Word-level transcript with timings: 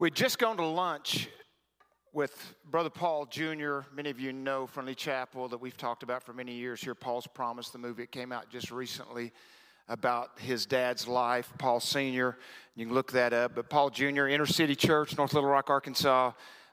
We'd 0.00 0.14
just 0.14 0.38
gone 0.38 0.56
to 0.56 0.64
lunch 0.64 1.28
with 2.14 2.54
Brother 2.70 2.88
Paul 2.88 3.26
Jr. 3.26 3.80
Many 3.94 4.08
of 4.08 4.18
you 4.18 4.32
know 4.32 4.66
Friendly 4.66 4.94
Chapel 4.94 5.46
that 5.48 5.60
we've 5.60 5.76
talked 5.76 6.02
about 6.02 6.22
for 6.22 6.32
many 6.32 6.54
years 6.54 6.80
here. 6.80 6.94
Paul's 6.94 7.26
Promise, 7.26 7.68
the 7.68 7.76
movie, 7.76 8.04
it 8.04 8.10
came 8.10 8.32
out 8.32 8.48
just 8.48 8.70
recently 8.70 9.30
about 9.88 10.38
his 10.38 10.64
dad's 10.64 11.06
life, 11.06 11.52
Paul 11.58 11.80
Sr. 11.80 12.38
You 12.76 12.86
can 12.86 12.94
look 12.94 13.12
that 13.12 13.34
up. 13.34 13.54
But 13.54 13.68
Paul 13.68 13.90
Jr., 13.90 14.28
Inner 14.28 14.46
City 14.46 14.74
Church, 14.74 15.18
North 15.18 15.34
Little 15.34 15.50
Rock, 15.50 15.68
Arkansas. 15.68 16.32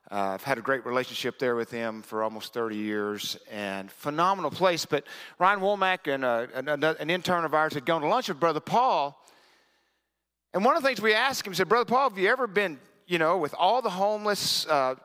Uh, 0.09 0.15
I've 0.15 0.43
had 0.43 0.57
a 0.57 0.61
great 0.61 0.85
relationship 0.85 1.37
there 1.37 1.57
with 1.57 1.69
him 1.69 2.03
for 2.03 2.23
almost 2.23 2.53
30 2.53 2.77
years 2.77 3.35
and 3.51 3.91
phenomenal 3.91 4.51
place. 4.51 4.85
But 4.85 5.03
Ryan 5.37 5.59
Womack 5.59 6.09
and 6.09 6.23
uh, 6.23 6.47
an, 6.53 6.81
an 6.81 7.09
intern 7.09 7.43
of 7.43 7.53
ours 7.53 7.73
had 7.73 7.85
gone 7.85 7.99
to 8.03 8.07
lunch 8.07 8.29
with 8.29 8.39
Brother 8.39 8.61
Paul. 8.61 9.21
And 10.53 10.63
one 10.63 10.77
of 10.77 10.81
the 10.81 10.87
things 10.87 11.01
we 11.01 11.13
asked 11.13 11.45
him, 11.45 11.53
said, 11.53 11.67
Brother 11.67 11.83
Paul, 11.83 12.09
have 12.09 12.17
you 12.17 12.29
ever 12.29 12.47
been, 12.47 12.79
you 13.07 13.17
know, 13.17 13.37
with 13.37 13.55
all 13.57 13.81
the 13.81 13.89
homeless, 13.89 14.67
uh, 14.67 14.95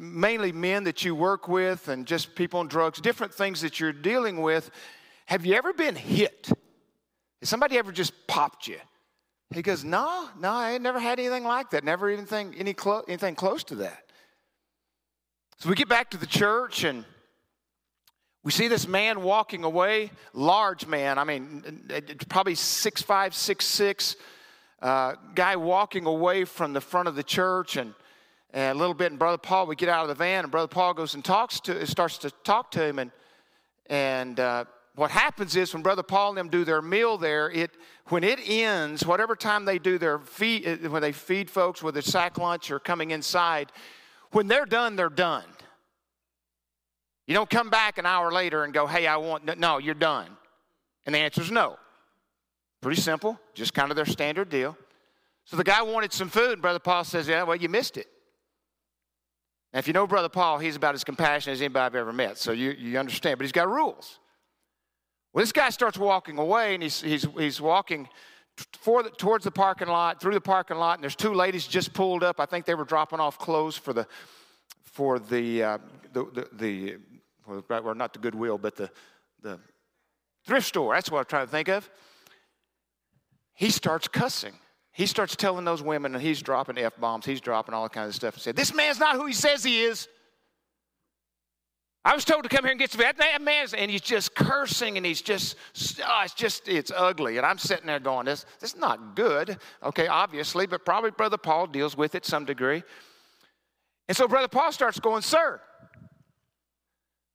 mainly 0.00 0.52
men 0.52 0.84
that 0.84 1.04
you 1.04 1.14
work 1.14 1.48
with 1.48 1.88
and 1.88 2.06
just 2.06 2.34
people 2.34 2.60
on 2.60 2.68
drugs, 2.68 3.00
different 3.00 3.34
things 3.34 3.60
that 3.60 3.80
you're 3.80 3.92
dealing 3.92 4.40
with, 4.40 4.70
have 5.26 5.44
you 5.44 5.54
ever 5.54 5.72
been 5.72 5.96
hit? 5.96 6.48
Has 7.40 7.48
somebody 7.48 7.76
ever 7.78 7.92
just 7.92 8.12
popped 8.26 8.68
you? 8.68 8.78
He 9.52 9.62
goes, 9.62 9.84
No, 9.84 10.28
no, 10.38 10.50
I 10.50 10.78
never 10.78 10.98
had 10.98 11.18
anything 11.18 11.44
like 11.44 11.70
that. 11.70 11.84
Never 11.84 12.10
even 12.10 12.26
think 12.26 12.54
any 12.58 12.72
clo- 12.72 13.04
anything 13.08 13.34
close 13.34 13.64
to 13.64 13.74
that. 13.76 14.04
So 15.58 15.68
we 15.68 15.74
get 15.74 15.88
back 15.88 16.10
to 16.10 16.16
the 16.16 16.26
church 16.26 16.84
and 16.84 17.04
we 18.44 18.50
see 18.50 18.68
this 18.68 18.88
man 18.88 19.22
walking 19.22 19.62
away, 19.62 20.10
large 20.32 20.86
man, 20.86 21.18
I 21.18 21.24
mean, 21.24 21.86
probably 22.28 22.56
six 22.56 23.02
five, 23.02 23.34
six 23.34 23.64
six, 23.64 24.16
uh, 24.82 25.14
guy 25.34 25.54
walking 25.56 26.06
away 26.06 26.44
from 26.44 26.72
the 26.72 26.80
front 26.80 27.06
of 27.08 27.14
the 27.14 27.22
church 27.22 27.76
and, 27.76 27.94
and 28.52 28.76
a 28.76 28.78
little 28.78 28.94
bit. 28.94 29.12
And 29.12 29.18
Brother 29.18 29.38
Paul, 29.38 29.66
we 29.66 29.76
get 29.76 29.88
out 29.88 30.02
of 30.02 30.08
the 30.08 30.14
van, 30.14 30.44
and 30.44 30.50
Brother 30.50 30.68
Paul 30.68 30.92
goes 30.92 31.14
and 31.14 31.24
talks 31.24 31.60
to, 31.60 31.86
starts 31.86 32.18
to 32.18 32.30
talk 32.42 32.72
to 32.72 32.84
him. 32.84 32.98
And, 32.98 33.12
and 33.86 34.40
uh, 34.40 34.64
what 34.96 35.12
happens 35.12 35.54
is 35.54 35.72
when 35.72 35.82
Brother 35.82 36.02
Paul 36.02 36.30
and 36.30 36.38
them 36.38 36.48
do 36.48 36.64
their 36.64 36.82
meal 36.82 37.16
there, 37.16 37.48
it 37.50 37.70
when 38.08 38.24
it 38.24 38.40
ends, 38.44 39.06
whatever 39.06 39.36
time 39.36 39.64
they 39.64 39.78
do 39.78 39.96
their 39.96 40.18
feed, 40.18 40.86
when 40.88 41.00
they 41.00 41.12
feed 41.12 41.48
folks 41.48 41.82
with 41.82 41.96
a 41.96 42.02
sack 42.02 42.36
lunch 42.36 42.70
or 42.72 42.80
coming 42.80 43.12
inside, 43.12 43.70
when 44.32 44.48
they're 44.48 44.66
done, 44.66 44.96
they're 44.96 45.08
done. 45.08 45.44
You 47.28 47.34
don't 47.34 47.48
come 47.48 47.70
back 47.70 47.98
an 47.98 48.06
hour 48.06 48.32
later 48.32 48.64
and 48.64 48.74
go, 48.74 48.88
hey, 48.88 49.06
I 49.06 49.16
want, 49.16 49.58
no, 49.58 49.78
you're 49.78 49.94
done. 49.94 50.26
And 51.06 51.14
the 51.14 51.20
answer 51.20 51.40
is 51.40 51.52
no. 51.52 51.76
Pretty 52.82 53.00
simple, 53.00 53.40
just 53.54 53.72
kind 53.72 53.90
of 53.90 53.96
their 53.96 54.04
standard 54.04 54.50
deal. 54.50 54.76
So 55.44 55.56
the 55.56 55.64
guy 55.64 55.80
wanted 55.82 56.12
some 56.12 56.28
food, 56.28 56.52
and 56.52 56.62
Brother 56.62 56.78
Paul 56.78 57.04
says, 57.04 57.28
yeah, 57.28 57.44
well, 57.44 57.56
you 57.56 57.68
missed 57.68 57.96
it. 57.96 58.08
Now, 59.72 59.78
if 59.78 59.86
you 59.86 59.94
know 59.94 60.06
Brother 60.06 60.28
Paul, 60.28 60.58
he's 60.58 60.76
about 60.76 60.94
as 60.94 61.04
compassionate 61.04 61.54
as 61.54 61.62
anybody 61.62 61.86
I've 61.86 61.94
ever 61.94 62.12
met, 62.12 62.36
so 62.36 62.52
you, 62.52 62.72
you 62.72 62.98
understand, 62.98 63.38
but 63.38 63.44
he's 63.44 63.52
got 63.52 63.68
rules. 63.68 64.18
Well, 65.32 65.42
this 65.42 65.52
guy 65.52 65.70
starts 65.70 65.96
walking 65.96 66.38
away, 66.38 66.74
and 66.74 66.82
he's, 66.82 67.00
he's, 67.00 67.26
he's 67.38 67.60
walking 67.60 68.08
for 68.72 69.02
the, 69.02 69.10
towards 69.10 69.44
the 69.44 69.50
parking 69.50 69.88
lot, 69.88 70.20
through 70.20 70.34
the 70.34 70.40
parking 70.40 70.76
lot, 70.76 70.98
and 70.98 71.02
there's 71.02 71.16
two 71.16 71.32
ladies 71.32 71.66
just 71.66 71.94
pulled 71.94 72.22
up. 72.22 72.40
I 72.40 72.46
think 72.46 72.66
they 72.66 72.74
were 72.74 72.84
dropping 72.84 73.20
off 73.20 73.38
clothes 73.38 73.76
for 73.76 73.92
the 73.92 74.06
for 74.84 75.18
the 75.18 75.62
uh, 75.62 75.78
the, 76.12 76.24
the, 76.34 76.48
the 76.52 76.96
well, 77.46 77.94
not 77.94 78.12
the 78.12 78.18
Goodwill, 78.18 78.58
but 78.58 78.76
the 78.76 78.90
the 79.40 79.58
thrift 80.44 80.66
store. 80.66 80.94
That's 80.94 81.10
what 81.10 81.20
I'm 81.20 81.24
trying 81.24 81.46
to 81.46 81.50
think 81.50 81.68
of. 81.68 81.88
He 83.54 83.70
starts 83.70 84.08
cussing. 84.08 84.54
He 84.92 85.06
starts 85.06 85.36
telling 85.36 85.64
those 85.64 85.82
women, 85.82 86.14
and 86.14 86.22
he's 86.22 86.42
dropping 86.42 86.78
f 86.78 86.98
bombs. 87.00 87.24
He's 87.24 87.40
dropping 87.40 87.74
all 87.74 87.88
kinds 87.88 88.08
of 88.08 88.14
stuff, 88.14 88.34
and 88.34 88.42
said, 88.42 88.56
"This 88.56 88.74
man's 88.74 88.98
not 88.98 89.16
who 89.16 89.26
he 89.26 89.32
says 89.32 89.64
he 89.64 89.82
is." 89.82 90.08
I 92.04 92.14
was 92.14 92.24
told 92.24 92.42
to 92.42 92.48
come 92.48 92.64
here 92.64 92.72
and 92.72 92.80
get 92.80 92.90
some. 92.90 93.00
That 93.00 93.42
man's, 93.42 93.74
and 93.74 93.88
he's 93.88 94.00
just 94.00 94.34
cursing, 94.34 94.96
and 94.96 95.06
he's 95.06 95.22
just, 95.22 95.56
oh, 96.04 96.22
it's 96.24 96.34
just, 96.34 96.66
it's 96.66 96.90
ugly. 96.94 97.36
And 97.36 97.46
I'm 97.46 97.58
sitting 97.58 97.86
there 97.86 98.00
going, 98.00 98.26
this, 98.26 98.44
this 98.58 98.72
is 98.72 98.76
not 98.76 99.14
good. 99.14 99.56
Okay, 99.84 100.08
obviously, 100.08 100.66
but 100.66 100.84
probably 100.84 101.12
Brother 101.12 101.36
Paul 101.36 101.68
deals 101.68 101.96
with 101.96 102.16
it 102.16 102.26
some 102.26 102.44
degree. 102.44 102.82
And 104.08 104.16
so 104.16 104.26
Brother 104.26 104.48
Paul 104.48 104.72
starts 104.72 104.98
going, 104.98 105.22
sir, 105.22 105.60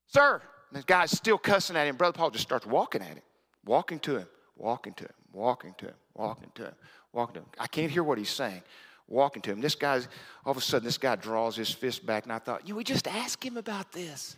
sir. 0.07 0.41
And 0.69 0.81
the 0.81 0.85
guy's 0.85 1.11
still 1.11 1.38
cussing 1.38 1.77
at 1.77 1.88
him. 1.88 1.95
Brother 1.95 2.17
Paul 2.17 2.31
just 2.31 2.44
starts 2.44 2.66
walking 2.66 3.01
at 3.01 3.07
him, 3.07 3.22
walking 3.66 4.00
to 4.00 4.17
him, 4.17 4.27
walking 4.57 4.94
to 4.95 5.06
him, 5.06 5.13
walking 5.38 5.74
to 5.78 5.86
him, 5.86 5.96
walking 6.14 6.52
to 6.56 6.64
him, 6.66 6.75
walking 7.14 7.36
to 7.36 7.40
him. 7.42 7.48
I 7.59 7.68
can't 7.68 7.92
hear 7.92 8.03
what 8.03 8.18
he's 8.18 8.30
saying 8.30 8.62
walking 9.08 9.42
to 9.42 9.52
him. 9.52 9.62
This 9.62 9.75
guy's, 9.75 10.08
all 10.46 10.52
of 10.52 10.58
a 10.58 10.62
sudden, 10.62 10.86
this 10.86 10.98
guy 10.98 11.16
draws 11.16 11.56
his 11.56 11.72
fist 11.72 12.06
back, 12.06 12.24
and 12.24 12.34
I 12.34 12.40
thought, 12.40 12.68
you 12.68 12.75
we 12.75 12.84
just 12.84 13.08
ask 13.08 13.44
him 13.44 13.58
about 13.58 13.92
this. 13.92 14.36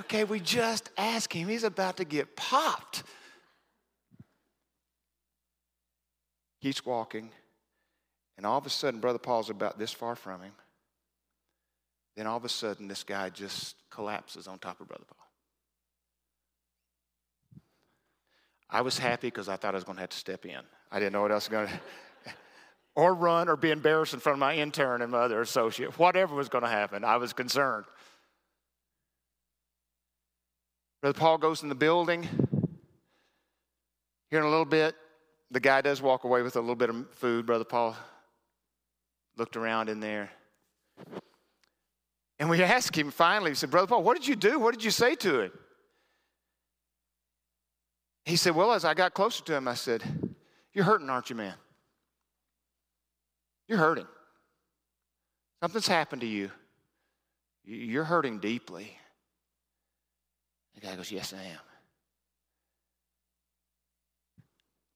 Okay, 0.00 0.24
we 0.24 0.40
just 0.40 0.90
ask 0.96 1.32
him. 1.34 1.48
He's 1.48 1.64
about 1.64 1.96
to 1.98 2.04
get 2.04 2.36
popped. 2.36 3.02
He's 6.60 6.84
walking, 6.86 7.30
and 8.36 8.46
all 8.46 8.58
of 8.58 8.66
a 8.66 8.70
sudden, 8.70 9.00
Brother 9.00 9.18
Paul's 9.18 9.50
about 9.50 9.78
this 9.78 9.92
far 9.92 10.14
from 10.14 10.42
him. 10.42 10.52
Then 12.16 12.26
all 12.26 12.36
of 12.36 12.44
a 12.44 12.48
sudden, 12.48 12.88
this 12.88 13.02
guy 13.02 13.30
just 13.30 13.76
collapses 13.90 14.46
on 14.46 14.58
top 14.58 14.80
of 14.80 14.88
Brother 14.88 15.04
Paul. 15.08 15.26
I 18.72 18.80
was 18.80 18.98
happy 18.98 19.26
because 19.26 19.50
I 19.50 19.56
thought 19.56 19.74
I 19.74 19.76
was 19.76 19.84
going 19.84 19.96
to 19.96 20.00
have 20.00 20.10
to 20.10 20.16
step 20.16 20.46
in. 20.46 20.60
I 20.90 20.98
didn't 20.98 21.12
know 21.12 21.20
what 21.20 21.30
else 21.30 21.48
was 21.48 21.52
going 21.52 21.68
to 22.24 22.32
or 22.94 23.14
run 23.14 23.48
or 23.48 23.56
be 23.56 23.70
embarrassed 23.70 24.14
in 24.14 24.20
front 24.20 24.34
of 24.34 24.40
my 24.40 24.54
intern 24.54 25.02
and 25.02 25.12
my 25.12 25.18
other 25.18 25.40
associate. 25.40 25.98
Whatever 25.98 26.34
was 26.34 26.48
going 26.48 26.64
to 26.64 26.70
happen, 26.70 27.04
I 27.04 27.16
was 27.16 27.32
concerned. 27.32 27.84
Brother 31.00 31.18
Paul 31.18 31.38
goes 31.38 31.62
in 31.62 31.68
the 31.68 31.74
building. 31.74 32.28
Here 34.30 34.38
in 34.40 34.46
a 34.46 34.50
little 34.50 34.64
bit, 34.64 34.94
the 35.50 35.60
guy 35.60 35.82
does 35.82 36.00
walk 36.00 36.24
away 36.24 36.42
with 36.42 36.56
a 36.56 36.60
little 36.60 36.74
bit 36.74 36.90
of 36.90 37.10
food. 37.12 37.44
Brother 37.44 37.64
Paul 37.64 37.96
looked 39.36 39.56
around 39.56 39.88
in 39.88 40.00
there. 40.00 40.30
And 42.38 42.48
we 42.48 42.62
asked 42.62 42.96
him 42.96 43.10
finally, 43.10 43.50
we 43.50 43.54
said, 43.54 43.70
Brother 43.70 43.86
Paul, 43.86 44.02
what 44.02 44.16
did 44.16 44.26
you 44.26 44.36
do? 44.36 44.58
What 44.58 44.72
did 44.72 44.84
you 44.84 44.90
say 44.90 45.14
to 45.16 45.40
him? 45.40 45.52
He 48.24 48.36
said, 48.36 48.54
Well, 48.54 48.72
as 48.72 48.84
I 48.84 48.94
got 48.94 49.14
closer 49.14 49.42
to 49.44 49.54
him, 49.54 49.68
I 49.68 49.74
said, 49.74 50.02
You're 50.72 50.84
hurting, 50.84 51.10
aren't 51.10 51.30
you, 51.30 51.36
man? 51.36 51.54
You're 53.68 53.78
hurting. 53.78 54.06
Something's 55.60 55.88
happened 55.88 56.22
to 56.22 56.26
you. 56.26 56.50
You're 57.64 58.04
hurting 58.04 58.38
deeply. 58.38 58.96
The 60.74 60.80
guy 60.80 60.96
goes, 60.96 61.10
Yes, 61.10 61.32
I 61.32 61.42
am. 61.42 61.60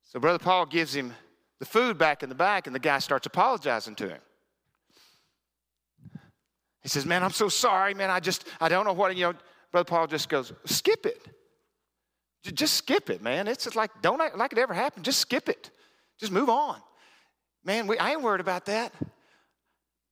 So 0.02 0.20
Brother 0.20 0.38
Paul 0.38 0.66
gives 0.66 0.94
him 0.94 1.12
the 1.58 1.66
food 1.66 1.98
back 1.98 2.22
in 2.22 2.28
the 2.28 2.34
back, 2.34 2.66
and 2.66 2.74
the 2.74 2.80
guy 2.80 2.98
starts 2.98 3.26
apologizing 3.26 3.96
to 3.96 4.08
him. 4.08 4.20
He 6.82 6.88
says, 6.88 7.04
Man, 7.04 7.24
I'm 7.24 7.32
so 7.32 7.48
sorry, 7.48 7.94
man. 7.94 8.10
I 8.10 8.20
just, 8.20 8.46
I 8.60 8.68
don't 8.68 8.84
know 8.84 8.92
what, 8.92 9.16
you 9.16 9.24
know. 9.24 9.34
Brother 9.72 9.88
Paul 9.88 10.06
just 10.06 10.28
goes, 10.28 10.52
Skip 10.64 11.04
it. 11.06 11.35
Just 12.52 12.74
skip 12.74 13.10
it, 13.10 13.22
man. 13.22 13.48
It's 13.48 13.64
just 13.64 13.76
like, 13.76 13.90
don't 14.02 14.20
act 14.20 14.36
like 14.36 14.52
it 14.52 14.58
ever 14.58 14.74
happened. 14.74 15.04
Just 15.04 15.20
skip 15.20 15.48
it. 15.48 15.70
Just 16.18 16.32
move 16.32 16.48
on. 16.48 16.80
Man, 17.64 17.86
we, 17.86 17.98
I 17.98 18.12
ain't 18.12 18.22
worried 18.22 18.40
about 18.40 18.66
that. 18.66 18.92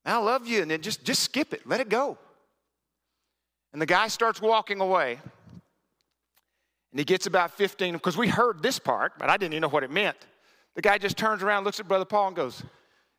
I 0.04 0.18
love 0.18 0.46
you. 0.46 0.62
And 0.62 0.70
then 0.70 0.82
just, 0.82 1.04
just 1.04 1.22
skip 1.22 1.52
it, 1.54 1.66
let 1.66 1.80
it 1.80 1.88
go. 1.88 2.18
And 3.72 3.80
the 3.80 3.86
guy 3.86 4.08
starts 4.08 4.40
walking 4.40 4.80
away. 4.80 5.18
And 6.92 7.00
he 7.00 7.04
gets 7.04 7.26
about 7.26 7.52
15, 7.52 7.94
because 7.94 8.16
we 8.16 8.28
heard 8.28 8.62
this 8.62 8.78
part, 8.78 9.18
but 9.18 9.28
I 9.28 9.36
didn't 9.36 9.54
even 9.54 9.62
know 9.62 9.68
what 9.68 9.82
it 9.82 9.90
meant. 9.90 10.16
The 10.76 10.82
guy 10.82 10.98
just 10.98 11.16
turns 11.16 11.42
around, 11.42 11.64
looks 11.64 11.80
at 11.80 11.88
Brother 11.88 12.04
Paul, 12.04 12.28
and 12.28 12.36
goes, 12.36 12.62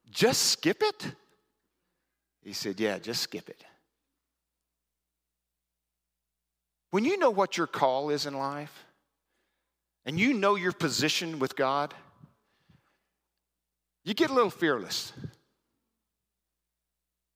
Just 0.09 0.43
skip 0.43 0.81
it? 0.81 1.11
He 2.41 2.53
said, 2.53 2.79
Yeah, 2.79 2.99
just 2.99 3.21
skip 3.21 3.49
it. 3.49 3.63
When 6.91 7.03
you 7.03 7.17
know 7.17 7.31
what 7.31 7.57
your 7.57 7.67
call 7.67 8.09
is 8.09 8.25
in 8.25 8.37
life, 8.37 8.85
and 10.05 10.19
you 10.19 10.33
know 10.33 10.55
your 10.55 10.71
position 10.71 11.39
with 11.39 11.55
God, 11.55 11.93
you 14.03 14.13
get 14.13 14.29
a 14.29 14.33
little 14.33 14.51
fearless. 14.51 15.13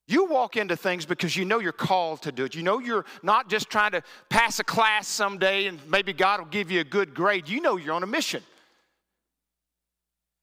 You 0.08 0.26
walk 0.26 0.58
into 0.58 0.76
things 0.76 1.06
because 1.06 1.36
you 1.36 1.46
know 1.46 1.60
you're 1.60 1.72
called 1.72 2.24
to 2.24 2.32
do 2.32 2.46
it. 2.46 2.56
You 2.56 2.64
know 2.64 2.80
you're 2.80 3.06
not 3.22 3.50
just 3.50 3.70
trying 3.70 3.92
to 3.92 4.04
pass 4.30 4.60
a 4.60 4.64
class 4.64 5.08
someday 5.08 5.68
and 5.68 5.80
maybe 5.88 6.14
God 6.14 6.40
will 6.40 6.48
give 6.48 6.72
you 6.72 6.80
a 6.80 6.84
good 6.84 7.14
grade. 7.14 7.48
You 7.48 7.62
know 7.62 7.78
you're 7.78 7.94
on 7.94 8.04
a 8.04 8.08
mission. 8.08 8.44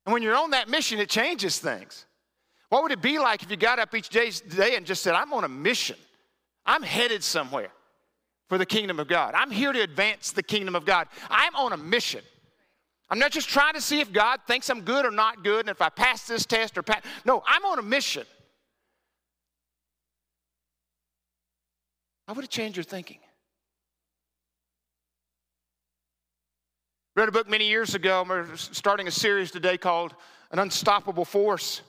And 0.05 0.13
when 0.13 0.23
you're 0.23 0.37
on 0.37 0.51
that 0.51 0.69
mission, 0.69 1.01
it 1.01 1.09
changes 1.09 1.59
things. 1.59 2.07
What 2.69 2.83
would 2.85 2.93
it 2.93 3.03
be 3.03 3.19
like 3.19 3.43
if 3.43 3.51
you 3.51 3.57
got 3.57 3.79
up 3.79 3.95
each 3.95 4.09
day 4.09 4.31
and 4.77 4.87
just 4.87 5.03
said, 5.03 5.15
I'm 5.15 5.33
on 5.33 5.45
a 5.45 5.49
mission? 5.49 5.97
I'm 6.65 6.83
headed 6.83 7.23
somewhere 7.23 7.71
for 8.49 8.59
the 8.59 8.67
kingdom 8.67 9.01
of 9.01 9.09
God. 9.09 9.35
I'm 9.35 9.51
here 9.51 9.73
to 9.73 9.81
advance 9.81 10.33
the 10.33 10.43
kingdom 10.43 10.75
of 10.75 10.85
God. 10.85 11.09
I'm 11.31 11.55
on 11.57 11.73
a 11.73 11.77
mission. 11.77 12.23
I'm 13.09 13.19
not 13.19 13.31
just 13.31 13.49
trying 13.49 13.75
to 13.75 13.81
see 13.81 14.01
if 14.01 14.13
God 14.13 14.41
thinks 14.47 14.69
I'm 14.69 14.83
good 14.83 15.05
or 15.05 15.11
not 15.11 15.45
good 15.45 15.61
and 15.61 15.69
if 15.69 15.81
I 15.81 15.89
pass 15.89 16.27
this 16.27 16.45
test 16.45 16.77
or 16.77 16.83
pass. 16.83 17.03
No, 17.25 17.43
I'm 17.47 17.65
on 17.65 17.79
a 17.79 17.83
mission. 17.83 18.25
I 22.29 22.33
would 22.33 22.43
have 22.43 22.51
changed 22.51 22.77
your 22.77 22.85
thinking. 22.85 23.19
Read 27.15 27.29
a 27.29 27.33
book 27.33 27.49
many 27.49 27.69
years 27.69 27.95
ago. 27.95 28.25
We're 28.29 28.57
starting 28.57 29.09
a 29.09 29.13
series 29.13 29.51
today 29.51 29.79
called 29.79 30.15
An 30.51 30.59
Unstoppable 30.59 31.25
Force. 31.25 31.81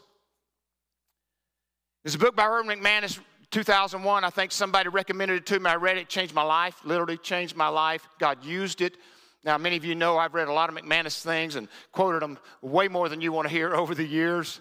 It's 2.06 2.16
a 2.16 2.20
book 2.20 2.36
by 2.36 2.46
Erwin 2.46 2.80
McManus 2.80 3.20
2001. 3.52 4.24
I 4.24 4.30
think 4.30 4.52
somebody 4.52 4.90
recommended 4.90 5.38
it 5.38 5.46
to 5.48 5.60
me. 5.60 5.70
I 5.70 5.76
read 5.76 5.98
it, 5.98 6.10
changed 6.10 6.34
my 6.34 6.44
life, 6.44 6.80
literally 6.84 7.18
changed 7.18 7.56
my 7.56 7.68
life. 7.68 8.08
God 8.20 8.44
used 8.44 8.82
it. 8.82 8.96
Now, 9.44 9.58
many 9.58 9.78
of 9.78 9.86
you 9.86 9.96
know 9.96 10.18
I've 10.18 10.34
read 10.34 10.48
a 10.48 10.54
lot 10.54 10.70
of 10.70 10.76
McManus 10.76 11.22
things 11.22 11.56
and 11.56 11.70
quoted 11.92 12.22
them 12.22 12.38
way 12.62 12.88
more 12.88 13.08
than 13.08 13.22
you 13.22 13.32
want 13.32 13.48
to 13.48 13.54
hear 13.54 13.74
over 13.76 13.96
the 13.96 14.06
years. 14.06 14.60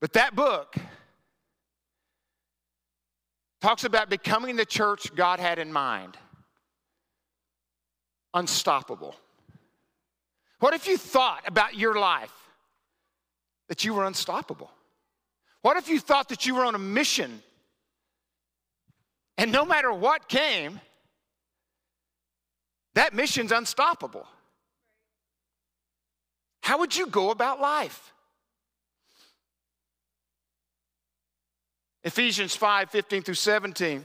But 0.00 0.12
that 0.14 0.34
book 0.34 0.74
talks 3.60 3.84
about 3.84 4.10
becoming 4.10 4.56
the 4.56 4.66
church 4.66 5.14
God 5.14 5.40
had 5.40 5.58
in 5.58 5.72
mind 5.72 6.16
unstoppable. 8.34 9.14
What 10.58 10.74
if 10.74 10.88
you 10.88 10.98
thought 10.98 11.42
about 11.46 11.76
your 11.76 11.98
life 11.98 12.32
that 13.68 13.84
you 13.84 13.94
were 13.94 14.04
unstoppable? 14.04 14.70
What 15.62 15.76
if 15.76 15.88
you 15.88 16.00
thought 16.00 16.28
that 16.28 16.44
you 16.44 16.54
were 16.54 16.64
on 16.64 16.74
a 16.74 16.78
mission 16.78 17.42
and 19.36 19.50
no 19.50 19.64
matter 19.64 19.92
what 19.92 20.28
came, 20.28 20.80
that 22.94 23.14
mission's 23.14 23.52
unstoppable? 23.52 24.26
How 26.62 26.78
would 26.78 26.96
you 26.96 27.06
go 27.06 27.30
about 27.30 27.60
life? 27.60 28.12
Ephesians 32.04 32.54
5 32.54 32.90
15 32.90 33.22
through 33.22 33.34
17. 33.34 34.04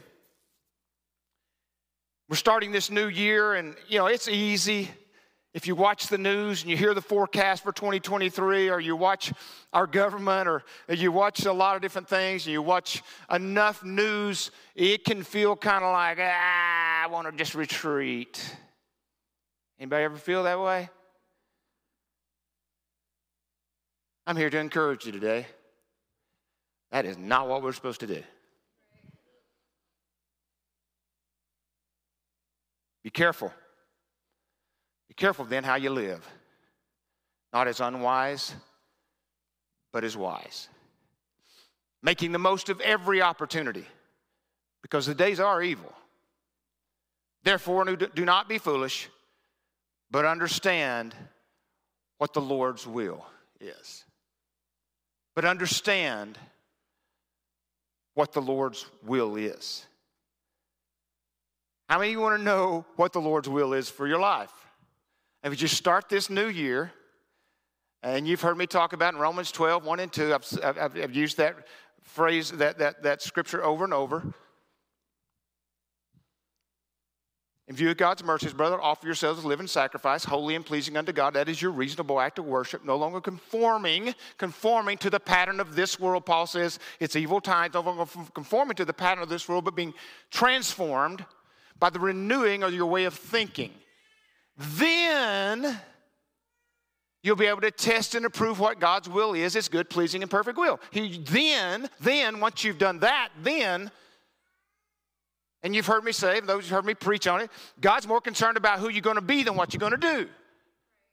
We're 2.29 2.35
starting 2.35 2.71
this 2.71 2.89
new 2.89 3.07
year, 3.07 3.53
and 3.55 3.75
you 3.87 3.97
know, 3.97 4.07
it's 4.07 4.27
easy 4.27 4.89
if 5.53 5.65
you 5.65 5.75
watch 5.75 6.07
the 6.07 6.17
news 6.17 6.61
and 6.61 6.69
you 6.69 6.77
hear 6.77 6.93
the 6.93 7.01
forecast 7.01 7.63
for 7.63 7.71
2023, 7.71 8.69
or 8.69 8.79
you 8.79 8.95
watch 8.95 9.33
our 9.73 9.87
government, 9.87 10.47
or 10.47 10.63
you 10.87 11.11
watch 11.11 11.45
a 11.45 11.53
lot 11.53 11.75
of 11.75 11.81
different 11.81 12.07
things, 12.07 12.45
and 12.45 12.53
you 12.53 12.61
watch 12.61 13.01
enough 13.31 13.83
news, 13.83 14.51
it 14.75 15.03
can 15.03 15.23
feel 15.23 15.55
kind 15.55 15.83
of 15.83 15.91
like, 15.91 16.19
ah, 16.21 17.03
I 17.03 17.07
want 17.07 17.27
to 17.27 17.35
just 17.35 17.55
retreat. 17.55 18.57
Anybody 19.79 20.03
ever 20.03 20.17
feel 20.17 20.43
that 20.43 20.59
way? 20.59 20.89
I'm 24.27 24.37
here 24.37 24.51
to 24.51 24.59
encourage 24.59 25.07
you 25.07 25.11
today. 25.11 25.47
That 26.91 27.05
is 27.05 27.17
not 27.17 27.47
what 27.47 27.63
we're 27.63 27.73
supposed 27.73 28.01
to 28.01 28.07
do. 28.07 28.21
Be 33.03 33.09
careful. 33.09 33.51
Be 35.09 35.15
careful 35.15 35.43
then 35.43 35.65
how 35.65 35.75
you 35.75 35.89
live. 35.89 36.25
Not 37.51 37.67
as 37.67 37.81
unwise, 37.81 38.53
but 39.91 40.03
as 40.03 40.15
wise. 40.15 40.69
Making 42.01 42.31
the 42.31 42.39
most 42.39 42.69
of 42.69 42.79
every 42.79 43.21
opportunity 43.21 43.85
because 44.81 45.05
the 45.05 45.15
days 45.15 45.39
are 45.39 45.61
evil. 45.61 45.91
Therefore, 47.43 47.85
do 47.85 48.25
not 48.25 48.47
be 48.47 48.57
foolish, 48.57 49.09
but 50.11 50.25
understand 50.25 51.15
what 52.17 52.33
the 52.33 52.41
Lord's 52.41 52.85
will 52.85 53.25
is. 53.59 54.05
But 55.35 55.45
understand 55.45 56.37
what 58.13 58.33
the 58.33 58.41
Lord's 58.41 58.85
will 59.03 59.35
is. 59.35 59.85
How 61.87 61.97
many 61.97 62.11
of 62.11 62.13
you 62.13 62.19
want 62.19 62.37
to 62.37 62.43
know 62.43 62.85
what 62.97 63.13
the 63.13 63.21
Lord's 63.21 63.49
will 63.49 63.73
is 63.73 63.89
for 63.89 64.05
your 64.05 64.19
life? 64.19 64.51
If 65.43 65.51
you 65.51 65.57
just 65.57 65.77
start 65.77 66.09
this 66.09 66.29
new 66.29 66.47
year, 66.47 66.91
and 68.03 68.27
you've 68.27 68.41
heard 68.41 68.57
me 68.57 68.67
talk 68.67 68.93
about 68.93 69.13
in 69.13 69.19
Romans 69.19 69.51
12, 69.51 69.85
1 69.85 69.99
and 69.99 70.11
2, 70.11 70.33
I've, 70.33 70.77
I've, 70.77 70.97
I've 70.97 71.15
used 71.15 71.37
that 71.37 71.67
phrase, 72.01 72.51
that, 72.51 72.79
that, 72.79 73.03
that 73.03 73.21
scripture 73.21 73.63
over 73.63 73.83
and 73.83 73.93
over. 73.93 74.33
In 77.69 77.75
view 77.75 77.91
of 77.91 77.97
God's 77.97 78.23
mercies, 78.23 78.51
brother, 78.51 78.81
offer 78.81 79.05
yourselves 79.05 79.43
a 79.43 79.47
living 79.47 79.67
sacrifice, 79.67 80.25
holy 80.25 80.55
and 80.55 80.65
pleasing 80.65 80.97
unto 80.97 81.11
God. 81.11 81.35
That 81.35 81.47
is 81.47 81.61
your 81.61 81.71
reasonable 81.71 82.19
act 82.19 82.39
of 82.39 82.45
worship, 82.45 82.83
no 82.83 82.97
longer 82.97 83.21
conforming, 83.21 84.15
conforming 84.37 84.97
to 84.97 85.09
the 85.11 85.19
pattern 85.19 85.59
of 85.59 85.75
this 85.75 85.99
world. 85.99 86.25
Paul 86.25 86.47
says 86.47 86.79
it's 86.99 87.15
evil 87.15 87.39
times, 87.39 87.75
no 87.75 87.81
longer 87.81 88.05
conforming 88.33 88.75
to 88.77 88.85
the 88.85 88.93
pattern 88.93 89.21
of 89.21 89.29
this 89.29 89.47
world, 89.47 89.65
but 89.65 89.75
being 89.75 89.93
transformed 90.31 91.23
by 91.79 91.91
the 91.91 91.99
renewing 91.99 92.63
of 92.63 92.73
your 92.73 92.87
way 92.87 93.05
of 93.05 93.13
thinking. 93.13 93.71
Then 94.59 95.79
you'll 97.23 97.35
be 97.35 97.47
able 97.47 97.61
to 97.61 97.71
test 97.71 98.13
and 98.13 98.25
approve 98.25 98.59
what 98.59 98.79
God's 98.79 99.09
will 99.09 99.33
is, 99.33 99.53
His 99.53 99.69
good, 99.69 99.89
pleasing, 99.89 100.21
and 100.21 100.29
perfect 100.29 100.57
will. 100.57 100.79
He 100.91 101.17
then, 101.17 101.89
then, 101.99 102.39
once 102.39 102.63
you've 102.63 102.77
done 102.77 102.99
that, 102.99 103.29
then 103.41 103.89
and 105.61 105.75
you've 105.75 105.85
heard 105.85 106.03
me 106.03 106.11
say, 106.11 106.39
those 106.39 106.63
who've 106.63 106.71
heard 106.71 106.85
me 106.85 106.93
preach 106.93 107.27
on 107.27 107.41
it, 107.41 107.51
God's 107.81 108.07
more 108.07 108.21
concerned 108.21 108.57
about 108.57 108.79
who 108.79 108.89
you're 108.89 109.01
going 109.01 109.17
to 109.17 109.21
be 109.21 109.43
than 109.43 109.55
what 109.55 109.73
you're 109.73 109.79
going 109.79 109.91
to 109.91 109.97
do. 109.97 110.27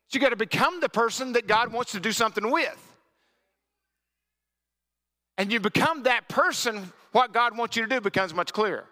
So 0.08 0.16
you 0.16 0.20
got 0.20 0.28
to 0.28 0.36
become 0.36 0.80
the 0.80 0.88
person 0.88 1.32
that 1.32 1.48
God 1.48 1.72
wants 1.72 1.92
to 1.92 2.00
do 2.00 2.12
something 2.12 2.48
with. 2.50 2.94
And 5.36 5.52
you 5.52 5.58
become 5.58 6.04
that 6.04 6.28
person, 6.28 6.92
what 7.12 7.32
God 7.32 7.56
wants 7.56 7.76
you 7.76 7.82
to 7.82 7.88
do 7.88 8.00
becomes 8.00 8.32
much 8.32 8.52
clearer. 8.52 8.84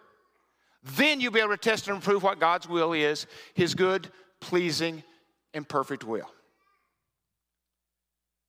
Then 0.83 1.19
you'll 1.21 1.31
be 1.31 1.39
able 1.39 1.51
to 1.51 1.57
test 1.57 1.87
and 1.87 2.03
prove 2.03 2.21
what 2.21 2.39
God's 2.39 2.67
will 2.67 2.93
is, 2.93 3.25
his 3.53 3.73
good, 3.73 4.11
pleasing, 4.45 5.03
and 5.53 5.67
perfect 5.67 6.03
will. 6.03 6.29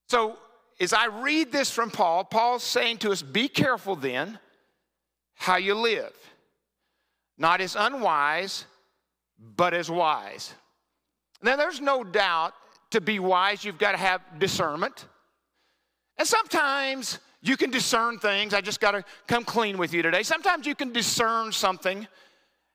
So, 0.09 0.37
as 0.79 0.93
I 0.93 1.07
read 1.07 1.51
this 1.51 1.71
from 1.71 1.91
Paul, 1.91 2.25
Paul's 2.25 2.63
saying 2.63 2.99
to 2.99 3.11
us, 3.11 3.23
be 3.23 3.49
careful 3.49 3.97
then 3.97 4.39
how 5.35 5.57
you 5.57 5.75
live 5.75 6.13
not 7.39 7.61
as 7.61 7.77
unwise, 7.77 8.65
but 9.39 9.75
as 9.75 9.91
wise. 9.91 10.55
Now, 11.43 11.57
there's 11.57 11.81
no 11.81 12.03
doubt 12.03 12.55
to 12.91 13.01
be 13.01 13.19
wise, 13.19 13.65
you've 13.65 13.79
got 13.79 13.93
to 13.93 13.99
have 13.99 14.23
discernment. 14.39 15.07
And 16.19 16.27
sometimes 16.27 17.19
you 17.43 17.57
can 17.57 17.71
discern 17.71 18.19
things. 18.19 18.55
I 18.55 18.61
just 18.61 18.81
got 18.81 18.93
to 18.93 19.05
come 19.27 19.45
clean 19.45 19.77
with 19.77 19.93
you 19.93 20.03
today. 20.03 20.23
Sometimes 20.23 20.67
you 20.67 20.75
can 20.75 20.93
discern 20.93 21.53
something 21.53 22.07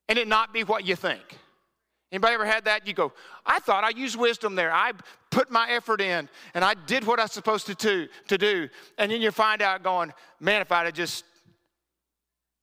and 0.08 0.20
it 0.20 0.28
not 0.28 0.54
be 0.54 0.64
what 0.64 0.86
you 0.86 0.96
think. 0.96 1.24
Anybody 2.12 2.34
ever 2.34 2.46
had 2.46 2.66
that? 2.66 2.86
You 2.86 2.94
go, 2.94 3.14
I 3.46 3.60
thought 3.60 3.84
I 3.84 3.90
used 3.90 4.18
wisdom 4.18 4.56
there. 4.56 4.72
I 4.72 4.92
put 5.30 5.50
my 5.50 5.70
effort 5.70 6.02
in 6.02 6.28
and 6.54 6.64
I 6.64 6.74
did 6.74 7.06
what 7.06 7.20
I 7.20 7.24
was 7.24 7.32
supposed 7.32 7.68
to, 7.68 7.76
to, 7.76 8.08
to 8.28 8.38
do. 8.38 8.68
And 8.98 9.12
then 9.12 9.22
you 9.22 9.32
find 9.32 9.62
out 9.62 9.82
going, 9.82 10.12
man, 10.40 10.62
if 10.62 10.72
I'd 10.72 10.86
have 10.86 10.94
just 10.94 11.24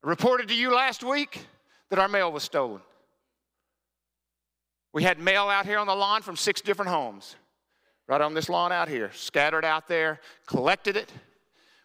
reported 0.03 0.47
to 0.49 0.55
you 0.55 0.73
last 0.73 1.03
week, 1.03 1.45
that 1.89 1.97
our 1.97 2.07
mail 2.07 2.31
was 2.31 2.43
stolen. 2.43 2.81
We 4.93 5.03
had 5.03 5.19
mail 5.19 5.49
out 5.49 5.65
here 5.65 5.79
on 5.79 5.87
the 5.87 5.95
lawn 5.95 6.21
from 6.21 6.35
six 6.35 6.61
different 6.61 6.91
homes, 6.91 7.35
right 8.07 8.21
on 8.21 8.33
this 8.33 8.49
lawn 8.49 8.71
out 8.71 8.87
here, 8.87 9.11
scattered 9.13 9.65
out 9.65 9.87
there, 9.87 10.19
collected 10.45 10.95
it, 10.95 11.11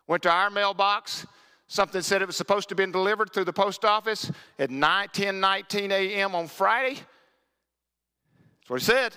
went 0.07 0.23
to 0.25 0.31
our 0.31 0.51
mailbox. 0.51 1.27
Something 1.67 2.03
said 2.03 2.21
it 2.21 2.27
was 2.27 2.37
supposed 2.37 2.69
to 2.69 2.73
have 2.73 2.79
been 2.79 2.93
delivered 2.93 3.33
through 3.33 3.45
the 3.45 3.53
post 3.53 3.87
office 3.87 4.31
at 4.59 4.71
9, 4.71 5.09
10, 5.13 5.41
19 5.41 5.93
a.m. 5.93 6.35
on 6.35 6.47
Friday. 6.47 7.01
That's 8.65 8.71
what 8.71 8.81
he 8.81 8.85
said. 8.85 9.15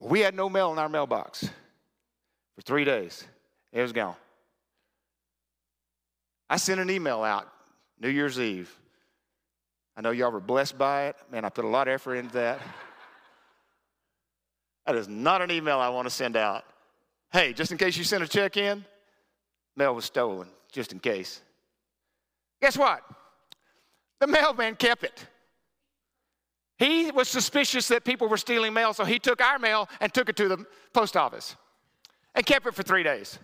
We 0.00 0.20
had 0.20 0.34
no 0.34 0.48
mail 0.48 0.72
in 0.72 0.78
our 0.78 0.88
mailbox 0.88 1.48
for 2.54 2.62
three 2.62 2.84
days. 2.84 3.24
It 3.72 3.82
was 3.82 3.92
gone. 3.92 4.16
I 6.48 6.56
sent 6.56 6.80
an 6.80 6.90
email 6.90 7.22
out 7.22 7.48
New 8.00 8.08
Year's 8.08 8.38
Eve 8.38 8.74
I 9.98 10.00
know 10.00 10.12
y'all 10.12 10.30
were 10.30 10.38
blessed 10.38 10.78
by 10.78 11.06
it. 11.06 11.16
Man, 11.28 11.44
I 11.44 11.48
put 11.48 11.64
a 11.64 11.68
lot 11.68 11.88
of 11.88 11.94
effort 11.94 12.14
into 12.14 12.34
that. 12.34 12.60
That 14.86 14.94
is 14.94 15.08
not 15.08 15.42
an 15.42 15.50
email 15.50 15.80
I 15.80 15.88
want 15.88 16.06
to 16.06 16.10
send 16.14 16.36
out. 16.36 16.64
Hey, 17.32 17.52
just 17.52 17.72
in 17.72 17.78
case 17.78 17.96
you 17.96 18.04
sent 18.04 18.22
a 18.22 18.28
check 18.28 18.56
in, 18.56 18.84
mail 19.76 19.96
was 19.96 20.04
stolen, 20.04 20.46
just 20.70 20.92
in 20.92 21.00
case. 21.00 21.42
Guess 22.62 22.78
what? 22.78 23.02
The 24.20 24.28
mailman 24.28 24.76
kept 24.76 25.02
it. 25.02 25.26
He 26.78 27.10
was 27.10 27.28
suspicious 27.28 27.88
that 27.88 28.04
people 28.04 28.28
were 28.28 28.36
stealing 28.36 28.72
mail, 28.72 28.94
so 28.94 29.04
he 29.04 29.18
took 29.18 29.40
our 29.40 29.58
mail 29.58 29.88
and 30.00 30.14
took 30.14 30.28
it 30.28 30.36
to 30.36 30.48
the 30.48 30.64
post 30.92 31.16
office 31.16 31.56
and 32.34 32.46
kept 32.46 32.66
it 32.66 32.74
for 32.74 32.84
three 32.84 33.02
days 33.02 33.38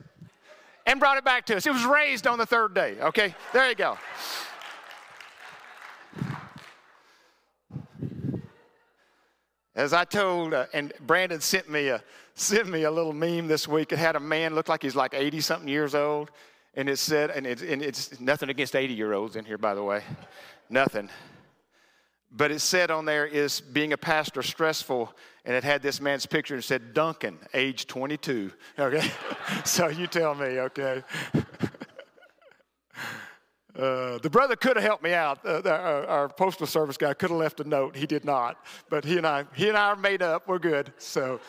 and 0.86 1.00
brought 1.00 1.18
it 1.18 1.24
back 1.24 1.44
to 1.46 1.56
us. 1.56 1.66
It 1.66 1.72
was 1.72 1.84
raised 1.84 2.26
on 2.26 2.38
the 2.38 2.46
third 2.46 2.74
day, 2.74 2.96
okay? 3.00 3.34
There 3.52 3.68
you 3.68 3.74
go. 3.74 3.98
As 9.74 9.92
I 9.92 10.04
told, 10.04 10.54
uh, 10.54 10.66
and 10.72 10.92
Brandon 11.00 11.40
sent 11.40 11.68
me 11.68 11.88
a 11.88 12.00
sent 12.36 12.68
me 12.68 12.82
a 12.82 12.90
little 12.90 13.12
meme 13.12 13.46
this 13.46 13.66
week. 13.66 13.92
It 13.92 13.98
had 13.98 14.16
a 14.16 14.20
man 14.20 14.54
look 14.54 14.68
like 14.68 14.82
he's 14.82 14.96
like 14.96 15.14
80 15.14 15.40
something 15.40 15.68
years 15.68 15.94
old, 15.94 16.30
And 16.74 16.88
it 16.88 16.98
said, 16.98 17.30
and, 17.30 17.46
it, 17.46 17.62
and 17.62 17.80
it's 17.80 18.20
nothing 18.20 18.48
against 18.48 18.74
80 18.74 18.94
year 18.94 19.12
olds 19.12 19.36
in 19.36 19.44
here, 19.44 19.58
by 19.58 19.74
the 19.74 19.82
way, 19.82 20.02
nothing. 20.68 21.08
But 22.36 22.50
it 22.50 22.60
said 22.60 22.90
on 22.90 23.04
there, 23.04 23.26
is 23.26 23.60
being 23.60 23.92
a 23.92 23.96
pastor 23.96 24.42
stressful? 24.42 25.14
And 25.44 25.54
it 25.54 25.62
had 25.62 25.82
this 25.82 26.00
man's 26.00 26.26
picture 26.26 26.54
and 26.54 26.64
said, 26.64 26.92
Duncan, 26.92 27.38
age 27.52 27.86
22. 27.86 28.50
Okay? 28.78 29.10
so 29.64 29.88
you 29.88 30.06
tell 30.06 30.34
me, 30.34 30.60
okay? 30.60 31.02
Uh, 33.76 34.18
the 34.18 34.30
brother 34.30 34.54
could 34.54 34.76
have 34.76 34.84
helped 34.84 35.02
me 35.02 35.12
out. 35.12 35.44
Uh, 35.44 35.60
our, 35.64 36.06
our, 36.06 36.28
postal 36.28 36.64
service 36.64 36.96
guy 36.96 37.12
could 37.12 37.30
have 37.30 37.38
left 37.40 37.58
a 37.58 37.64
note. 37.64 37.96
He 37.96 38.06
did 38.06 38.24
not. 38.24 38.56
But 38.88 39.04
he 39.04 39.18
and 39.18 39.26
I, 39.26 39.46
he 39.52 39.68
and 39.68 39.76
I 39.76 39.86
are 39.86 39.96
made 39.96 40.22
up. 40.22 40.46
We're 40.46 40.60
good. 40.60 40.92
So, 40.98 41.40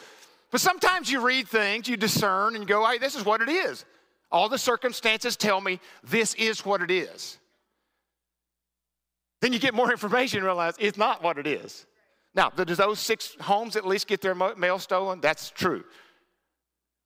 but 0.50 0.60
sometimes 0.60 1.12
you 1.12 1.24
read 1.24 1.48
things, 1.48 1.88
you 1.88 1.98
discern, 1.98 2.56
and 2.56 2.63
you 2.63 2.68
go, 2.68 2.84
"Hey, 2.84 2.98
this 2.98 3.13
is 3.13 3.24
what 3.24 3.42
it 3.42 3.50
is." 3.50 3.86
All 4.32 4.50
the 4.50 4.58
circumstances 4.58 5.38
tell 5.38 5.62
me 5.62 5.80
this 6.04 6.34
is 6.34 6.65
what 6.65 6.82
it 6.82 6.89
is. 6.89 7.38
Then 9.45 9.53
you 9.53 9.59
get 9.59 9.75
more 9.75 9.91
information 9.91 10.39
and 10.39 10.45
realize 10.47 10.73
it's 10.79 10.97
not 10.97 11.21
what 11.21 11.37
it 11.37 11.45
is. 11.45 11.85
Now, 12.33 12.49
does 12.49 12.79
those 12.79 12.99
six 12.99 13.37
homes 13.39 13.75
at 13.75 13.85
least 13.85 14.07
get 14.07 14.19
their 14.19 14.33
mail 14.33 14.79
stolen? 14.79 15.21
That's 15.21 15.51
true. 15.51 15.83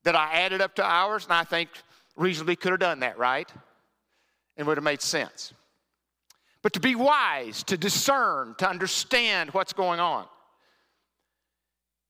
That 0.04 0.16
I 0.16 0.32
added 0.32 0.62
up 0.62 0.74
to 0.76 0.82
ours, 0.82 1.24
and 1.24 1.34
I 1.34 1.44
think 1.44 1.68
reasonably 2.16 2.56
could 2.56 2.70
have 2.70 2.80
done 2.80 3.00
that, 3.00 3.18
right? 3.18 3.46
and 4.56 4.66
would 4.66 4.78
have 4.78 4.84
made 4.84 5.02
sense. 5.02 5.52
But 6.62 6.72
to 6.72 6.80
be 6.80 6.94
wise, 6.94 7.62
to 7.64 7.76
discern, 7.76 8.54
to 8.56 8.66
understand 8.66 9.50
what's 9.50 9.74
going 9.74 10.00
on. 10.00 10.24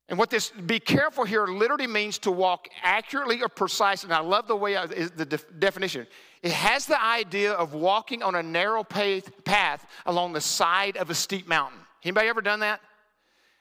And 0.09 0.17
what 0.17 0.31
this 0.31 0.51
be 0.51 0.79
careful 0.79 1.25
here 1.25 1.49
literally 1.49 1.89
means 1.89 2.19
to 2.21 2.31
walk 2.31 2.69
accurately 2.85 3.43
or 3.43 3.49
precisely. 3.49 4.07
And 4.07 4.15
I 4.15 4.21
love 4.21 4.47
the 4.47 4.55
way 4.55 4.77
I, 4.77 4.87
the 4.87 5.43
definition. 5.59 6.07
It 6.43 6.53
has 6.53 6.87
the 6.87 7.03
idea 7.03 7.53
of 7.53 7.75
walking 7.75 8.23
on 8.23 8.35
a 8.35 8.43
narrow 8.43 8.83
path 8.83 9.87
along 10.07 10.33
the 10.33 10.41
side 10.41 10.97
of 10.97 11.11
a 11.11 11.15
steep 11.15 11.47
mountain. 11.47 11.79
Anybody 12.03 12.29
ever 12.29 12.41
done 12.41 12.61
that? 12.61 12.81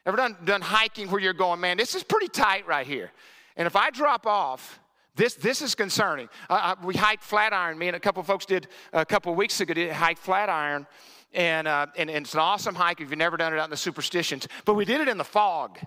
Ever 0.06 0.16
done, 0.16 0.38
done 0.46 0.62
hiking 0.62 1.12
where 1.12 1.20
you're 1.20 1.34
going, 1.34 1.60
man, 1.60 1.78
this 1.78 1.94
is 1.94 2.04
pretty 2.04 2.30
tight 2.30 2.66
right 2.66 2.88
here. 2.88 3.12
And 3.58 3.68
if 3.68 3.76
I 3.76 3.90
drop 3.90 4.26
off, 4.26 4.80
this, 5.16 5.34
this 5.34 5.62
is 5.62 5.76
concerning. 5.76 6.30
Uh, 6.50 6.76
we 6.82 6.96
hiked 6.96 7.24
Flatiron. 7.24 7.78
Me 7.78 7.88
and 7.88 7.96
a 7.98 8.00
couple 8.00 8.24
folks 8.24 8.46
did 8.46 8.68
a 8.94 9.06
couple 9.06 9.36
weeks 9.36 9.60
ago, 9.60 9.74
did 9.74 9.92
hike 9.92 10.18
Flatiron. 10.18 10.88
And, 11.34 11.68
uh, 11.68 11.88
and, 11.98 12.10
and, 12.10 12.26
it's 12.26 12.34
an 12.34 12.40
awesome 12.40 12.74
hike 12.74 13.02
if 13.02 13.10
you've 13.10 13.20
never 13.20 13.36
done 13.36 13.54
it 13.54 13.60
out 13.60 13.66
in 13.66 13.70
the 13.70 13.78
superstitions. 13.78 14.48
But 14.64 14.76
we 14.76 14.86
did 14.86 15.02
it 15.02 15.10
in 15.10 15.18
the 15.18 15.26
fog. 15.26 15.78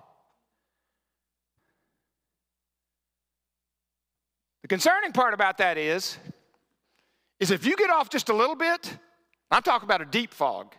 The 4.61 4.67
concerning 4.67 5.11
part 5.11 5.33
about 5.33 5.57
that 5.57 5.77
is, 5.77 6.17
is 7.43 7.51
if 7.51 7.65
you 7.65 7.75
get 7.75 7.89
off 7.89 8.09
just 8.09 8.29
a 8.29 8.33
little 8.33 8.55
bit, 8.55 8.97
I'm 9.51 9.61
talking 9.61 9.85
about 9.85 10.01
a 10.01 10.05
deep 10.05 10.33
fog, 10.33 10.73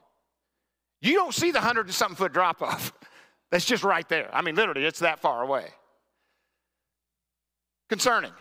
you 1.03 1.15
don't 1.15 1.35
see 1.35 1.51
the 1.51 1.61
hundred 1.61 1.87
and 1.87 1.95
something 1.95 2.17
foot 2.17 2.33
drop 2.33 2.63
off. 2.63 2.93
That's 3.51 3.67
just 3.67 3.85
right 3.85 4.09
there. 4.09 4.31
I 4.33 4.41
mean, 4.43 4.57
literally, 4.57 4.85
it's 4.85 5.01
that 5.01 5.21
far 5.21 5.43
away 5.43 5.67
concerning. 7.89 8.33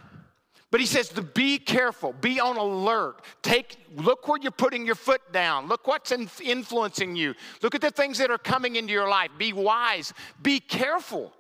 But 0.71 0.79
he 0.79 0.87
says 0.87 1.09
to 1.09 1.21
be 1.21 1.59
careful, 1.59 2.13
be 2.13 2.39
on 2.39 2.57
alert. 2.57 3.21
Take 3.43 3.77
look 3.95 4.27
where 4.27 4.39
you're 4.41 4.51
putting 4.51 4.85
your 4.85 4.95
foot 4.95 5.21
down. 5.31 5.67
Look 5.67 5.85
what's 5.85 6.11
influencing 6.11 7.15
you. 7.15 7.35
Look 7.61 7.75
at 7.75 7.81
the 7.81 7.91
things 7.91 8.17
that 8.17 8.31
are 8.31 8.39
coming 8.39 8.77
into 8.77 8.91
your 8.91 9.07
life. 9.07 9.29
Be 9.37 9.53
wise. 9.53 10.13
Be 10.41 10.59
careful 10.59 11.31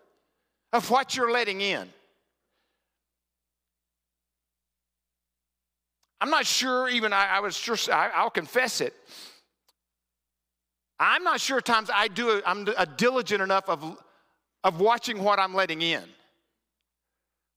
of 0.71 0.87
what 0.91 1.15
you're 1.15 1.31
letting 1.31 1.61
in. 1.61 1.89
I'm 6.23 6.29
not 6.29 6.45
sure 6.45 6.87
even 6.87 7.11
I, 7.11 7.25
I 7.25 7.39
was 7.41 7.53
sure 7.53 7.75
I, 7.91 8.23
will 8.23 8.29
confess 8.29 8.79
it. 8.79 8.93
I'm 10.97 11.25
not 11.25 11.41
sure 11.41 11.59
times 11.59 11.89
I 11.93 12.07
do 12.07 12.29
a, 12.29 12.41
I'm 12.45 12.65
a 12.77 12.85
diligent 12.85 13.41
enough 13.41 13.67
of, 13.67 13.97
of 14.63 14.79
watching 14.79 15.21
what 15.21 15.37
I'm 15.37 15.53
letting 15.53 15.81
in 15.81 16.03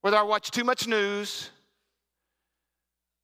whether 0.01 0.17
I 0.17 0.23
watch 0.23 0.51
too 0.51 0.65
much 0.65 0.89
news 0.89 1.51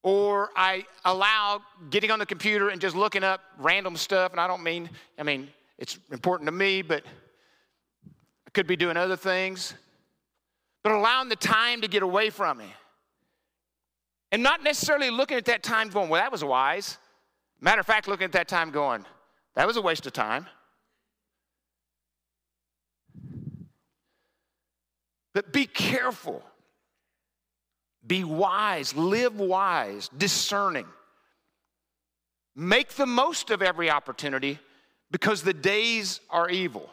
or 0.04 0.50
I 0.54 0.84
allow 1.04 1.62
getting 1.90 2.12
on 2.12 2.20
the 2.20 2.26
computer 2.26 2.68
and 2.68 2.80
just 2.80 2.94
looking 2.94 3.24
up 3.24 3.40
random 3.58 3.96
stuff. 3.96 4.30
And 4.30 4.40
I 4.40 4.46
don't 4.46 4.62
mean, 4.62 4.90
I 5.18 5.24
mean, 5.24 5.48
it's 5.76 5.98
important 6.12 6.46
to 6.46 6.52
me, 6.52 6.82
but 6.82 7.02
I 8.46 8.50
could 8.50 8.68
be 8.68 8.76
doing 8.76 8.96
other 8.96 9.16
things. 9.16 9.74
But 10.84 10.92
allowing 10.92 11.28
the 11.28 11.36
time 11.36 11.80
to 11.80 11.88
get 11.88 12.04
away 12.04 12.30
from 12.30 12.58
me. 12.58 12.72
And 14.32 14.42
not 14.42 14.64
necessarily 14.64 15.10
looking 15.10 15.36
at 15.36 15.44
that 15.44 15.62
time 15.62 15.90
going, 15.90 16.08
well, 16.08 16.20
that 16.20 16.32
was 16.32 16.42
wise. 16.42 16.98
Matter 17.60 17.80
of 17.80 17.86
fact, 17.86 18.08
looking 18.08 18.24
at 18.24 18.32
that 18.32 18.48
time 18.48 18.70
going, 18.70 19.04
that 19.54 19.66
was 19.66 19.76
a 19.76 19.82
waste 19.82 20.06
of 20.06 20.12
time. 20.12 20.46
But 25.34 25.52
be 25.52 25.66
careful 25.66 26.42
be 28.06 28.24
wise, 28.24 28.94
live 28.94 29.38
wise, 29.38 30.08
discerning. 30.16 30.86
Make 32.54 32.90
the 32.90 33.06
most 33.06 33.50
of 33.50 33.62
every 33.62 33.90
opportunity 33.90 34.58
because 35.10 35.42
the 35.42 35.54
days 35.54 36.20
are 36.28 36.50
evil. 36.50 36.90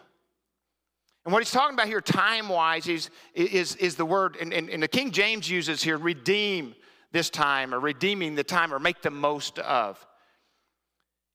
And 1.25 1.33
what 1.33 1.41
he's 1.41 1.51
talking 1.51 1.73
about 1.73 1.87
here, 1.87 2.01
time 2.01 2.47
wise, 2.47 2.87
is, 2.87 3.09
is, 3.33 3.75
is 3.77 3.95
the 3.95 4.05
word, 4.05 4.37
and, 4.39 4.53
and, 4.53 4.69
and 4.69 4.81
the 4.81 4.87
King 4.87 5.11
James 5.11 5.49
uses 5.49 5.83
here, 5.83 5.97
redeem 5.97 6.75
this 7.11 7.29
time, 7.29 7.73
or 7.73 7.79
redeeming 7.79 8.35
the 8.35 8.43
time, 8.43 8.73
or 8.73 8.79
make 8.79 9.01
the 9.01 9.11
most 9.11 9.59
of. 9.59 10.05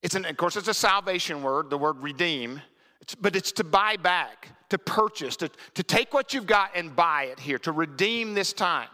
It's 0.03 0.15
an, 0.15 0.25
of 0.27 0.37
course, 0.37 0.57
it's 0.57 0.69
a 0.69 0.75
salvation 0.75 1.43
word, 1.43 1.71
the 1.71 1.79
word 1.79 2.03
redeem, 2.03 2.61
it's, 3.01 3.15
but 3.15 3.35
it's 3.37 3.53
to 3.53 3.65
buy 3.65 3.97
back, 3.97 4.49
to 4.71 4.79
purchase, 4.79 5.37
to, 5.37 5.51
to 5.75 5.83
take 5.83 6.15
what 6.15 6.35
you've 6.35 6.47
got 6.47 6.71
and 6.75 6.95
buy 6.95 7.25
it 7.25 7.41
here, 7.41 7.59
to 7.61 7.73
redeem 7.73 8.35
this 8.35 8.53
time. 8.53 8.89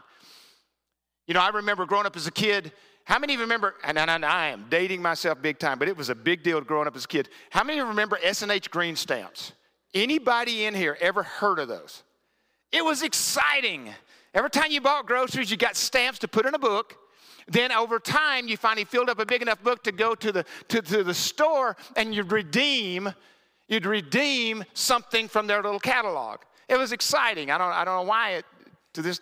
You 1.27 1.35
know, 1.35 1.41
I 1.41 1.51
remember 1.51 1.87
growing 1.87 2.07
up 2.07 2.17
as 2.17 2.27
a 2.27 2.33
kid. 2.33 2.73
How 3.05 3.19
many 3.19 3.35
of 3.35 3.39
you 3.39 3.45
remember, 3.45 3.75
and 3.85 3.99
I 3.99 4.49
am 4.49 4.67
dating 4.69 5.03
myself 5.03 5.41
big 5.41 5.59
time, 5.59 5.79
but 5.79 5.89
it 5.89 5.97
was 5.97 6.09
a 6.09 6.15
big 6.15 6.43
deal 6.43 6.61
growing 6.61 6.87
up 6.87 6.97
as 6.97 7.05
a 7.05 7.09
kid. 7.09 7.29
How 7.51 7.63
many 7.63 7.79
of 7.79 7.85
you 7.85 7.89
remember 7.89 8.19
S&H 8.23 8.71
green 8.71 8.97
stamps? 8.97 9.53
Anybody 9.95 10.65
in 10.65 10.75
here 10.75 10.97
ever 11.01 11.23
heard 11.23 11.59
of 11.59 11.69
those? 11.69 12.03
It 12.73 12.85
was 12.85 13.03
exciting. 13.03 13.91
Every 14.35 14.51
time 14.51 14.71
you 14.71 14.81
bought 14.81 15.07
groceries, 15.07 15.51
you 15.51 15.57
got 15.57 15.77
stamps 15.77 16.19
to 16.21 16.29
put 16.29 16.47
in 16.47 16.55
a 16.55 16.59
book. 16.59 16.97
Then 17.49 17.73
over 17.73 17.99
time, 17.99 18.47
you 18.47 18.57
finally 18.57 18.85
filled 18.85 19.11
up 19.11 19.19
a 19.19 19.27
big 19.27 19.43
enough 19.43 19.63
book 19.63 19.83
to 19.85 19.93
go 19.93 20.15
to 20.15 20.31
the, 20.31 20.45
to, 20.69 20.83
to 20.83 21.03
the 21.03 21.15
store 21.15 21.77
and 21.97 22.15
you'd 22.15 22.31
redeem, 22.31 23.13
you'd 23.69 23.87
redeem 23.87 24.65
something 24.73 25.27
from 25.27 25.49
their 25.49 25.63
little 25.63 25.81
catalog. 25.81 26.41
It 26.69 26.79
was 26.79 26.93
exciting. 26.93 27.51
I 27.51 27.59
don't, 27.59 27.73
I 27.73 27.85
don't 27.85 27.97
know 27.97 28.09
why 28.09 28.33
it 28.33 28.45
to 28.93 29.03
this 29.03 29.21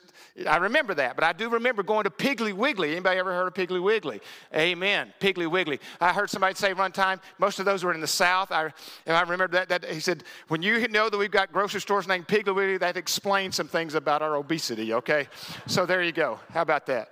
i 0.48 0.56
remember 0.56 0.94
that 0.94 1.14
but 1.14 1.25
i 1.25 1.32
do 1.32 1.48
remember 1.48 1.82
going 1.82 2.04
to 2.04 2.10
piggly 2.10 2.52
wiggly. 2.52 2.92
Anybody 2.92 3.18
ever 3.18 3.32
heard 3.32 3.46
of 3.46 3.54
piggly 3.54 3.82
wiggly? 3.82 4.20
Amen. 4.54 5.12
Piggly 5.20 5.50
wiggly. 5.50 5.80
I 6.00 6.12
heard 6.12 6.30
somebody 6.30 6.54
say 6.54 6.72
one 6.72 6.92
time 6.92 7.20
most 7.38 7.58
of 7.58 7.64
those 7.64 7.84
were 7.84 7.94
in 7.94 8.00
the 8.00 8.06
south. 8.06 8.52
I, 8.52 8.64
and 9.06 9.16
I 9.16 9.20
remember 9.22 9.48
that, 9.48 9.68
that 9.68 9.84
he 9.84 10.00
said 10.00 10.25
when 10.48 10.62
you 10.62 10.87
know 10.88 11.08
that 11.08 11.16
we've 11.16 11.30
got 11.30 11.52
grocery 11.52 11.80
stores 11.80 12.06
named 12.06 12.28
piggly 12.28 12.54
wiggly 12.54 12.78
that 12.78 12.96
explains 12.96 13.56
some 13.56 13.68
things 13.68 13.94
about 13.94 14.22
our 14.22 14.37
obesity 14.37 14.92
okay? 14.92 15.28
So 15.66 15.87
there 15.87 16.02
you 16.02 16.12
go. 16.12 16.40
How 16.52 16.62
about 16.62 16.87
that? 16.87 17.10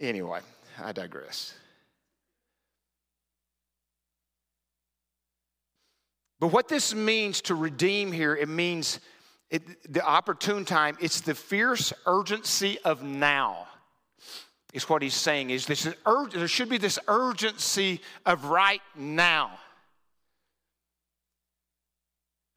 Anyway 0.00 0.40
i 0.82 0.92
digress. 0.92 1.54
But 6.40 6.48
what 6.48 6.66
this 6.66 6.92
means 6.94 7.40
to 7.42 7.54
redeem 7.54 8.10
here 8.10 8.34
it 8.34 8.48
means 8.48 8.98
it, 9.52 9.92
the 9.92 10.02
opportune 10.02 10.64
time, 10.64 10.96
it's 10.98 11.20
the 11.20 11.34
fierce 11.34 11.92
urgency 12.06 12.78
of 12.86 13.02
now, 13.02 13.66
is 14.72 14.88
what 14.88 15.02
he's 15.02 15.12
saying. 15.12 15.50
Is 15.50 15.66
this 15.66 15.86
ur- 16.06 16.28
there 16.32 16.48
should 16.48 16.70
be 16.70 16.78
this 16.78 16.98
urgency 17.06 18.00
of 18.24 18.46
right 18.46 18.80
now. 18.96 19.52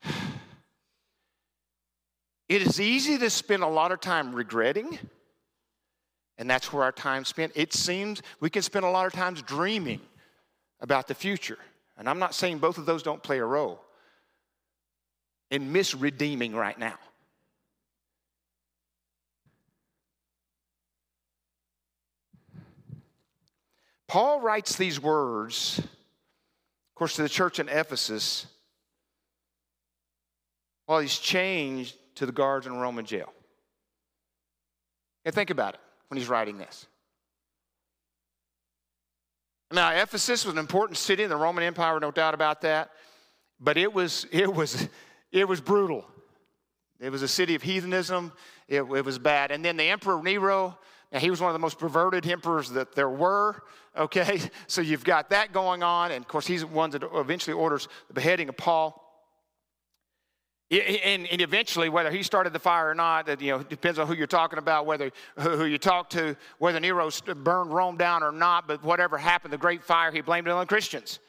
It 2.48 2.62
is 2.62 2.80
easy 2.80 3.18
to 3.18 3.30
spend 3.32 3.64
a 3.64 3.68
lot 3.68 3.92
of 3.92 4.00
time 4.00 4.32
regretting, 4.32 5.00
and 6.38 6.48
that's 6.48 6.72
where 6.72 6.84
our 6.84 6.92
time 6.92 7.26
spent. 7.26 7.52
It 7.56 7.74
seems 7.74 8.22
we 8.40 8.52
can 8.52 8.62
spend 8.62 8.86
a 8.86 8.90
lot 8.90 9.08
of 9.08 9.14
times 9.14 9.42
dreaming 9.42 10.00
about 10.80 11.08
the 11.08 11.16
future. 11.16 11.58
And 11.98 12.08
I'm 12.08 12.20
not 12.20 12.36
saying 12.36 12.60
both 12.60 12.78
of 12.78 12.86
those 12.86 13.02
don't 13.02 13.24
play 13.24 13.40
a 13.40 13.46
role 13.46 13.85
and 15.52 15.72
misredeeming 15.72 16.56
right 16.56 16.78
now. 16.78 16.98
Paul 24.08 24.40
writes 24.40 24.76
these 24.76 25.00
words, 25.00 25.80
of 25.80 26.96
course, 26.96 27.16
to 27.16 27.22
the 27.22 27.30
church 27.30 27.60
in 27.60 27.68
Ephesus 27.68 28.48
while 30.86 31.00
he's 31.00 31.18
changed 31.18 31.96
to 32.16 32.26
the 32.26 32.32
guards 32.32 32.66
in 32.66 32.74
a 32.74 32.78
Roman 32.78 33.06
jail. 33.06 33.34
And 35.26 35.34
think 35.34 35.50
about 35.50 35.74
it 35.74 35.80
when 36.08 36.18
he's 36.18 36.30
writing 36.30 36.58
this. 36.58 36.86
Now, 39.72 39.90
Ephesus 39.90 40.46
was 40.46 40.54
an 40.54 40.60
important 40.60 40.98
city 40.98 41.24
in 41.24 41.30
the 41.30 41.36
Roman 41.36 41.64
Empire, 41.64 42.00
no 42.00 42.12
doubt 42.12 42.36
about 42.36 42.62
that. 42.62 42.92
But 43.60 43.78
it 43.78 43.92
was, 43.92 44.28
it 44.32 44.54
was, 44.54 44.88
it 45.36 45.48
was 45.48 45.60
brutal. 45.60 46.06
It 47.00 47.10
was 47.10 47.22
a 47.22 47.28
city 47.28 47.56
of 47.56 47.62
heathenism. 47.62 48.32
It, 48.70 48.78
it 48.78 49.06
was 49.06 49.20
bad. 49.20 49.52
And 49.52 49.64
then 49.64 49.76
the 49.76 49.84
Emperor 49.84 50.24
Nero, 50.24 50.80
now 51.12 51.20
he 51.20 51.30
was 51.30 51.42
one 51.42 51.50
of 51.50 51.54
the 51.54 51.60
most 51.60 51.78
perverted 51.78 52.26
emperors 52.26 52.70
that 52.72 52.96
there 52.96 53.10
were. 53.10 53.62
Okay, 53.98 54.42
so 54.68 54.82
you've 54.82 55.04
got 55.04 55.30
that 55.32 55.52
going 55.52 55.84
on, 55.84 56.12
and 56.12 56.24
of 56.24 56.28
course 56.28 56.48
he's 56.48 56.62
the 56.62 56.68
one 56.68 56.90
that 56.92 57.04
eventually 57.14 57.54
orders 57.54 57.88
the 58.08 58.14
beheading 58.14 58.50
of 58.50 58.58
Paul. 58.58 59.02
And, 60.72 61.28
and, 61.28 61.42
eventually, 61.42 61.90
whether 61.90 62.10
he 62.10 62.24
started 62.24 62.52
the 62.52 62.60
fire 62.60 62.90
or 62.90 62.96
not, 62.96 63.40
you 63.40 63.52
know 63.52 63.62
depends 63.62 64.00
on 64.00 64.08
who 64.08 64.16
you're 64.16 64.26
talking 64.26 64.58
about, 64.58 64.88
whether 64.88 65.12
who 65.38 65.66
you 65.66 65.78
talk 65.78 66.10
to, 66.12 66.36
whether 66.58 66.80
Nero 66.80 67.12
burned 67.44 67.72
Rome 67.72 67.98
down 67.98 68.24
or 68.24 68.32
not. 68.32 68.68
But 68.68 68.84
whatever 68.84 69.16
happened, 69.16 69.54
the 69.54 69.60
great 69.60 69.84
fire, 69.84 70.12
he 70.12 70.22
blamed 70.22 70.48
it 70.48 70.52
on 70.52 70.66
Christians. 70.66 71.20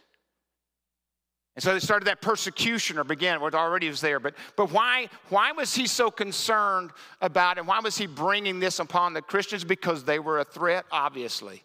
And 1.57 1.63
so 1.63 1.73
they 1.73 1.81
started 1.81 2.07
that 2.07 2.21
persecution 2.21 2.99
or 2.99 3.05
began, 3.05 3.41
what 3.41 3.55
already 3.55 3.89
was 3.89 4.03
there. 4.03 4.21
But, 4.21 4.35
but 4.57 4.71
why, 4.71 5.09
why 5.31 5.53
was 5.53 5.75
he 5.75 5.87
so 5.87 6.11
concerned 6.11 6.91
about 7.23 7.57
it? 7.57 7.65
Why 7.65 7.81
was 7.81 7.97
he 7.97 8.07
bringing 8.07 8.61
this 8.61 8.79
upon 8.79 9.15
the 9.15 9.23
Christians? 9.23 9.65
Because 9.65 10.05
they 10.05 10.19
were 10.19 10.39
a 10.39 10.45
threat, 10.45 10.85
obviously, 10.93 11.65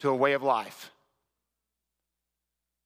to 0.00 0.10
a 0.10 0.14
way 0.14 0.34
of 0.34 0.42
life. 0.42 0.90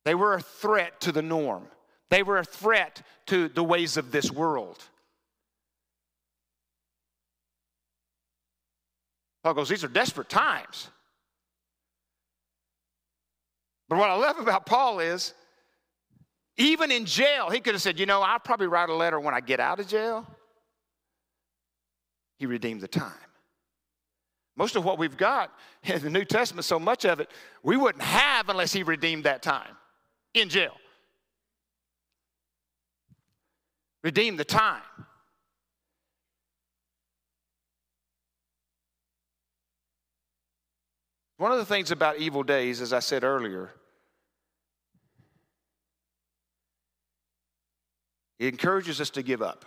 They 0.04 0.14
were 0.14 0.34
a 0.34 0.40
threat 0.40 1.00
to 1.02 1.12
the 1.12 1.22
norm. 1.22 1.66
They 2.08 2.22
were 2.22 2.38
a 2.38 2.44
threat 2.44 3.02
to 3.26 3.48
the 3.48 3.64
ways 3.64 3.96
of 3.96 4.12
this 4.12 4.30
world. 4.30 4.84
Paul 9.42 9.54
goes, 9.54 9.68
These 9.68 9.82
are 9.82 9.88
desperate 9.88 10.28
times. 10.28 10.88
But 13.92 13.98
what 13.98 14.08
I 14.08 14.14
love 14.14 14.38
about 14.38 14.64
Paul 14.64 15.00
is, 15.00 15.34
even 16.56 16.90
in 16.90 17.04
jail, 17.04 17.50
he 17.50 17.60
could 17.60 17.74
have 17.74 17.82
said, 17.82 18.00
You 18.00 18.06
know, 18.06 18.22
I'll 18.22 18.38
probably 18.38 18.66
write 18.66 18.88
a 18.88 18.94
letter 18.94 19.20
when 19.20 19.34
I 19.34 19.40
get 19.42 19.60
out 19.60 19.80
of 19.80 19.86
jail. 19.86 20.26
He 22.38 22.46
redeemed 22.46 22.80
the 22.80 22.88
time. 22.88 23.12
Most 24.56 24.76
of 24.76 24.84
what 24.86 24.96
we've 24.96 25.18
got 25.18 25.52
in 25.82 26.00
the 26.00 26.08
New 26.08 26.24
Testament, 26.24 26.64
so 26.64 26.78
much 26.78 27.04
of 27.04 27.20
it, 27.20 27.30
we 27.62 27.76
wouldn't 27.76 28.02
have 28.02 28.48
unless 28.48 28.72
he 28.72 28.82
redeemed 28.82 29.24
that 29.24 29.42
time 29.42 29.76
in 30.32 30.48
jail. 30.48 30.72
Redeem 34.02 34.38
the 34.38 34.44
time. 34.46 34.80
One 41.36 41.52
of 41.52 41.58
the 41.58 41.66
things 41.66 41.90
about 41.90 42.16
evil 42.16 42.42
days, 42.42 42.80
as 42.80 42.94
I 42.94 43.00
said 43.00 43.22
earlier, 43.22 43.74
it 48.42 48.48
encourages 48.48 49.00
us 49.00 49.10
to 49.10 49.22
give 49.22 49.40
up. 49.40 49.64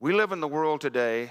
We 0.00 0.14
live 0.14 0.32
in 0.32 0.40
the 0.40 0.48
world 0.48 0.80
today 0.80 1.28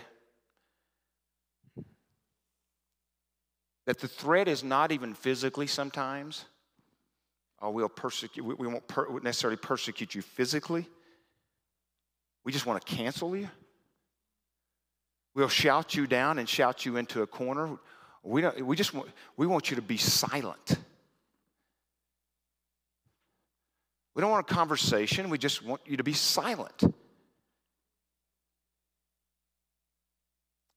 that 3.87 3.97
the 3.97 4.07
threat 4.07 4.47
is 4.47 4.63
not 4.63 4.91
even 4.91 5.15
physically 5.15 5.65
sometimes, 5.65 6.45
oh, 7.59 7.71
we'll 7.71 7.89
persecute, 7.89 8.43
we 8.43 8.67
won't 8.67 8.87
per, 8.87 9.19
necessarily 9.21 9.57
persecute 9.57 10.13
you 10.13 10.21
physically. 10.21 10.85
We 12.43 12.51
just 12.51 12.67
want 12.67 12.85
to 12.85 12.95
cancel 12.95 13.35
you. 13.35 13.49
We'll 15.33 15.49
shout 15.49 15.95
you 15.95 16.05
down 16.05 16.37
and 16.37 16.47
shout 16.47 16.85
you 16.85 16.97
into 16.97 17.23
a 17.23 17.27
corner. 17.27 17.79
We, 18.21 18.41
don't, 18.41 18.63
we 18.63 18.75
just 18.75 18.93
want, 18.93 19.09
we 19.37 19.47
want 19.47 19.71
you 19.71 19.77
to 19.77 19.81
be 19.81 19.97
silent. 19.97 20.77
We 24.15 24.21
don't 24.21 24.31
want 24.31 24.49
a 24.49 24.53
conversation. 24.53 25.29
We 25.29 25.37
just 25.37 25.63
want 25.63 25.81
you 25.85 25.97
to 25.97 26.03
be 26.03 26.13
silent. 26.13 26.83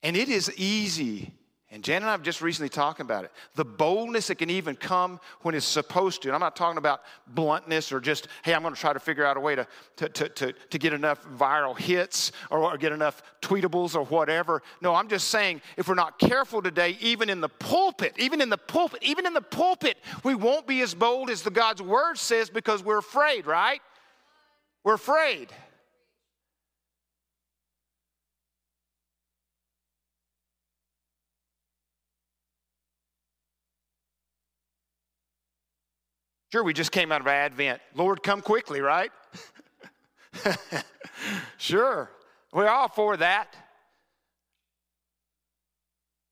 And 0.02 0.16
it 0.16 0.28
is 0.28 0.52
easy 0.56 1.32
and 1.74 1.82
Jan 1.82 2.02
and 2.02 2.08
I 2.08 2.12
have 2.12 2.22
just 2.22 2.40
recently 2.40 2.68
talked 2.68 3.00
about 3.00 3.24
it. 3.24 3.32
The 3.56 3.64
boldness 3.64 4.28
that 4.28 4.37
can 4.37 4.48
even 4.48 4.76
come 4.76 5.18
when 5.42 5.56
it's 5.56 5.66
supposed 5.66 6.22
to. 6.22 6.28
And 6.28 6.34
I'm 6.37 6.40
not 6.40 6.54
talking 6.54 6.78
about 6.78 7.02
bluntness 7.26 7.90
or 7.90 7.98
just, 7.98 8.28
hey, 8.44 8.54
I'm 8.54 8.62
going 8.62 8.72
to 8.72 8.80
try 8.80 8.92
to 8.92 9.00
figure 9.00 9.26
out 9.26 9.37
a 9.37 9.40
way 9.40 9.56
to, 9.56 9.66
to, 9.96 10.08
to, 10.08 10.28
to, 10.28 10.52
to 10.52 10.78
get 10.78 10.92
enough 10.92 11.26
viral 11.37 11.76
hits 11.76 12.30
or, 12.48 12.60
or 12.60 12.78
get 12.78 12.92
enough 12.92 13.24
tweetables 13.42 13.96
or 13.96 14.04
whatever. 14.04 14.62
No, 14.82 14.94
I'm 14.94 15.08
just 15.08 15.28
saying 15.28 15.62
if 15.76 15.88
we're 15.88 15.96
not 15.96 16.20
careful 16.20 16.62
today, 16.62 16.96
even 17.00 17.28
in 17.28 17.40
the 17.40 17.48
pulpit, 17.48 18.14
even 18.18 18.40
in 18.40 18.50
the 18.50 18.56
pulpit, 18.56 19.02
even 19.02 19.26
in 19.26 19.34
the 19.34 19.42
pulpit, 19.42 19.98
we 20.22 20.37
won't 20.37 20.68
be 20.68 20.80
as 20.80 20.94
bold 20.94 21.28
as 21.28 21.42
the 21.42 21.50
God's 21.50 21.82
word 21.82 22.18
says 22.18 22.50
because 22.50 22.84
we're 22.84 22.98
afraid, 22.98 23.46
right? 23.46 23.80
We're 24.84 24.94
afraid. 24.94 25.48
Sure, 36.54 36.62
we 36.62 36.72
just 36.72 36.92
came 36.92 37.10
out 37.10 37.20
of 37.20 37.26
Advent. 37.26 37.82
Lord, 37.96 38.22
come 38.22 38.40
quickly, 38.40 38.80
right? 38.80 39.10
sure, 41.56 42.08
we're 42.52 42.68
all 42.68 42.86
for 42.86 43.16
that. 43.16 43.56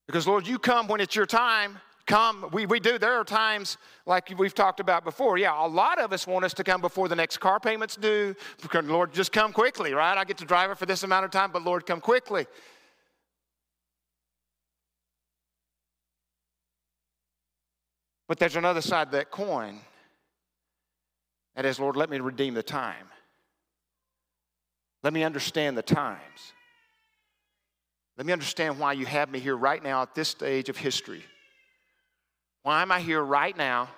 Because, 0.06 0.24
Lord, 0.24 0.46
you 0.46 0.60
come 0.60 0.86
when 0.86 1.00
it's 1.00 1.16
your 1.16 1.26
time. 1.26 1.80
Come, 2.06 2.50
we, 2.52 2.66
we 2.66 2.78
do. 2.78 2.98
There 2.98 3.14
are 3.14 3.24
times, 3.24 3.78
like 4.06 4.32
we've 4.38 4.54
talked 4.54 4.78
about 4.78 5.02
before. 5.02 5.38
Yeah, 5.38 5.60
a 5.60 5.66
lot 5.66 5.98
of 5.98 6.12
us 6.12 6.24
want 6.24 6.44
us 6.44 6.54
to 6.54 6.62
come 6.62 6.80
before 6.80 7.08
the 7.08 7.16
next 7.16 7.38
car 7.38 7.58
payment's 7.58 7.96
due. 7.96 8.36
Because, 8.62 8.84
Lord, 8.84 9.12
just 9.12 9.32
come 9.32 9.52
quickly, 9.52 9.92
right? 9.92 10.16
I 10.16 10.22
get 10.22 10.38
to 10.38 10.44
drive 10.44 10.70
it 10.70 10.78
for 10.78 10.86
this 10.86 11.02
amount 11.02 11.24
of 11.24 11.32
time, 11.32 11.50
but 11.50 11.64
Lord, 11.64 11.84
come 11.84 12.00
quickly. 12.00 12.46
But 18.28 18.38
there's 18.38 18.54
another 18.54 18.82
side 18.82 19.08
of 19.08 19.12
that 19.14 19.32
coin. 19.32 19.80
That 21.54 21.64
is, 21.64 21.78
Lord, 21.78 21.96
let 21.96 22.10
me 22.10 22.18
redeem 22.18 22.54
the 22.54 22.62
time. 22.62 23.06
Let 25.02 25.12
me 25.12 25.24
understand 25.24 25.76
the 25.76 25.82
times. 25.82 26.52
Let 28.16 28.26
me 28.26 28.32
understand 28.32 28.78
why 28.78 28.92
you 28.92 29.06
have 29.06 29.30
me 29.30 29.38
here 29.38 29.56
right 29.56 29.82
now 29.82 30.02
at 30.02 30.14
this 30.14 30.28
stage 30.28 30.68
of 30.68 30.76
history. 30.76 31.24
Why 32.62 32.82
am 32.82 32.92
I 32.92 33.00
here 33.00 33.22
right 33.22 33.56
now 33.56 33.88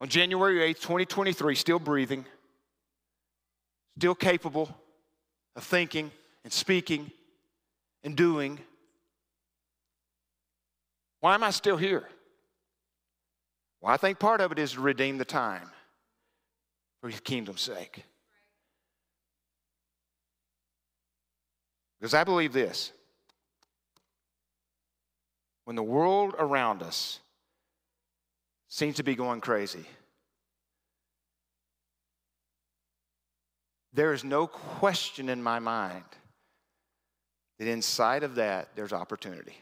on 0.00 0.08
January 0.08 0.58
8th, 0.74 0.80
2023, 0.80 1.54
still 1.54 1.78
breathing, 1.78 2.26
still 3.96 4.14
capable 4.14 4.68
of 5.56 5.64
thinking 5.64 6.10
and 6.42 6.52
speaking 6.52 7.10
and 8.02 8.14
doing? 8.14 8.58
Why 11.20 11.34
am 11.34 11.42
I 11.42 11.50
still 11.50 11.78
here? 11.78 12.04
Well, 13.84 13.92
I 13.92 13.98
think 13.98 14.18
part 14.18 14.40
of 14.40 14.50
it 14.50 14.58
is 14.58 14.72
to 14.72 14.80
redeem 14.80 15.18
the 15.18 15.26
time 15.26 15.68
for 17.02 17.10
his 17.10 17.20
kingdom's 17.20 17.60
sake. 17.60 18.02
Because 22.00 22.14
I 22.14 22.24
believe 22.24 22.54
this 22.54 22.92
when 25.66 25.76
the 25.76 25.82
world 25.82 26.34
around 26.38 26.82
us 26.82 27.20
seems 28.68 28.96
to 28.96 29.02
be 29.02 29.14
going 29.14 29.42
crazy, 29.42 29.84
there 33.92 34.14
is 34.14 34.24
no 34.24 34.46
question 34.46 35.28
in 35.28 35.42
my 35.42 35.58
mind 35.58 36.04
that 37.58 37.68
inside 37.68 38.22
of 38.22 38.36
that 38.36 38.70
there's 38.76 38.94
opportunity. 38.94 39.58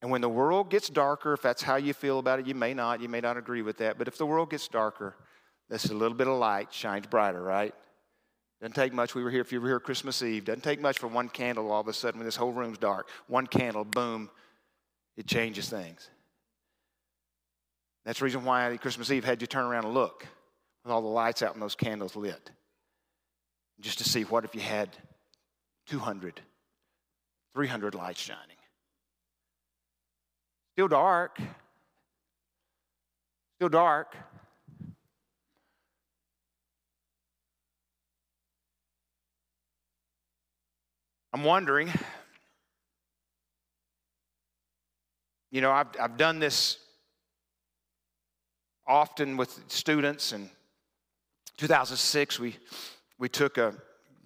And 0.00 0.10
when 0.10 0.20
the 0.20 0.28
world 0.28 0.70
gets 0.70 0.88
darker, 0.88 1.32
if 1.32 1.42
that's 1.42 1.62
how 1.62 1.76
you 1.76 1.92
feel 1.92 2.18
about 2.18 2.38
it, 2.38 2.46
you 2.46 2.54
may 2.54 2.72
not, 2.72 3.00
you 3.00 3.08
may 3.08 3.20
not 3.20 3.36
agree 3.36 3.62
with 3.62 3.78
that, 3.78 3.98
but 3.98 4.06
if 4.06 4.16
the 4.16 4.26
world 4.26 4.50
gets 4.50 4.68
darker, 4.68 5.16
this 5.68 5.86
a 5.86 5.94
little 5.94 6.16
bit 6.16 6.28
of 6.28 6.38
light 6.38 6.72
shines 6.72 7.06
brighter, 7.06 7.42
right? 7.42 7.74
Doesn't 8.60 8.74
take 8.74 8.92
much. 8.92 9.14
We 9.14 9.22
were 9.22 9.30
here, 9.30 9.40
if 9.40 9.52
you 9.52 9.60
were 9.60 9.68
here 9.68 9.80
Christmas 9.80 10.22
Eve, 10.22 10.44
doesn't 10.44 10.62
take 10.62 10.80
much 10.80 10.98
for 10.98 11.08
one 11.08 11.28
candle 11.28 11.70
all 11.70 11.80
of 11.80 11.88
a 11.88 11.92
sudden 11.92 12.18
when 12.18 12.26
this 12.26 12.36
whole 12.36 12.52
room's 12.52 12.78
dark. 12.78 13.08
One 13.26 13.46
candle, 13.46 13.84
boom, 13.84 14.30
it 15.16 15.26
changes 15.26 15.68
things. 15.68 16.10
That's 18.04 18.20
the 18.20 18.24
reason 18.24 18.44
why 18.44 18.76
Christmas 18.80 19.10
Eve 19.10 19.24
had 19.24 19.40
you 19.40 19.46
turn 19.46 19.64
around 19.64 19.84
and 19.84 19.94
look 19.94 20.26
with 20.84 20.92
all 20.92 21.02
the 21.02 21.08
lights 21.08 21.42
out 21.42 21.54
and 21.54 21.62
those 21.62 21.74
candles 21.74 22.16
lit. 22.16 22.50
Just 23.80 23.98
to 23.98 24.04
see 24.04 24.22
what 24.22 24.44
if 24.44 24.54
you 24.54 24.60
had 24.60 24.88
200, 25.88 26.40
300 27.54 27.94
lights 27.94 28.20
shining. 28.20 28.57
Still 30.78 30.86
dark. 30.86 31.40
Still 33.56 33.68
dark. 33.68 34.14
I'm 41.32 41.42
wondering, 41.42 41.90
you 45.50 45.60
know, 45.60 45.72
I've, 45.72 45.88
I've 46.00 46.16
done 46.16 46.38
this 46.38 46.78
often 48.86 49.36
with 49.36 49.60
students. 49.66 50.32
In 50.32 50.48
2006, 51.56 52.38
we, 52.38 52.56
we 53.18 53.28
took 53.28 53.58
a 53.58 53.74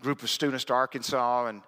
group 0.00 0.22
of 0.22 0.28
students 0.28 0.64
to 0.64 0.74
Arkansas 0.74 1.46
and 1.46 1.62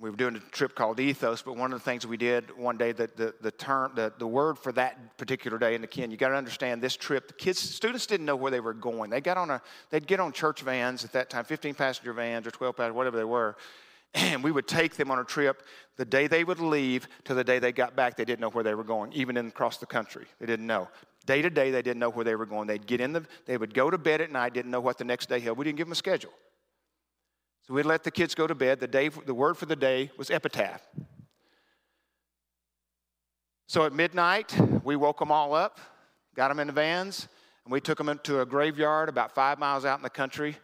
we 0.00 0.10
were 0.10 0.16
doing 0.16 0.36
a 0.36 0.40
trip 0.50 0.76
called 0.76 1.00
Ethos, 1.00 1.42
but 1.42 1.56
one 1.56 1.72
of 1.72 1.80
the 1.80 1.84
things 1.84 2.06
we 2.06 2.16
did 2.16 2.56
one 2.56 2.76
day, 2.76 2.92
that 2.92 3.16
the, 3.16 3.34
the 3.40 3.50
term, 3.50 3.92
the, 3.96 4.12
the 4.18 4.26
word 4.26 4.56
for 4.56 4.70
that 4.72 5.16
particular 5.16 5.58
day 5.58 5.74
in 5.74 5.80
the 5.80 5.88
kin, 5.88 6.10
you 6.12 6.16
got 6.16 6.28
to 6.28 6.36
understand 6.36 6.80
this 6.80 6.96
trip, 6.96 7.26
the 7.26 7.34
kids, 7.34 7.58
students 7.58 8.06
didn't 8.06 8.26
know 8.26 8.36
where 8.36 8.52
they 8.52 8.60
were 8.60 8.74
going. 8.74 9.10
They 9.10 9.20
got 9.20 9.36
on 9.36 9.50
a, 9.50 9.60
they'd 9.90 10.06
get 10.06 10.20
on 10.20 10.32
church 10.32 10.60
vans 10.60 11.04
at 11.04 11.12
that 11.12 11.30
time, 11.30 11.44
15 11.44 11.74
passenger 11.74 12.12
vans 12.12 12.46
or 12.46 12.52
12 12.52 12.76
passenger, 12.76 12.94
whatever 12.94 13.16
they 13.16 13.24
were, 13.24 13.56
and 14.14 14.44
we 14.44 14.52
would 14.52 14.68
take 14.68 14.94
them 14.94 15.10
on 15.10 15.18
a 15.18 15.24
trip 15.24 15.62
the 15.96 16.04
day 16.04 16.28
they 16.28 16.44
would 16.44 16.60
leave 16.60 17.08
to 17.24 17.34
the 17.34 17.42
day 17.42 17.58
they 17.58 17.72
got 17.72 17.96
back. 17.96 18.16
They 18.16 18.24
didn't 18.24 18.40
know 18.40 18.50
where 18.50 18.64
they 18.64 18.74
were 18.74 18.84
going, 18.84 19.12
even 19.14 19.36
in, 19.36 19.48
across 19.48 19.78
the 19.78 19.86
country. 19.86 20.26
They 20.38 20.46
didn't 20.46 20.66
know. 20.66 20.88
Day 21.26 21.42
to 21.42 21.50
day, 21.50 21.72
they 21.72 21.82
didn't 21.82 21.98
know 21.98 22.10
where 22.10 22.24
they 22.24 22.36
were 22.36 22.46
going. 22.46 22.68
They'd 22.68 22.86
get 22.86 23.00
in 23.00 23.12
the, 23.12 23.26
they 23.46 23.56
would 23.56 23.74
go 23.74 23.90
to 23.90 23.98
bed 23.98 24.20
at 24.20 24.30
night, 24.30 24.54
didn't 24.54 24.70
know 24.70 24.80
what 24.80 24.96
the 24.96 25.04
next 25.04 25.28
day 25.28 25.40
held. 25.40 25.58
We 25.58 25.64
didn't 25.64 25.76
give 25.76 25.88
them 25.88 25.92
a 25.92 25.96
schedule. 25.96 26.32
So 27.68 27.74
we'd 27.74 27.84
let 27.84 28.02
the 28.02 28.10
kids 28.10 28.34
go 28.34 28.46
to 28.46 28.54
bed. 28.54 28.80
The, 28.80 28.86
day, 28.86 29.10
the 29.10 29.34
word 29.34 29.58
for 29.58 29.66
the 29.66 29.76
day 29.76 30.10
was 30.16 30.30
epitaph. 30.30 30.80
So 33.66 33.84
at 33.84 33.92
midnight, 33.92 34.58
we 34.82 34.96
woke 34.96 35.18
them 35.18 35.30
all 35.30 35.52
up, 35.52 35.78
got 36.34 36.48
them 36.48 36.60
in 36.60 36.68
the 36.68 36.72
vans, 36.72 37.28
and 37.66 37.72
we 37.72 37.82
took 37.82 37.98
them 37.98 38.08
into 38.08 38.40
a 38.40 38.46
graveyard 38.46 39.10
about 39.10 39.34
five 39.34 39.58
miles 39.58 39.84
out 39.84 39.98
in 39.98 40.02
the 40.02 40.08
country 40.08 40.56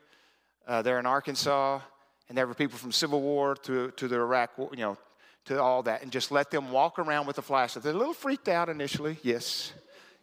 uh, 0.66 0.80
there 0.80 0.98
in 0.98 1.04
Arkansas. 1.04 1.80
And 2.30 2.38
there 2.38 2.46
were 2.46 2.54
people 2.54 2.78
from 2.78 2.90
Civil 2.90 3.20
War 3.20 3.54
to, 3.54 3.90
to 3.90 4.08
the 4.08 4.16
Iraq, 4.16 4.52
you 4.56 4.78
know, 4.78 4.96
to 5.44 5.60
all 5.60 5.82
that, 5.82 6.02
and 6.02 6.10
just 6.10 6.30
let 6.30 6.50
them 6.50 6.72
walk 6.72 6.98
around 6.98 7.26
with 7.26 7.36
a 7.36 7.42
flashlight. 7.42 7.82
They're 7.82 7.92
a 7.92 7.98
little 7.98 8.14
freaked 8.14 8.48
out 8.48 8.70
initially, 8.70 9.18
yes. 9.22 9.74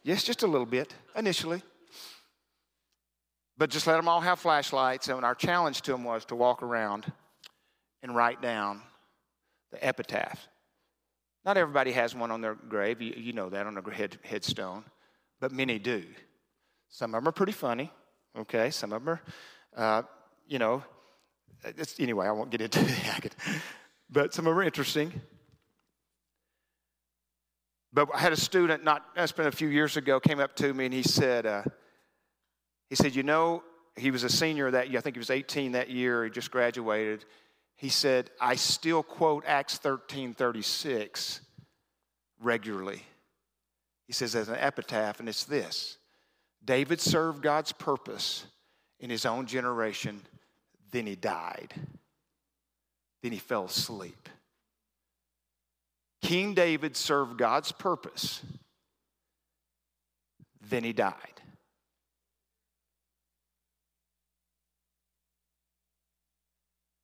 Yes, 0.02 0.24
just 0.24 0.42
a 0.42 0.48
little 0.48 0.66
bit 0.66 0.96
initially. 1.16 1.62
But 3.58 3.70
just 3.70 3.86
let 3.88 3.98
them 3.98 4.08
all 4.08 4.22
have 4.22 4.40
flashlights. 4.40 5.08
And 5.08 5.24
our 5.24 5.36
challenge 5.36 5.82
to 5.84 5.92
them 5.92 6.04
was 6.04 6.26
to 6.26 6.36
walk 6.36 6.64
around 6.64 7.12
and 8.02 8.16
write 8.16 8.42
down 8.42 8.82
the 9.72 9.86
epitaph. 9.86 10.48
Not 11.46 11.58
everybody 11.58 11.92
has 11.92 12.16
one 12.16 12.32
on 12.32 12.42
their 12.42 12.56
grave. 12.56 13.02
You, 13.02 13.14
you 13.18 13.34
know 13.34 13.50
that 13.50 13.66
on 13.66 13.74
their 13.74 13.94
head, 13.94 14.18
headstone, 14.24 14.84
but 15.40 15.52
many 15.52 15.80
do. 15.80 16.04
Some 16.90 17.16
of 17.16 17.22
them 17.22 17.30
are 17.30 17.32
pretty 17.32 17.52
funny, 17.52 17.92
okay? 18.38 18.70
Some 18.70 18.94
of 18.94 19.04
them 19.04 19.10
are, 19.10 19.22
uh, 19.76 20.04
you 20.48 20.60
know, 20.60 20.84
anyway, 22.00 22.28
I 22.28 22.32
won't 22.32 22.52
get 22.52 22.62
into 22.62 22.80
it. 23.24 23.36
but 24.10 24.34
some 24.34 24.46
of 24.46 24.52
them 24.52 24.60
are 24.60 24.64
interesting. 24.64 25.22
But 27.94 28.10
I 28.14 28.20
had 28.20 28.34
a 28.34 28.38
student, 28.38 28.84
not, 28.84 29.06
that's 29.16 29.32
been 29.32 29.48
a 29.48 29.52
few 29.52 29.68
years 29.68 29.98
ago, 29.98 30.20
came 30.20 30.40
up 30.40 30.56
to 30.58 30.74
me 30.74 30.86
and 30.86 30.94
he 30.94 31.04
said, 31.04 31.46
uh, 31.46 31.64
he 32.92 32.96
said, 32.98 33.16
You 33.16 33.24
know, 33.24 33.64
he 33.96 34.12
was 34.12 34.26
a 34.26 34.30
senior 34.30 34.70
that 34.70 34.90
year. 34.90 35.00
I 35.00 35.02
think 35.02 35.16
he 35.16 35.20
was 35.20 35.30
18 35.30 35.72
that 35.72 35.90
year. 35.90 36.26
He 36.26 36.30
just 36.30 36.52
graduated. 36.52 37.24
He 37.78 37.88
said, 37.88 38.30
I 38.40 38.56
still 38.56 39.02
quote 39.02 39.46
Acts 39.48 39.78
13 39.78 40.34
36 40.34 41.40
regularly. 42.42 43.04
He 44.08 44.14
says, 44.14 44.36
as 44.36 44.50
an 44.50 44.58
epitaph, 44.60 45.22
and 45.22 45.30
it's 45.30 45.46
this 45.46 45.98
David 46.66 47.00
served 47.00 47.42
God's 47.42 47.72
purpose 47.72 48.46
in 49.00 49.10
his 49.10 49.26
own 49.26 49.46
generation, 49.46 50.22
then 50.92 51.08
he 51.08 51.16
died. 51.16 51.74
Then 53.24 53.32
he 53.32 53.38
fell 53.38 53.66
asleep. 53.66 54.28
King 56.22 56.54
David 56.54 56.98
served 56.98 57.38
God's 57.38 57.72
purpose, 57.72 58.42
then 60.70 60.84
he 60.84 60.92
died. 60.92 61.31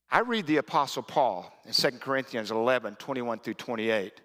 I 0.09 0.19
read 0.19 0.47
the 0.47 0.57
Apostle 0.57 1.03
Paul 1.03 1.51
in 1.65 1.73
2 1.73 1.91
Corinthians 1.99 2.51
11 2.51 2.95
21 2.95 3.39
through 3.39 3.55
28. 3.55 4.21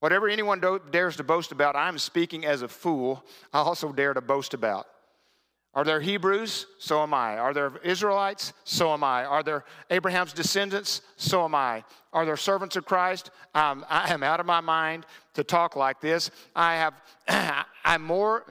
Whatever 0.00 0.28
anyone 0.28 0.58
do, 0.58 0.80
dares 0.90 1.16
to 1.16 1.24
boast 1.24 1.52
about, 1.52 1.76
I 1.76 1.88
am 1.88 1.96
speaking 1.96 2.44
as 2.44 2.62
a 2.62 2.68
fool. 2.68 3.24
I 3.52 3.60
also 3.60 3.92
dare 3.92 4.14
to 4.14 4.20
boast 4.20 4.52
about. 4.52 4.86
Are 5.74 5.84
there 5.84 6.00
Hebrews? 6.00 6.66
So 6.78 7.02
am 7.02 7.14
I. 7.14 7.38
Are 7.38 7.54
there 7.54 7.72
Israelites? 7.84 8.52
So 8.64 8.92
am 8.92 9.04
I. 9.04 9.24
Are 9.24 9.42
there 9.42 9.64
Abraham's 9.90 10.32
descendants? 10.32 11.00
So 11.16 11.44
am 11.44 11.54
I. 11.54 11.84
Are 12.12 12.26
there 12.26 12.36
servants 12.36 12.76
of 12.76 12.84
Christ? 12.84 13.30
Um, 13.54 13.86
I 13.88 14.12
am 14.12 14.22
out 14.22 14.40
of 14.40 14.44
my 14.44 14.60
mind 14.60 15.06
to 15.34 15.44
talk 15.44 15.76
like 15.76 16.00
this. 16.00 16.30
I 16.54 16.74
have, 16.74 17.64
I'm 17.84 18.02
more, 18.02 18.44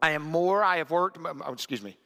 I 0.00 0.12
am 0.12 0.22
more, 0.22 0.62
I 0.62 0.76
have 0.76 0.90
worked, 0.90 1.18
oh, 1.22 1.52
excuse 1.52 1.82
me, 1.82 1.98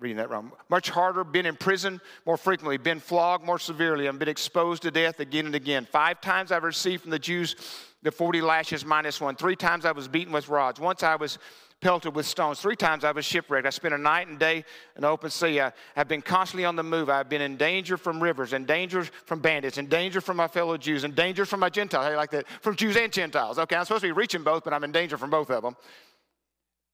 reading 0.00 0.16
that 0.16 0.30
wrong. 0.30 0.50
Much 0.70 0.90
harder, 0.90 1.22
been 1.22 1.46
in 1.46 1.54
prison 1.54 2.00
more 2.26 2.38
frequently, 2.38 2.78
been 2.78 2.98
flogged 2.98 3.44
more 3.44 3.58
severely, 3.58 4.06
and 4.06 4.18
been 4.18 4.28
exposed 4.28 4.82
to 4.82 4.90
death 4.90 5.20
again 5.20 5.46
and 5.46 5.54
again. 5.54 5.86
Five 5.90 6.20
times 6.20 6.50
I've 6.50 6.64
received 6.64 7.02
from 7.02 7.10
the 7.10 7.18
Jews 7.18 7.54
the 8.02 8.10
40 8.10 8.40
lashes 8.40 8.84
minus 8.84 9.20
one. 9.20 9.36
Three 9.36 9.56
times 9.56 9.84
I 9.84 9.92
was 9.92 10.08
beaten 10.08 10.32
with 10.32 10.48
rods. 10.48 10.80
Once 10.80 11.02
I 11.02 11.16
was 11.16 11.38
pelted 11.80 12.14
with 12.14 12.26
stones. 12.26 12.60
Three 12.60 12.76
times 12.76 13.04
I 13.04 13.12
was 13.12 13.24
shipwrecked. 13.24 13.66
I 13.66 13.70
spent 13.70 13.94
a 13.94 13.98
night 13.98 14.28
and 14.28 14.38
day 14.38 14.64
in 14.96 15.02
the 15.02 15.08
open 15.08 15.30
sea. 15.30 15.60
I 15.60 15.72
have 15.96 16.08
been 16.08 16.20
constantly 16.20 16.64
on 16.64 16.76
the 16.76 16.82
move. 16.82 17.08
I've 17.08 17.28
been 17.28 17.40
in 17.40 17.56
danger 17.56 17.96
from 17.96 18.22
rivers, 18.22 18.52
in 18.52 18.66
danger 18.66 19.04
from 19.04 19.40
bandits, 19.40 19.78
in 19.78 19.86
danger 19.86 20.20
from 20.20 20.36
my 20.36 20.48
fellow 20.48 20.76
Jews, 20.76 21.04
in 21.04 21.12
danger 21.12 21.46
from 21.46 21.60
my 21.60 21.70
Gentiles. 21.70 22.04
I 22.04 22.16
like 22.16 22.30
that. 22.32 22.46
From 22.60 22.76
Jews 22.76 22.96
and 22.96 23.10
Gentiles. 23.12 23.58
Okay, 23.58 23.76
I'm 23.76 23.84
supposed 23.84 24.02
to 24.02 24.08
be 24.08 24.12
reaching 24.12 24.42
both, 24.42 24.64
but 24.64 24.74
I'm 24.74 24.84
in 24.84 24.92
danger 24.92 25.16
from 25.16 25.30
both 25.30 25.50
of 25.50 25.62
them 25.62 25.76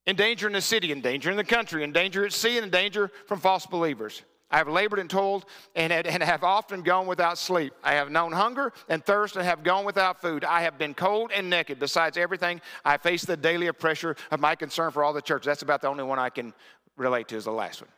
in 0.07 0.15
danger 0.15 0.47
in 0.47 0.53
the 0.53 0.61
city, 0.61 0.91
in 0.91 1.01
danger 1.01 1.29
in 1.29 1.37
the 1.37 1.43
country, 1.43 1.83
in 1.83 1.91
danger 1.91 2.25
at 2.25 2.33
sea, 2.33 2.57
and 2.57 2.65
in 2.65 2.71
danger 2.71 3.11
from 3.27 3.39
false 3.39 3.65
believers. 3.65 4.23
I 4.49 4.57
have 4.57 4.69
labored 4.69 4.99
and 4.99 5.09
toiled 5.09 5.45
and, 5.75 5.91
and 5.91 6.23
have 6.23 6.41
often 6.41 6.81
gone 6.81 7.05
without 7.05 7.37
sleep. 7.37 7.73
I 7.83 7.95
have 7.95 8.09
known 8.09 8.31
hunger 8.31 8.71
and 8.87 9.05
thirst 9.05 9.35
and 9.35 9.43
have 9.43 9.61
gone 9.61 9.83
without 9.83 10.21
food. 10.21 10.45
I 10.45 10.61
have 10.61 10.77
been 10.77 10.93
cold 10.93 11.31
and 11.35 11.49
naked. 11.49 11.79
Besides 11.79 12.17
everything, 12.17 12.61
I 12.85 12.95
face 12.95 13.25
the 13.25 13.35
daily 13.35 13.69
pressure 13.73 14.15
of 14.31 14.39
my 14.39 14.55
concern 14.55 14.91
for 14.91 15.03
all 15.03 15.11
the 15.11 15.21
churches. 15.21 15.47
That's 15.47 15.63
about 15.63 15.81
the 15.81 15.89
only 15.89 16.05
one 16.05 16.17
I 16.17 16.29
can 16.29 16.53
relate 16.95 17.27
to 17.27 17.35
is 17.35 17.43
the 17.43 17.51
last 17.51 17.81
one. 17.81 17.89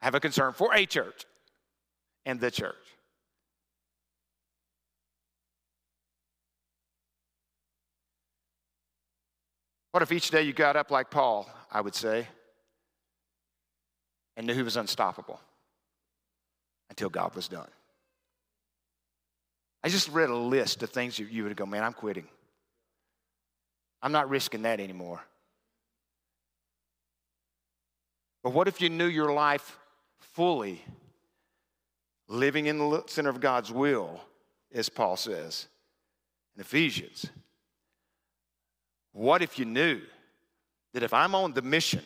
I 0.00 0.06
have 0.06 0.14
a 0.14 0.20
concern 0.20 0.54
for 0.54 0.74
a 0.74 0.86
church 0.86 1.26
and 2.24 2.40
the 2.40 2.50
church. 2.50 2.87
What 9.98 10.04
if 10.04 10.12
each 10.12 10.30
day 10.30 10.42
you 10.42 10.52
got 10.52 10.76
up 10.76 10.92
like 10.92 11.10
Paul, 11.10 11.50
I 11.72 11.80
would 11.80 11.96
say, 11.96 12.28
and 14.36 14.46
knew 14.46 14.54
he 14.54 14.62
was 14.62 14.76
unstoppable 14.76 15.40
until 16.88 17.08
God 17.08 17.34
was 17.34 17.48
done? 17.48 17.66
I 19.82 19.88
just 19.88 20.08
read 20.10 20.30
a 20.30 20.36
list 20.36 20.84
of 20.84 20.90
things 20.90 21.18
you 21.18 21.42
would 21.42 21.56
go, 21.56 21.66
man, 21.66 21.82
I'm 21.82 21.94
quitting. 21.94 22.28
I'm 24.00 24.12
not 24.12 24.30
risking 24.30 24.62
that 24.62 24.78
anymore. 24.78 25.20
But 28.44 28.52
what 28.52 28.68
if 28.68 28.80
you 28.80 28.90
knew 28.90 29.08
your 29.08 29.32
life 29.32 29.80
fully, 30.20 30.80
living 32.28 32.66
in 32.66 32.78
the 32.78 33.02
center 33.08 33.30
of 33.30 33.40
God's 33.40 33.72
will, 33.72 34.20
as 34.72 34.88
Paul 34.88 35.16
says 35.16 35.66
in 36.54 36.60
Ephesians? 36.60 37.26
What 39.12 39.42
if 39.42 39.58
you 39.58 39.64
knew 39.64 40.00
that 40.94 41.02
if 41.02 41.12
I'm 41.12 41.34
on 41.34 41.52
the 41.52 41.62
mission, 41.62 42.02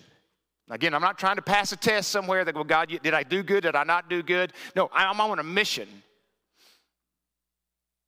again, 0.70 0.94
I'm 0.94 1.02
not 1.02 1.18
trying 1.18 1.36
to 1.36 1.42
pass 1.42 1.72
a 1.72 1.76
test 1.76 2.10
somewhere 2.10 2.44
that, 2.44 2.54
well, 2.54 2.64
God, 2.64 2.88
did 3.02 3.14
I 3.14 3.22
do 3.22 3.42
good? 3.42 3.62
Did 3.62 3.76
I 3.76 3.84
not 3.84 4.08
do 4.08 4.22
good? 4.22 4.52
No, 4.74 4.90
I'm 4.92 5.20
on 5.20 5.38
a 5.38 5.42
mission. 5.42 5.88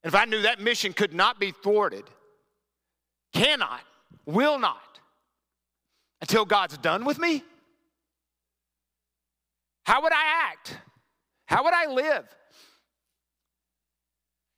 And 0.03 0.13
if 0.13 0.15
I 0.15 0.25
knew 0.25 0.43
that 0.43 0.61
mission 0.61 0.93
could 0.93 1.15
not 1.15 1.41
be 1.41 1.51
thwarted, 1.51 2.05
cannot, 3.33 3.81
will 4.27 4.59
not, 4.59 5.01
until 6.21 6.45
God's 6.45 6.79
done 6.79 7.05
with 7.05 7.19
me, 7.19 7.43
how 9.85 10.03
would 10.03 10.13
I 10.13 10.51
act? 10.51 10.79
How 11.47 11.65
would 11.65 11.75
I 11.75 11.87
live? 11.87 12.25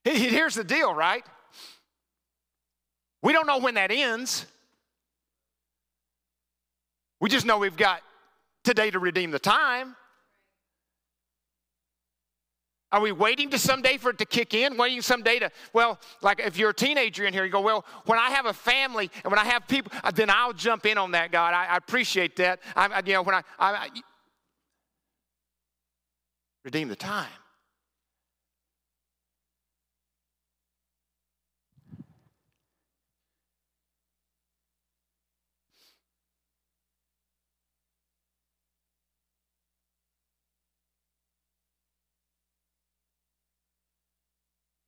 Here's 0.04 0.54
the 0.54 0.62
deal, 0.62 0.94
right? 0.94 1.24
We 3.22 3.32
don't 3.32 3.46
know 3.46 3.58
when 3.58 3.74
that 3.74 3.90
ends. 3.90 4.46
We 7.20 7.30
just 7.30 7.46
know 7.46 7.58
we've 7.58 7.76
got 7.76 8.02
today 8.62 8.90
to 8.90 8.98
redeem 8.98 9.30
the 9.30 9.38
time. 9.38 9.96
Are 12.92 13.00
we 13.00 13.10
waiting 13.10 13.50
to 13.50 13.58
someday 13.58 13.96
for 13.96 14.10
it 14.10 14.18
to 14.18 14.24
kick 14.24 14.54
in? 14.54 14.76
Waiting 14.76 15.02
someday 15.02 15.38
to, 15.40 15.50
well, 15.72 15.98
like 16.22 16.40
if 16.40 16.56
you're 16.56 16.70
a 16.70 16.74
teenager 16.74 17.26
in 17.26 17.32
here, 17.32 17.44
you 17.44 17.50
go, 17.50 17.60
well, 17.60 17.84
when 18.04 18.18
I 18.18 18.30
have 18.30 18.46
a 18.46 18.52
family 18.52 19.10
and 19.24 19.30
when 19.30 19.38
I 19.38 19.44
have 19.44 19.66
people, 19.66 19.92
uh, 20.04 20.10
then 20.12 20.30
I'll 20.30 20.52
jump 20.52 20.86
in 20.86 20.96
on 20.96 21.10
that, 21.10 21.32
God. 21.32 21.52
I, 21.52 21.66
I 21.66 21.76
appreciate 21.76 22.36
that. 22.36 22.60
I, 22.76 23.02
you 23.04 23.14
know, 23.14 23.22
when 23.22 23.34
I, 23.34 23.42
I 23.58 23.88
redeem 26.64 26.88
the 26.88 26.96
time. 26.96 27.26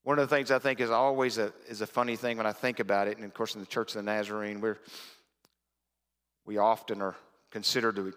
One 0.09 0.19
of 0.19 0.27
the 0.27 0.35
things 0.35 0.51
I 0.51 0.59
think 0.59 0.81
is 0.81 0.89
always 0.89 1.37
a, 1.37 1.53
is 1.69 1.83
a 1.83 1.87
funny 1.87 2.17
thing 2.17 2.39
when 2.39 2.47
I 2.47 2.53
think 2.53 2.81
about 2.81 3.09
it, 3.09 3.19
and 3.19 3.27
of 3.27 3.35
course 3.35 3.55
in 3.55 3.61
the 3.61 3.67
Church 3.67 3.91
of 3.91 3.97
the 3.97 4.11
Nazarene, 4.11 4.59
we're, 4.59 4.79
we 6.47 6.57
often 6.57 7.03
are 7.03 7.15
considered 7.51 7.97
to 7.97 8.15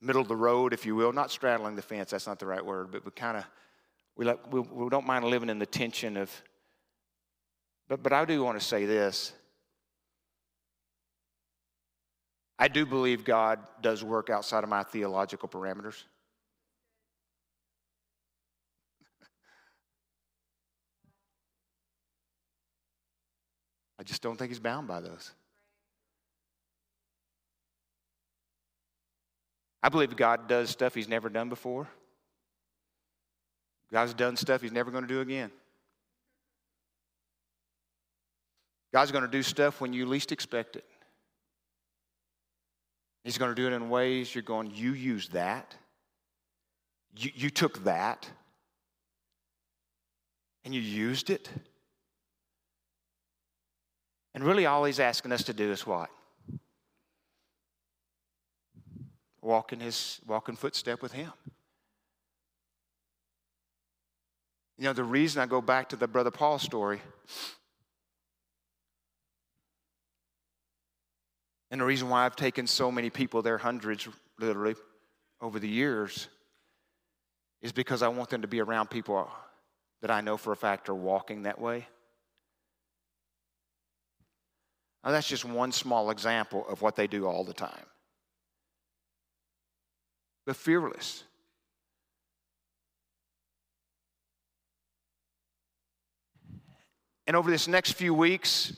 middle 0.00 0.22
of 0.22 0.26
the 0.26 0.34
road, 0.34 0.72
if 0.72 0.84
you 0.84 0.96
will, 0.96 1.12
not 1.12 1.30
straddling 1.30 1.76
the 1.76 1.82
fence, 1.82 2.10
that's 2.10 2.26
not 2.26 2.40
the 2.40 2.46
right 2.46 2.66
word, 2.66 2.90
but 2.90 3.04
we 3.04 3.12
kind 3.12 3.36
of, 3.36 3.44
we, 4.16 4.24
like, 4.24 4.52
we, 4.52 4.58
we 4.58 4.88
don't 4.88 5.06
mind 5.06 5.24
living 5.24 5.48
in 5.50 5.60
the 5.60 5.66
tension 5.66 6.16
of, 6.16 6.32
but, 7.86 8.02
but 8.02 8.12
I 8.12 8.24
do 8.24 8.42
want 8.42 8.58
to 8.58 8.66
say 8.66 8.84
this. 8.84 9.32
I 12.58 12.66
do 12.66 12.84
believe 12.84 13.24
God 13.24 13.60
does 13.80 14.02
work 14.02 14.30
outside 14.30 14.64
of 14.64 14.68
my 14.68 14.82
theological 14.82 15.48
parameters. 15.48 16.02
I 24.04 24.06
just 24.06 24.20
don't 24.20 24.36
think 24.36 24.50
he's 24.50 24.58
bound 24.58 24.86
by 24.86 25.00
those. 25.00 25.32
I 29.82 29.88
believe 29.88 30.14
God 30.14 30.46
does 30.46 30.68
stuff 30.68 30.94
he's 30.94 31.08
never 31.08 31.30
done 31.30 31.48
before. 31.48 31.88
God's 33.90 34.12
done 34.12 34.36
stuff 34.36 34.60
he's 34.60 34.72
never 34.72 34.90
going 34.90 35.04
to 35.04 35.08
do 35.08 35.22
again. 35.22 35.50
God's 38.92 39.10
going 39.10 39.24
to 39.24 39.30
do 39.30 39.42
stuff 39.42 39.80
when 39.80 39.94
you 39.94 40.04
least 40.04 40.32
expect 40.32 40.76
it. 40.76 40.84
He's 43.24 43.38
going 43.38 43.50
to 43.50 43.54
do 43.54 43.66
it 43.66 43.72
in 43.72 43.88
ways 43.88 44.34
you're 44.34 44.42
going, 44.42 44.70
you 44.74 44.92
use 44.92 45.28
that. 45.28 45.74
You, 47.16 47.30
you 47.34 47.48
took 47.48 47.84
that 47.84 48.28
and 50.62 50.74
you 50.74 50.82
used 50.82 51.30
it. 51.30 51.48
And 54.34 54.42
really, 54.42 54.66
all 54.66 54.84
he's 54.84 54.98
asking 54.98 55.32
us 55.32 55.44
to 55.44 55.52
do 55.52 55.70
is 55.70 55.86
what? 55.86 56.10
Walk 59.40 59.72
in 59.72 59.80
his 59.80 60.20
walk 60.26 60.48
in 60.48 60.56
footstep 60.56 61.02
with 61.02 61.12
him. 61.12 61.32
You 64.76 64.84
know, 64.84 64.92
the 64.92 65.04
reason 65.04 65.40
I 65.40 65.46
go 65.46 65.60
back 65.60 65.90
to 65.90 65.96
the 65.96 66.08
Brother 66.08 66.32
Paul 66.32 66.58
story, 66.58 67.00
and 71.70 71.80
the 71.80 71.84
reason 71.84 72.08
why 72.08 72.26
I've 72.26 72.34
taken 72.34 72.66
so 72.66 72.90
many 72.90 73.08
people 73.08 73.40
there, 73.40 73.58
hundreds 73.58 74.08
literally, 74.40 74.74
over 75.40 75.60
the 75.60 75.68
years, 75.68 76.26
is 77.62 77.70
because 77.70 78.02
I 78.02 78.08
want 78.08 78.30
them 78.30 78.42
to 78.42 78.48
be 78.48 78.60
around 78.60 78.90
people 78.90 79.30
that 80.02 80.10
I 80.10 80.20
know 80.20 80.36
for 80.36 80.52
a 80.52 80.56
fact 80.56 80.88
are 80.88 80.94
walking 80.94 81.44
that 81.44 81.60
way. 81.60 81.86
Now, 85.04 85.10
that's 85.10 85.28
just 85.28 85.44
one 85.44 85.70
small 85.70 86.10
example 86.10 86.66
of 86.66 86.80
what 86.80 86.96
they 86.96 87.06
do 87.06 87.26
all 87.26 87.44
the 87.44 87.52
time. 87.52 87.84
But 90.46 90.56
fearless. 90.56 91.24
And 97.26 97.36
over 97.36 97.50
this 97.50 97.68
next 97.68 97.92
few 97.92 98.14
weeks, 98.14 98.74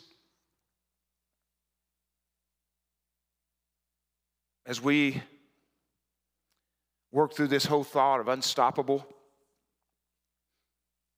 as 4.65 4.81
we 4.81 5.23
work 7.13 7.35
through 7.35 7.49
this 7.49 7.67
whole 7.67 7.85
thought 7.85 8.21
of 8.21 8.29
unstoppable, 8.29 9.07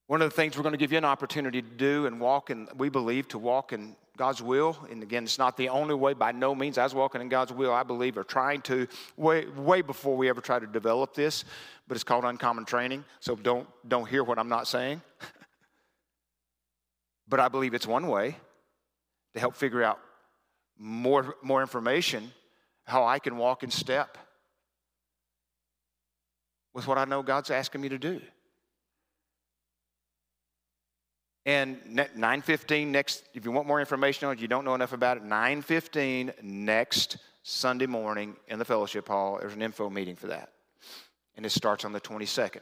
one 0.09 0.23
of 0.23 0.31
the 0.31 0.35
things 0.35 0.57
we're 0.57 0.63
going 0.63 0.73
to 0.73 0.79
give 0.79 0.91
you 0.91 0.99
an 0.99 1.05
opportunity 1.05 1.61
to 1.61 1.69
do 1.69 2.07
and 2.07 2.19
walk 2.19 2.49
in, 2.49 2.67
we 2.79 2.89
believe, 2.89 3.29
to 3.29 3.39
walk 3.39 3.75
in 3.75 3.95
God's 4.17 4.41
will. 4.41 4.77
And 4.91 5.03
again, 5.03 5.25
it's 5.25 5.39
not 5.39 5.59
the 5.59 5.69
only 5.69 5.95
way, 5.95 6.15
by 6.15 6.33
no 6.33 6.55
means. 6.55 6.79
I 6.79 6.85
was 6.85 6.95
walking 6.95 7.21
in 7.21 7.29
God's 7.29 7.53
will, 7.53 7.75
I 7.75 7.83
believe, 7.83 8.17
or 8.17 8.25
trying 8.25 8.63
to, 8.63 8.89
way, 9.19 9.47
way 9.49 9.83
before 9.83 10.17
we 10.17 10.31
ever 10.31 10.41
try 10.41 10.59
to 10.59 10.67
develop 10.67 11.15
this, 11.15 11.45
but 11.87 11.95
it's 11.95 12.05
called 12.05 12.25
uncommon 12.25 12.65
training. 12.65 13.05
So 13.21 13.37
don't, 13.37 13.69
don't 13.87 14.09
hear 14.09 14.25
what 14.25 14.39
I'm 14.39 14.49
not 14.49 14.67
saying. 14.67 15.03
but 17.29 17.39
I 17.39 17.49
believe 17.49 17.75
it's 17.75 17.87
one 17.87 18.09
way 18.09 18.35
to 19.35 19.41
help 19.41 19.57
figure 19.57 19.83
out 19.83 20.01
more, 20.79 21.37
more 21.43 21.61
information 21.61 22.33
how 22.85 23.05
I 23.05 23.19
can 23.19 23.37
walk 23.37 23.63
in 23.63 23.71
step 23.71 24.17
with 26.73 26.87
what 26.87 26.97
I 26.97 27.05
know 27.05 27.23
God's 27.23 27.51
asking 27.51 27.83
me 27.83 27.91
to 27.91 27.99
do. 27.99 28.23
And 31.49 31.83
9:15 32.15 32.89
next 32.89 33.25
if 33.33 33.47
you 33.47 33.51
want 33.51 33.67
more 33.67 33.81
information 33.81 34.29
on 34.29 34.35
it, 34.35 34.39
you 34.39 34.49
don't 34.49 34.67
know 34.67 34.75
enough 34.75 34.93
about 34.93 35.17
it, 35.17 35.23
9:15 35.23 36.43
next 36.43 37.17
Sunday 37.43 37.87
morning 37.87 38.37
in 38.49 38.59
the 38.59 38.67
fellowship 38.67 39.09
hall, 39.09 39.39
there's 39.41 39.55
an 39.55 39.63
info 39.63 39.89
meeting 39.89 40.15
for 40.15 40.27
that. 40.27 40.53
And 41.39 41.47
it 41.47 41.51
starts 41.51 41.87
on 41.87 41.93
the 41.93 42.01
22nd. 42.01 42.61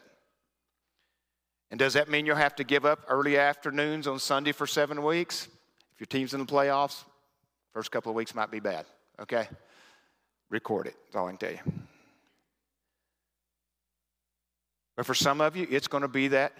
And 1.73 1.81
does 1.81 1.95
that 1.95 2.09
mean 2.09 2.27
you'll 2.27 2.37
have 2.37 2.55
to 2.57 2.63
give 2.63 2.85
up 2.85 3.01
early 3.09 3.37
afternoons 3.37 4.07
on 4.07 4.21
Sunday 4.21 4.53
for 4.53 4.69
7 4.69 5.03
weeks? 5.03 5.49
If 5.95 5.99
your 5.99 6.07
team's 6.07 6.33
in 6.33 6.39
the 6.39 6.47
playoffs, 6.47 7.03
first 7.73 7.91
couple 7.91 8.11
of 8.11 8.15
weeks 8.15 8.37
might 8.37 8.53
be 8.53 8.61
bad, 8.61 8.87
okay? 9.19 9.49
Record 10.49 10.87
it. 10.87 10.95
That's 11.07 11.17
all 11.17 11.27
I 11.27 11.31
can 11.31 11.39
tell 11.39 11.51
you. 11.51 11.83
But 14.95 15.07
for 15.07 15.15
some 15.15 15.41
of 15.41 15.57
you, 15.57 15.67
it's 15.69 15.89
going 15.89 16.03
to 16.03 16.09
be 16.09 16.29
that 16.29 16.53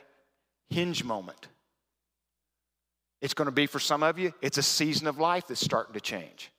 hinge 0.69 1.05
moment 1.05 1.47
it's 3.27 3.35
going 3.35 3.47
to 3.47 3.53
be 3.53 3.67
for 3.67 3.81
some 3.81 4.05
of 4.05 4.21
you, 4.21 4.33
it's 4.41 4.57
a 4.57 4.63
season 4.63 5.09
of 5.09 5.19
life 5.19 5.49
that's 5.49 5.61
starting 5.61 5.95
to 5.95 6.01
change. 6.01 6.53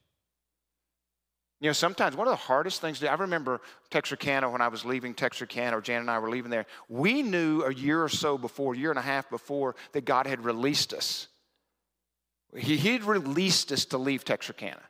You 1.61 1.69
know, 1.69 1.73
sometimes 1.73 2.13
one 2.17 2.27
of 2.27 2.31
the 2.31 2.35
hardest 2.35 2.81
things 2.81 2.99
to 2.99 3.09
I 3.09 3.15
remember 3.15 3.61
Texarkana 3.89 4.49
when 4.49 4.59
I 4.59 4.67
was 4.67 4.83
leaving 4.83 5.13
Texarkana, 5.13 5.77
or 5.77 5.81
Jan 5.81 6.01
and 6.01 6.11
I 6.11 6.19
were 6.19 6.29
leaving 6.29 6.51
there. 6.51 6.65
We 6.89 7.23
knew 7.23 7.63
a 7.63 7.73
year 7.73 8.03
or 8.03 8.09
so 8.09 8.37
before, 8.37 8.75
year 8.75 8.89
and 8.89 8.99
a 8.99 9.01
half 9.01 9.29
before, 9.29 9.77
that 9.93 10.03
God 10.03 10.27
had 10.27 10.43
released 10.43 10.93
us. 10.93 11.29
He, 12.53 12.75
he'd 12.75 13.05
released 13.05 13.71
us 13.71 13.85
to 13.85 13.97
leave 13.97 14.25
Texarkana. 14.25 14.83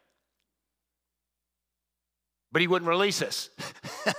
But 2.52 2.64
He 2.64 2.68
wouldn't 2.68 2.90
release 2.90 3.22
us. 3.22 3.52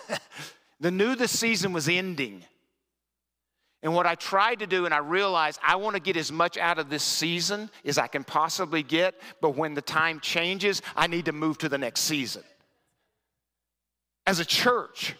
the 0.81 0.93
knew 0.93 1.17
the 1.17 1.27
season 1.27 1.73
was 1.73 1.89
ending. 1.89 2.45
And 3.83 3.95
what 3.95 4.07
I 4.07 4.17
tried 4.17 4.59
to 4.59 4.67
do, 4.67 4.87
and 4.87 4.95
I 4.95 4.99
realized 4.99 5.61
I 5.63 5.77
want 5.77 5.95
to 5.95 6.01
get 6.01 6.17
as 6.17 6.33
much 6.33 6.57
out 6.57 6.79
of 6.79 6.91
this 6.91 7.05
season 7.05 7.71
as 7.85 7.97
I 7.97 8.09
can 8.09 8.25
possibly 8.25 8.83
get, 8.83 9.15
but 9.41 9.57
when 9.57 9.75
the 9.75 9.83
time 9.83 10.19
changes, 10.21 10.83
I 10.97 11.07
need 11.07 11.27
to 11.27 11.33
move 11.33 11.59
to 11.59 11.69
the 11.69 11.79
next 11.79 12.01
season. 12.01 12.43
As 14.27 14.41
a 14.41 14.45
church, 14.45 15.15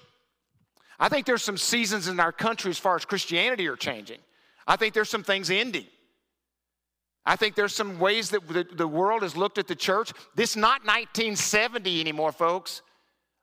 I 0.99 1.09
think 1.09 1.25
there's 1.25 1.43
some 1.43 1.57
seasons 1.57 2.09
in 2.09 2.19
our 2.19 2.33
country 2.33 2.71
as 2.71 2.79
far 2.79 2.97
as 2.97 3.05
Christianity 3.05 3.69
are 3.69 3.77
changing. 3.77 4.19
I 4.67 4.77
think 4.77 4.93
there's 4.93 5.09
some 5.09 5.23
things 5.23 5.51
ending. 5.51 5.87
I 7.25 7.37
think 7.37 7.55
there's 7.55 7.75
some 7.75 7.99
ways 7.99 8.31
that 8.31 8.41
the, 8.77 8.89
world 8.89 9.23
has 9.23 9.37
looked 9.37 9.59
at 9.59 9.69
the 9.69 9.75
church. 9.75 10.13
This 10.35 10.51
is 10.51 10.57
not 10.57 10.81
1970 10.81 12.01
anymore, 12.01 12.33
folks. 12.33 12.83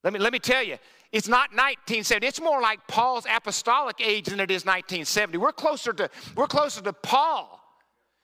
Let 0.04 0.12
me, 0.12 0.20
let 0.20 0.34
me 0.34 0.40
tell 0.40 0.64
you, 0.64 0.78
it's 1.12 1.28
not 1.28 1.52
1970. 1.52 2.28
It's 2.28 2.42
more 2.42 2.62
like 2.62 2.86
Paul's 2.88 3.26
apostolic 3.30 4.02
age 4.02 4.26
than 4.26 4.40
it 4.40 4.52
is 4.52 4.66
1970. 4.66 5.38
We're 5.38 5.52
closer 5.52 5.94
to, 5.94 6.10
we're 6.36 6.48
closer 6.48 6.82
to 6.82 6.94
Paul. 6.94 7.62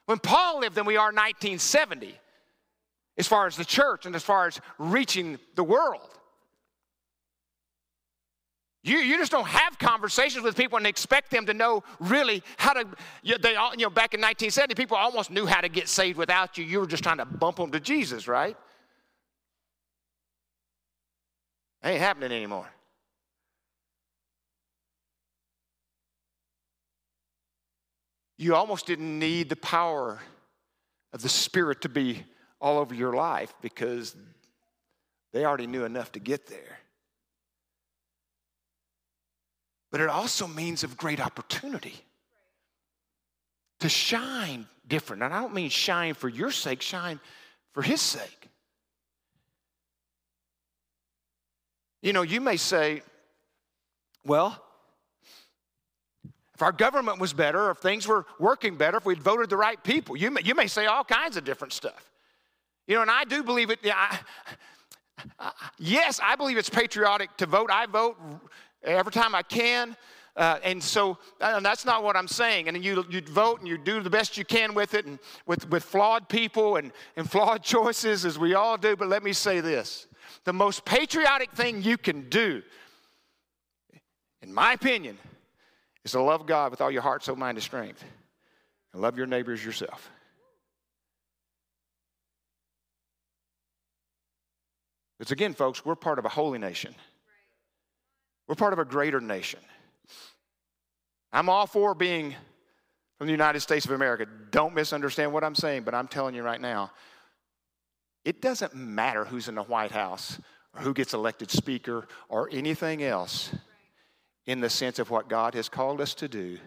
When 0.06 0.20
Paul 0.20 0.60
lived 0.60 0.76
than 0.76 0.86
we 0.86 0.98
are 0.98 1.08
1970, 1.08 2.16
as 3.18 3.28
far 3.28 3.46
as 3.48 3.56
the 3.56 3.66
church 3.66 4.06
and 4.06 4.16
as 4.16 4.24
far 4.24 4.48
as 4.48 4.60
reaching 4.78 5.38
the 5.56 5.64
world. 5.64 6.10
You, 8.84 8.98
you 8.98 9.18
just 9.18 9.32
don't 9.32 9.48
have 9.48 9.78
conversations 9.78 10.44
with 10.44 10.58
people 10.58 10.78
and 10.78 10.88
expect 10.88 11.30
them 11.30 11.46
to 11.46 11.54
know 11.54 11.84
really 12.00 12.42
how 12.58 12.74
to. 12.74 12.88
You, 13.22 13.38
they 13.38 13.52
you 13.52 13.86
know, 13.86 13.92
back 13.92 14.16
in 14.16 14.22
1970, 14.22 14.74
people 14.74 14.98
almost 14.98 15.30
knew 15.30 15.46
how 15.46 15.62
to 15.62 15.70
get 15.70 15.88
saved 15.88 16.18
without 16.18 16.58
you. 16.58 16.66
You 16.66 16.80
were 16.80 16.88
just 16.88 17.04
trying 17.04 17.20
to 17.20 17.26
bump 17.26 17.58
them 17.58 17.70
to 17.72 17.80
Jesus, 17.80 18.28
right? 18.28 18.58
Ain't 21.84 22.00
happening 22.00 22.32
anymore. 22.32 22.68
you 28.38 28.56
almost 28.56 28.88
didn't 28.88 29.20
need 29.20 29.50
the 29.50 29.56
power 29.56 30.20
of 31.14 31.22
the 31.22 31.30
Spirit 31.30 31.82
to 31.82 31.90
be 31.90 32.24
all 32.60 32.80
over 32.80 32.96
your 32.96 33.14
life 33.14 33.54
because 33.62 34.16
they 35.32 35.46
already 35.46 35.68
knew 35.68 35.86
enough 35.86 36.12
to 36.14 36.20
get 36.20 36.48
there. 36.48 36.80
but 39.92 40.00
it 40.00 40.10
also 40.10 40.48
means 40.48 40.84
of 40.84 40.98
great 40.98 41.20
opportunity 41.20 41.94
to 43.82 43.90
shine 43.90 44.66
different. 44.88 45.22
And 45.22 45.34
I 45.34 45.42
don't 45.42 45.54
mean 45.54 45.70
shine 45.70 46.14
for 46.14 46.30
your 46.30 46.52
sake, 46.52 46.82
shine 46.82 47.20
for 47.74 47.84
His 47.84 48.02
sake. 48.02 48.48
You 52.02 52.14
know, 52.14 52.24
you 52.24 52.42
may 52.42 52.58
say, 52.58 53.04
well, 54.26 54.62
if 56.56 56.62
our 56.62 56.72
government 56.72 57.20
was 57.20 57.34
better, 57.34 57.72
if 57.72 57.78
things 57.78 58.08
were 58.08 58.26
working 58.40 58.76
better, 58.76 58.98
if 58.98 59.06
we'd 59.06 59.22
voted 59.22 59.50
the 59.50 59.58
right 59.58 59.82
people, 59.84 60.16
you 60.16 60.32
may, 60.32 60.42
you 60.44 60.56
may 60.56 60.68
say 60.68 60.86
all 60.86 61.04
kinds 61.04 61.38
of 61.38 61.44
different 61.44 61.74
stuff. 61.74 62.12
You 62.88 62.96
know, 62.96 63.02
and 63.04 63.12
I 63.12 63.24
do 63.24 63.44
believe 63.44 63.70
it. 63.70 63.80
I, 63.86 64.20
I, 65.40 65.52
yes, 65.78 66.20
I 66.24 66.36
believe 66.36 66.58
it's 66.58 66.70
patriotic 66.70 67.36
to 67.38 67.46
vote. 67.46 67.70
I 67.72 67.86
vote 67.86 68.18
every 68.84 69.12
time 69.12 69.34
I 69.36 69.44
can. 69.44 69.96
Uh, 70.36 70.60
and 70.64 70.82
so 70.82 71.18
uh, 71.42 71.54
and 71.56 71.66
that's 71.66 71.86
not 71.86 72.04
what 72.04 72.16
I'm 72.16 72.28
saying. 72.28 72.68
And 72.68 72.84
you, 72.84 73.06
you 73.10 73.22
vote 73.22 73.60
and 73.60 73.68
you 73.68 73.78
do 73.78 74.02
the 74.02 74.10
best 74.10 74.38
you 74.38 74.46
can 74.46 74.74
with 74.74 74.94
it 74.94 75.06
and 75.06 75.20
with, 75.46 75.70
with 75.70 75.84
flawed 75.84 76.30
people 76.30 76.78
and, 76.78 76.92
and 77.16 77.30
flawed 77.30 77.64
choices, 77.64 78.26
as 78.26 78.40
we 78.40 78.54
all 78.54 78.78
do. 78.78 78.96
But 78.96 79.10
let 79.10 79.24
me 79.24 79.34
say 79.34 79.60
this 79.62 80.08
the 80.46 80.54
most 80.54 80.86
patriotic 80.86 81.52
thing 81.52 81.84
you 81.84 81.98
can 81.98 82.30
do, 82.30 82.64
in 84.42 84.54
my 84.54 84.74
opinion, 84.74 85.18
is 86.04 86.12
to 86.12 86.22
love 86.22 86.46
God 86.46 86.72
with 86.72 86.82
all 86.82 86.92
your 86.92 87.02
heart, 87.02 87.24
soul, 87.24 87.36
mind, 87.36 87.58
and 87.58 87.64
strength, 87.64 88.04
and 88.94 89.02
love 89.02 89.18
your 89.18 89.28
neighbors 89.28 89.64
yourself. 89.64 90.10
Because 95.20 95.32
again, 95.32 95.54
folks, 95.54 95.86
we're 95.86 95.96
part 95.96 96.18
of 96.18 96.26
a 96.26 96.30
holy 96.30 96.58
nation. 96.58 96.96
We're 98.48 98.56
part 98.56 98.74
of 98.74 98.80
a 98.80 98.86
greater 98.86 99.22
nation. 99.22 99.60
I'm 101.32 101.48
all 101.48 101.68
for 101.68 101.94
being 101.94 102.36
from 103.20 103.28
the 103.28 103.32
United 103.32 103.60
States 103.60 103.86
of 103.86 103.92
America. 103.92 104.26
Don't 104.50 104.74
misunderstand 104.74 105.32
what 105.32 105.44
I'm 105.44 105.54
saying, 105.54 105.84
but 105.84 105.94
I'm 105.94 106.08
telling 106.08 106.34
you 106.34 106.42
right 106.42 106.60
now, 106.60 106.92
it 108.24 108.42
doesn't 108.42 108.76
matter 108.76 109.26
who's 109.26 109.48
in 109.48 109.56
the 109.56 109.64
White 109.64 109.92
House 109.92 110.40
or 110.76 110.82
who 110.82 110.94
gets 110.94 111.14
elected 111.14 111.52
speaker 111.52 112.08
or 112.30 112.50
anything 112.52 113.04
else 113.04 113.52
in 114.46 114.60
the 114.60 114.70
sense 114.70 115.00
of 115.00 115.10
what 115.10 115.30
God 115.30 115.54
has 115.54 115.70
called 115.70 116.02
us 116.02 116.14
to 116.16 116.28
do. 116.28 116.58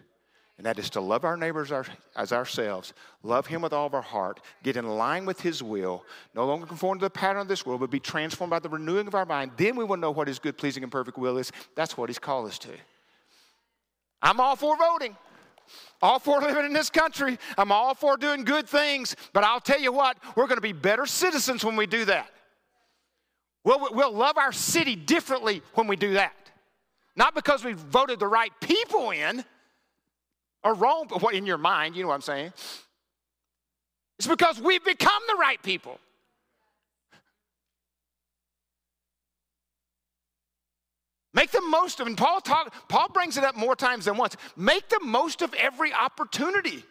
And 0.57 0.67
that 0.67 0.79
is 0.79 0.91
to 0.91 1.01
love 1.01 1.25
our 1.25 1.37
neighbors 1.37 1.73
as 2.15 2.33
ourselves, 2.33 2.93
love 3.25 3.47
Him 3.47 3.61
with 3.61 3.73
all 3.73 3.87
of 3.87 3.95
our 3.95 4.03
heart, 4.03 4.41
get 4.63 4.77
in 4.77 4.87
line 4.87 5.27
with 5.27 5.41
His 5.41 5.65
will, 5.65 6.05
no 6.33 6.47
longer 6.47 6.65
conform 6.65 7.01
to 7.01 7.07
the 7.07 7.11
pattern 7.11 7.43
of 7.43 7.49
this 7.49 7.67
world, 7.67 7.81
but 7.81 7.91
be 7.91 7.99
transformed 7.99 8.53
by 8.53 8.61
the 8.61 8.69
renewing 8.69 9.09
of 9.09 9.17
our 9.17 9.27
mind. 9.27 9.51
Then 9.57 9.75
we 9.75 9.85
will 9.85 9.97
know 9.97 10.13
what 10.13 10.29
His 10.29 10.39
good, 10.39 10.57
pleasing, 10.57 10.85
and 10.85 10.93
perfect 10.93 11.19
will 11.19 11.39
is. 11.39 11.51
That's 11.75 11.97
what 11.97 12.09
He's 12.09 12.21
called 12.21 12.47
us 12.47 12.59
to. 12.61 12.71
I'm 14.23 14.39
all 14.39 14.55
for 14.55 14.77
voting 14.77 15.17
all 16.03 16.19
for 16.19 16.41
living 16.41 16.65
in 16.65 16.73
this 16.73 16.91
country. 16.91 17.39
I'm 17.57 17.73
all 17.73 17.95
for 17.95 18.17
doing 18.17 18.45
good 18.45 18.69
things. 18.69 19.17
But 19.33 19.45
I'll 19.45 19.61
tell 19.61 19.81
you 19.81 19.93
what, 19.93 20.19
we're 20.37 20.47
going 20.47 20.59
to 20.59 20.63
be 20.63 20.73
better 20.73 21.07
citizens 21.07 21.65
when 21.65 21.77
we 21.77 21.87
do 21.87 22.05
that. 22.05 22.31
We'll, 23.65 23.89
we'll 23.93 24.13
love 24.13 24.37
our 24.37 24.53
city 24.53 24.95
differently 24.97 25.63
when 25.75 25.87
we 25.87 25.97
do 25.97 26.15
that. 26.15 26.35
Not 27.17 27.35
because 27.35 27.65
we 27.65 27.73
voted 27.73 28.19
the 28.19 28.27
right 28.27 28.53
people 28.61 29.11
in 29.11 29.45
or 30.63 30.75
wrong, 30.75 31.07
but 31.09 31.23
what 31.23 31.35
in 31.35 31.47
your 31.47 31.59
mind, 31.59 31.97
you 31.97 32.03
know 32.03 32.09
what 32.09 32.17
I'm 32.17 32.21
saying? 32.21 32.53
It's 34.19 34.29
because 34.29 34.61
we've 34.61 34.85
become 34.85 35.23
the 35.29 35.37
right 35.37 35.63
people. 35.63 35.99
Make 41.35 41.51
the 41.51 41.61
most 41.61 41.99
of, 41.99 42.07
and 42.07 42.17
Paul 42.17 42.41
talk, 42.41 42.73
Paul 42.89 43.09
brings 43.13 43.37
it 43.37 43.43
up 43.45 43.57
more 43.57 43.75
times 43.75 44.05
than 44.05 44.17
once. 44.17 44.37
Make 44.57 44.89
the 44.89 45.01
most 45.03 45.43
of 45.43 45.53
every 45.55 45.93
opportunity. 45.93 46.85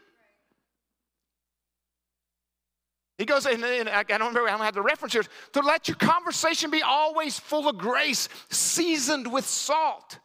He 3.17 3.25
goes, 3.25 3.45
and, 3.45 3.63
and 3.63 3.87
I 3.87 4.03
don't 4.03 4.19
remember, 4.19 4.49
I 4.49 4.51
don't 4.51 4.59
have 4.59 4.73
the 4.73 4.81
reference 4.81 5.13
here, 5.13 5.23
to 5.53 5.61
let 5.61 5.87
your 5.87 5.95
conversation 5.95 6.71
be 6.71 6.81
always 6.81 7.39
full 7.39 7.69
of 7.69 7.77
grace, 7.77 8.27
seasoned 8.49 9.31
with 9.31 9.45
salt. 9.45 10.19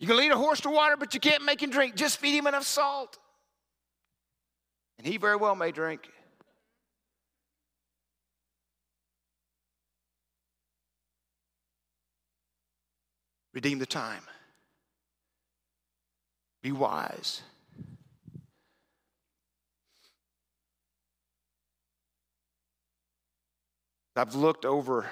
You 0.00 0.08
can 0.08 0.16
lead 0.16 0.32
a 0.32 0.36
horse 0.36 0.60
to 0.62 0.70
water, 0.70 0.96
but 0.96 1.14
you 1.14 1.20
can't 1.20 1.44
make 1.44 1.62
him 1.62 1.70
drink. 1.70 1.94
Just 1.94 2.18
feed 2.18 2.36
him 2.36 2.46
enough 2.46 2.64
salt. 2.64 3.18
And 4.98 5.06
he 5.06 5.16
very 5.16 5.36
well 5.36 5.54
may 5.54 5.70
drink. 5.70 6.10
Redeem 13.54 13.78
the 13.78 13.86
time. 13.86 14.22
Be 16.62 16.72
wise. 16.72 17.42
I've 24.16 24.34
looked 24.34 24.64
over 24.64 25.06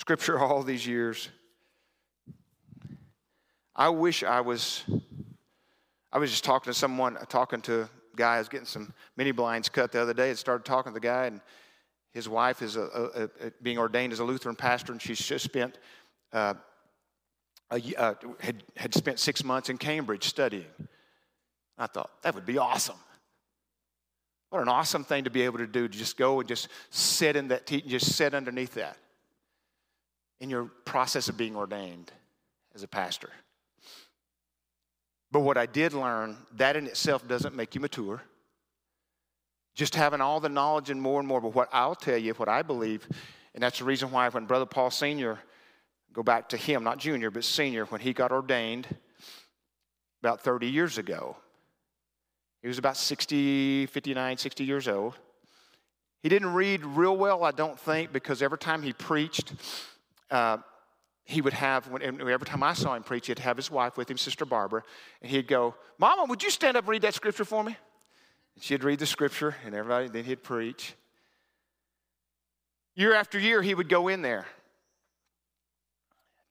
scripture 0.00 0.38
all 0.40 0.62
these 0.62 0.86
years. 0.86 1.28
I 3.74 3.88
wish 3.88 4.22
I 4.22 4.40
was, 4.40 4.84
I 6.12 6.18
was 6.18 6.30
just 6.30 6.44
talking 6.44 6.72
to 6.72 6.78
someone, 6.78 7.16
talking 7.28 7.60
to 7.62 7.82
a 7.82 7.88
guy 8.16 8.38
who's 8.38 8.48
getting 8.48 8.66
some 8.66 8.92
mini 9.16 9.32
blinds 9.32 9.68
cut 9.68 9.92
the 9.92 10.00
other 10.00 10.14
day 10.14 10.28
and 10.28 10.38
started 10.38 10.64
talking 10.64 10.92
to 10.92 10.94
the 10.94 11.00
guy, 11.00 11.26
and 11.26 11.40
his 12.12 12.28
wife 12.28 12.60
is 12.60 12.76
a, 12.76 12.82
a, 12.82 13.46
a, 13.46 13.52
being 13.62 13.78
ordained 13.78 14.12
as 14.12 14.18
a 14.18 14.24
Lutheran 14.24 14.54
pastor, 14.54 14.92
and 14.92 15.00
she's 15.00 15.18
just 15.18 15.44
spent 15.44 15.78
uh, 16.32 16.54
a, 17.70 17.94
uh, 17.96 18.14
had, 18.40 18.62
had 18.76 18.94
spent 18.94 19.18
six 19.18 19.42
months 19.44 19.68
in 19.68 19.78
Cambridge 19.78 20.24
studying. 20.24 20.66
I 21.78 21.86
thought, 21.86 22.10
that 22.22 22.34
would 22.34 22.46
be 22.46 22.58
awesome. 22.58 22.98
What 24.50 24.60
an 24.60 24.68
awesome 24.68 25.04
thing 25.04 25.24
to 25.24 25.30
be 25.30 25.42
able 25.42 25.58
to 25.58 25.66
do, 25.66 25.88
to 25.88 25.98
just 25.98 26.18
go 26.18 26.40
and 26.40 26.48
just 26.48 26.68
sit 26.90 27.36
in 27.36 27.48
that, 27.48 27.66
just 27.66 28.14
sit 28.14 28.34
underneath 28.34 28.74
that 28.74 28.98
in 30.40 30.50
your 30.50 30.64
process 30.84 31.28
of 31.28 31.36
being 31.36 31.56
ordained 31.56 32.12
as 32.74 32.82
a 32.82 32.88
pastor. 32.88 33.30
But 35.30 35.40
what 35.40 35.56
I 35.56 35.64
did 35.64 35.94
learn, 35.94 36.36
that 36.56 36.76
in 36.76 36.86
itself 36.86 37.26
doesn't 37.26 37.54
make 37.54 37.74
you 37.74 37.80
mature. 37.80 38.22
Just 39.74 39.94
having 39.94 40.20
all 40.20 40.40
the 40.40 40.50
knowledge 40.50 40.90
and 40.90 41.00
more 41.00 41.18
and 41.18 41.26
more. 41.26 41.40
But 41.40 41.54
what 41.54 41.70
I'll 41.72 41.94
tell 41.94 42.18
you, 42.18 42.34
what 42.34 42.50
I 42.50 42.60
believe, 42.60 43.08
and 43.54 43.62
that's 43.62 43.78
the 43.78 43.86
reason 43.86 44.10
why 44.10 44.28
when 44.28 44.44
Brother 44.44 44.66
Paul 44.66 44.90
Sr 44.90 45.38
Go 46.12 46.22
back 46.22 46.50
to 46.50 46.56
him, 46.56 46.84
not 46.84 46.98
junior, 46.98 47.30
but 47.30 47.44
senior, 47.44 47.86
when 47.86 48.00
he 48.00 48.12
got 48.12 48.32
ordained 48.32 48.86
about 50.22 50.42
30 50.42 50.68
years 50.68 50.98
ago. 50.98 51.36
He 52.60 52.68
was 52.68 52.78
about 52.78 52.96
60, 52.96 53.86
59, 53.86 54.36
60 54.36 54.64
years 54.64 54.88
old. 54.88 55.14
He 56.22 56.28
didn't 56.28 56.52
read 56.52 56.84
real 56.84 57.16
well, 57.16 57.42
I 57.42 57.50
don't 57.50 57.78
think, 57.78 58.12
because 58.12 58.42
every 58.42 58.58
time 58.58 58.82
he 58.82 58.92
preached, 58.92 59.52
uh, 60.30 60.58
he 61.24 61.40
would 61.40 61.54
have, 61.54 61.90
every 62.02 62.46
time 62.46 62.62
I 62.62 62.74
saw 62.74 62.94
him 62.94 63.02
preach, 63.02 63.26
he'd 63.26 63.38
have 63.40 63.56
his 63.56 63.70
wife 63.70 63.96
with 63.96 64.10
him, 64.10 64.18
Sister 64.18 64.44
Barbara, 64.44 64.84
and 65.22 65.30
he'd 65.30 65.48
go, 65.48 65.74
Mama, 65.98 66.26
would 66.28 66.42
you 66.42 66.50
stand 66.50 66.76
up 66.76 66.84
and 66.84 66.90
read 66.90 67.02
that 67.02 67.14
scripture 67.14 67.44
for 67.44 67.64
me? 67.64 67.76
And 68.54 68.62
she'd 68.62 68.84
read 68.84 68.98
the 68.98 69.06
scripture, 69.06 69.56
and 69.64 69.74
everybody, 69.74 70.08
then 70.08 70.24
he'd 70.24 70.42
preach. 70.42 70.94
Year 72.94 73.14
after 73.14 73.38
year, 73.38 73.62
he 73.62 73.74
would 73.74 73.88
go 73.88 74.08
in 74.08 74.22
there 74.22 74.46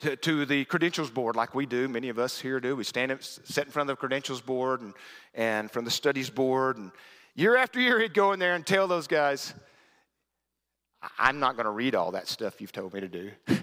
to, 0.02 0.16
to, 0.16 0.46
the 0.46 0.66
credentials 0.66 1.10
board 1.10 1.36
like 1.36 1.56
we 1.56 1.66
do. 1.66 1.88
Many 1.88 2.10
of 2.10 2.20
us 2.20 2.40
here 2.40 2.60
do. 2.60 2.76
We 2.76 2.84
stand 2.84 3.12
up, 3.12 3.24
sit 3.24 3.66
in 3.66 3.72
front 3.72 3.90
of 3.90 3.96
the 3.96 4.00
credentials 4.00 4.42
board 4.42 4.82
and, 4.82 4.94
and 5.34 5.72
from 5.72 5.86
the 5.86 5.92
studies 5.92 6.30
board. 6.30 6.78
And 6.78 6.92
year 7.36 7.56
after 7.56 7.80
year, 7.80 8.00
he'd 8.00 8.14
go 8.14 8.34
in 8.34 8.40
there 8.40 8.56
and 8.56 8.66
tell 8.66 8.88
those 8.88 9.08
guys, 9.08 9.54
I'm 11.18 11.40
not 11.40 11.56
going 11.56 11.66
to 11.66 11.72
read 11.72 11.96
all 11.96 12.12
that 12.12 12.28
stuff 12.28 12.60
you've 12.62 12.72
told 12.72 12.94
me 12.94 13.02
to 13.02 13.08
do. 13.08 13.32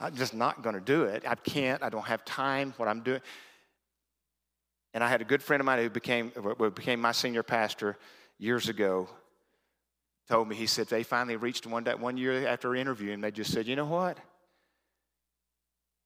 I'm 0.00 0.16
just 0.16 0.34
not 0.34 0.62
going 0.62 0.74
to 0.74 0.80
do 0.80 1.04
it. 1.04 1.24
I 1.26 1.34
can't. 1.36 1.82
I 1.82 1.88
don't 1.88 2.06
have 2.06 2.24
time. 2.24 2.74
What 2.76 2.88
I'm 2.88 3.00
doing. 3.00 3.20
And 4.94 5.04
I 5.04 5.08
had 5.08 5.20
a 5.20 5.24
good 5.24 5.42
friend 5.42 5.60
of 5.60 5.64
mine 5.64 5.78
who 5.78 5.90
became, 5.90 6.30
who 6.30 6.70
became 6.70 7.00
my 7.00 7.12
senior 7.12 7.42
pastor 7.42 7.96
years 8.38 8.68
ago. 8.68 9.08
Told 10.28 10.48
me, 10.48 10.56
he 10.56 10.66
said, 10.66 10.88
they 10.88 11.02
finally 11.02 11.36
reached 11.36 11.66
one, 11.66 11.84
day, 11.84 11.94
one 11.94 12.16
year 12.16 12.46
after 12.46 12.74
interviewing, 12.74 13.20
they 13.20 13.30
just 13.30 13.52
said, 13.52 13.66
you 13.66 13.76
know 13.76 13.86
what? 13.86 14.18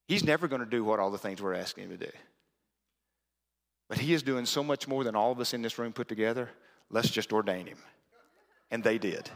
He's 0.06 0.24
never 0.24 0.48
going 0.48 0.60
to 0.60 0.66
do 0.66 0.84
what 0.84 1.00
all 1.00 1.10
the 1.10 1.18
things 1.18 1.42
we're 1.42 1.54
asking 1.54 1.84
him 1.84 1.98
to 1.98 2.06
do. 2.06 2.12
But 3.88 3.98
he 3.98 4.14
is 4.14 4.22
doing 4.22 4.46
so 4.46 4.62
much 4.62 4.88
more 4.88 5.04
than 5.04 5.14
all 5.14 5.32
of 5.32 5.40
us 5.40 5.54
in 5.54 5.62
this 5.62 5.78
room 5.78 5.92
put 5.92 6.08
together. 6.08 6.50
Let's 6.90 7.10
just 7.10 7.32
ordain 7.32 7.66
him. 7.66 7.78
And 8.70 8.82
they 8.82 8.98
did. 8.98 9.30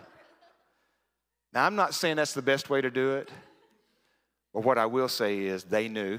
Now, 1.52 1.66
I'm 1.66 1.76
not 1.76 1.94
saying 1.94 2.16
that's 2.16 2.34
the 2.34 2.42
best 2.42 2.70
way 2.70 2.80
to 2.80 2.90
do 2.90 3.14
it, 3.14 3.28
but 4.52 4.64
what 4.64 4.78
I 4.78 4.86
will 4.86 5.08
say 5.08 5.40
is 5.40 5.64
they 5.64 5.88
knew. 5.88 6.18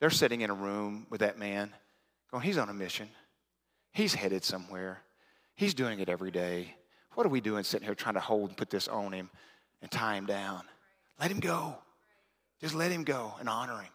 They're 0.00 0.10
sitting 0.10 0.42
in 0.42 0.50
a 0.50 0.54
room 0.54 1.06
with 1.10 1.20
that 1.20 1.38
man 1.38 1.72
going, 2.30 2.44
He's 2.44 2.58
on 2.58 2.68
a 2.68 2.74
mission. 2.74 3.08
He's 3.92 4.14
headed 4.14 4.44
somewhere. 4.44 5.02
He's 5.54 5.74
doing 5.74 6.00
it 6.00 6.08
every 6.08 6.30
day. 6.30 6.74
What 7.14 7.26
are 7.26 7.30
we 7.30 7.40
doing 7.40 7.64
sitting 7.64 7.86
here 7.86 7.94
trying 7.94 8.14
to 8.14 8.20
hold 8.20 8.50
and 8.50 8.56
put 8.56 8.70
this 8.70 8.86
on 8.86 9.12
him? 9.12 9.28
and 9.82 9.90
tie 9.90 10.16
him 10.16 10.26
down. 10.26 10.62
Let 11.20 11.30
him 11.30 11.40
go. 11.40 11.76
Just 12.60 12.74
let 12.74 12.90
him 12.90 13.04
go 13.04 13.34
and 13.38 13.48
honor 13.48 13.78
him. 13.78 13.92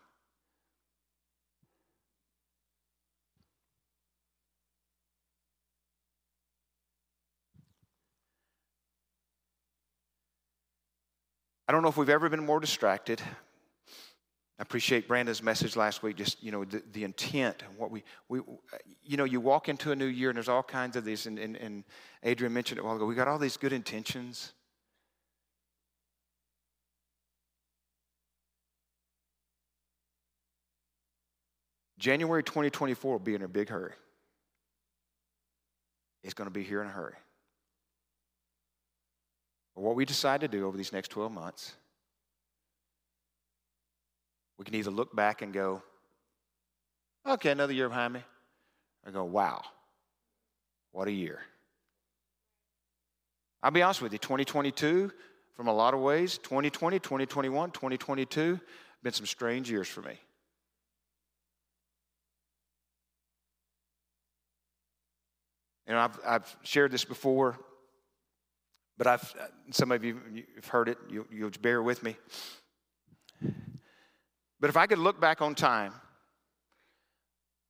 I 11.68 11.72
don't 11.72 11.82
know 11.82 11.88
if 11.88 11.98
we've 11.98 12.10
ever 12.10 12.30
been 12.30 12.46
more 12.46 12.60
distracted. 12.60 13.22
I 14.60 14.62
appreciate 14.62 15.08
Brandon's 15.08 15.42
message 15.42 15.76
last 15.76 16.04
week, 16.04 16.18
just, 16.18 16.44
you 16.44 16.52
know, 16.52 16.64
the, 16.64 16.84
the 16.92 17.04
intent 17.04 17.64
and 17.68 17.78
what 17.78 17.90
we, 17.90 18.04
we, 18.30 18.42
you 19.02 19.18
know, 19.18 19.24
you 19.24 19.40
walk 19.40 19.68
into 19.68 19.92
a 19.92 19.96
new 19.96 20.06
year 20.06 20.30
and 20.30 20.38
there's 20.38 20.50
all 20.50 20.62
kinds 20.62 20.96
of 20.96 21.04
these, 21.04 21.26
and, 21.26 21.40
and, 21.40 21.56
and 21.58 21.84
Adrian 22.22 22.54
mentioned 22.54 22.78
it 22.78 22.82
a 22.82 22.86
while 22.86 22.96
ago. 22.96 23.06
We 23.06 23.16
got 23.16 23.28
all 23.28 23.40
these 23.40 23.58
good 23.58 23.74
intentions. 23.74 24.54
January 32.04 32.44
2024 32.44 33.14
will 33.14 33.18
be 33.18 33.34
in 33.34 33.44
a 33.44 33.48
big 33.48 33.70
hurry. 33.70 33.94
It's 36.22 36.34
going 36.34 36.48
to 36.48 36.54
be 36.54 36.62
here 36.62 36.82
in 36.82 36.88
a 36.90 36.92
hurry. 36.92 37.16
But 39.74 39.84
what 39.84 39.96
we 39.96 40.04
decide 40.04 40.42
to 40.42 40.50
do 40.50 40.68
over 40.68 40.76
these 40.76 40.92
next 40.92 41.12
12 41.12 41.32
months, 41.32 41.72
we 44.58 44.66
can 44.66 44.76
either 44.76 44.92
look 44.92 45.16
back 45.16 45.42
and 45.42 45.54
go, 45.54 45.82
okay, 47.26 47.52
another 47.52 47.72
year 47.72 47.88
behind 47.88 48.16
me, 48.16 48.24
or 49.06 49.14
go, 49.14 49.24
wow, 49.24 49.62
what 50.92 51.08
a 51.08 51.12
year. 51.12 51.40
I'll 53.64 53.72
be 53.72 53.82
honest 53.82 54.02
with 54.02 54.12
you, 54.12 54.20
2022, 54.20 55.10
from 55.56 55.70
a 55.70 55.74
lot 55.74 55.94
of 55.94 56.02
ways, 56.02 56.38
2020, 56.40 57.00
2021, 57.00 57.72
2022, 57.72 58.60
been 59.04 59.14
some 59.14 59.26
strange 59.26 59.72
years 59.72 59.88
for 59.88 60.02
me. 60.02 60.20
You 65.88 65.94
know, 65.94 66.00
I've, 66.00 66.20
I've 66.26 66.56
shared 66.64 66.92
this 66.92 67.06
before. 67.06 67.58
But 68.98 69.08
I've, 69.08 69.36
some 69.72 69.92
of 69.92 70.04
you 70.04 70.20
have 70.56 70.68
heard 70.68 70.90
it, 70.90 70.98
you, 71.10 71.28
you'll 71.32 71.50
bear 71.62 71.82
with 71.82 72.04
me. 72.04 72.16
But 74.60 74.70
if 74.70 74.78
I 74.78 74.88
could 74.88 75.00
look 75.00 75.20
back 75.20 75.42
on 75.42 75.56
time, 75.56 75.94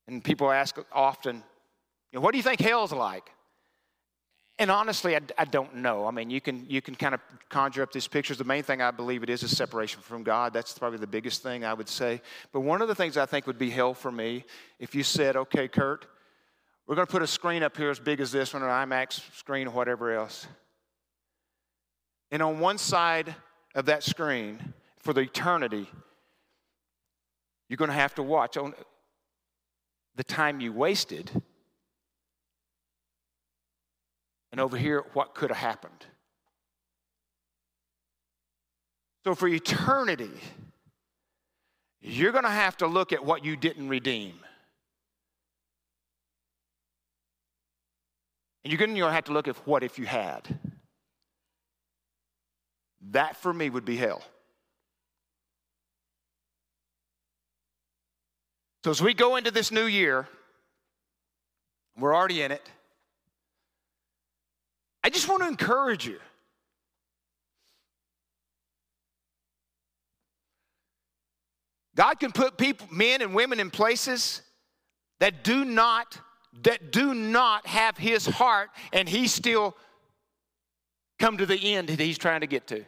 and 0.08 0.24
people 0.24 0.52
ask 0.52 0.78
often, 0.92 1.38
you 1.38 2.20
know, 2.20 2.22
what 2.22 2.32
do 2.32 2.38
you 2.38 2.44
think 2.44 2.60
hell's 2.60 2.92
like? 2.92 3.32
And 4.60 4.70
honestly, 4.70 5.16
I, 5.16 5.22
I, 5.38 5.46
don't 5.46 5.78
know. 5.78 6.06
I 6.06 6.12
mean, 6.12 6.30
you 6.30 6.40
can, 6.40 6.66
you 6.70 6.82
can 6.82 6.94
kind 6.94 7.16
of 7.16 7.22
conjure 7.50 7.82
up 7.82 7.92
these 7.92 8.08
pictures. 8.08 8.38
The 8.38 8.44
main 8.44 8.62
thing 8.62 8.82
I 8.82 8.92
believe 8.92 9.24
it 9.24 9.30
is 9.30 9.42
is 9.42 9.58
separation 9.58 10.02
from 10.02 10.22
God. 10.22 10.54
That's 10.54 10.78
probably 10.78 11.00
the 11.00 11.08
biggest 11.08 11.42
thing 11.42 11.66
I 11.66 11.74
would 11.74 11.90
say. 11.90 12.22
But 12.52 12.60
one 12.60 12.82
of 12.82 12.88
the 12.88 12.94
things 12.94 13.18
I 13.18 13.26
think 13.26 13.48
would 13.48 13.58
be 13.58 13.72
hell 13.72 13.96
for 13.96 14.12
me, 14.12 14.46
if 14.78 14.94
you 14.94 15.02
said, 15.02 15.36
okay, 15.36 15.68
Kurt, 15.68 16.06
we're 16.88 16.96
going 16.96 17.08
to 17.08 17.12
put 17.12 17.22
a 17.22 17.28
screen 17.28 17.64
up 17.64 17.78
here 17.78 17.90
as 17.90 18.00
big 18.00 18.20
as 18.20 18.32
this 18.32 18.54
one, 18.54 18.64
an 18.64 18.70
IMAX 18.70 19.22
screen 19.36 19.68
or 19.68 19.72
whatever 19.72 20.12
else. 20.14 20.48
And 22.32 22.42
on 22.42 22.60
one 22.60 22.78
side 22.78 23.36
of 23.76 23.86
that 23.86 24.04
screen, 24.04 24.74
for 25.00 25.14
the 25.14 25.22
eternity, 25.22 25.88
you're 27.70 27.78
going 27.78 27.90
to 27.90 27.96
have 27.96 28.16
to 28.16 28.24
watch 28.24 28.58
on 28.58 28.74
the 30.16 30.24
time 30.24 30.60
you 30.60 30.72
wasted. 30.72 31.30
And 34.52 34.62
over 34.62 34.78
here, 34.78 35.04
what 35.14 35.36
could 35.36 35.50
have 35.50 35.58
happened. 35.58 36.06
So, 39.24 39.36
for 39.36 39.48
eternity, 39.48 40.32
you're 42.02 42.32
going 42.32 42.44
to 42.44 42.50
have 42.50 42.78
to 42.78 42.88
look 42.88 43.14
at 43.14 43.24
what 43.24 43.46
you 43.46 43.56
didn't 43.56 43.90
redeem. 43.90 44.34
And 48.64 48.72
you're 48.72 48.80
going 48.80 48.96
to 48.96 49.12
have 49.12 49.26
to 49.26 49.34
look 49.34 49.48
at 49.48 49.56
what 49.68 49.84
if 49.84 50.00
you 50.00 50.06
had. 50.06 50.60
That 53.12 53.36
for 53.36 53.54
me 53.54 53.70
would 53.70 53.86
be 53.86 53.98
hell. 53.98 54.24
So 58.86 58.92
as 58.92 59.02
we 59.02 59.14
go 59.14 59.36
into 59.36 59.52
this 59.52 59.72
new 59.72 59.86
year, 59.86 60.28
we're 61.98 62.16
already 62.16 62.42
in 62.42 62.52
it. 62.52 62.70
I 65.04 65.10
just 65.10 65.28
want 65.28 65.42
to 65.44 65.48
encourage 65.48 66.06
you. 66.06 66.20
God 71.96 72.20
can 72.20 72.32
put 72.32 72.58
people, 72.58 72.88
men 72.92 73.22
and 73.22 73.34
women 73.36 73.60
in 73.60 73.70
places 73.70 74.42
that 75.20 75.44
do 75.44 75.64
not 75.64 76.18
that 76.62 76.92
do 76.92 77.14
not 77.14 77.66
have 77.68 77.98
his 77.98 78.26
heart 78.26 78.70
and 78.92 79.10
he 79.10 79.28
still 79.28 79.76
come 81.20 81.38
to 81.38 81.46
the 81.46 81.74
end 81.76 81.90
that 81.90 82.00
he's 82.00 82.18
trying 82.18 82.42
to 82.42 82.48
get 82.48 82.68
to. 82.68 82.86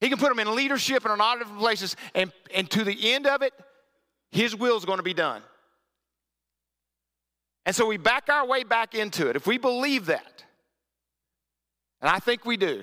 He 0.00 0.08
can 0.08 0.18
put 0.18 0.28
them 0.28 0.38
in 0.38 0.54
leadership 0.54 1.04
in 1.04 1.10
a 1.10 1.16
lot 1.16 1.34
of 1.34 1.40
different 1.40 1.60
places, 1.60 1.96
and, 2.14 2.32
and 2.54 2.70
to 2.70 2.84
the 2.84 3.12
end 3.12 3.26
of 3.26 3.42
it, 3.42 3.52
His 4.30 4.54
will 4.54 4.76
is 4.76 4.84
going 4.84 4.98
to 4.98 5.02
be 5.02 5.14
done. 5.14 5.42
And 7.66 7.74
so 7.74 7.86
we 7.86 7.96
back 7.96 8.28
our 8.30 8.46
way 8.46 8.64
back 8.64 8.94
into 8.94 9.28
it. 9.28 9.36
If 9.36 9.46
we 9.46 9.58
believe 9.58 10.06
that, 10.06 10.44
and 12.00 12.08
I 12.08 12.20
think 12.20 12.44
we 12.44 12.56
do, 12.56 12.82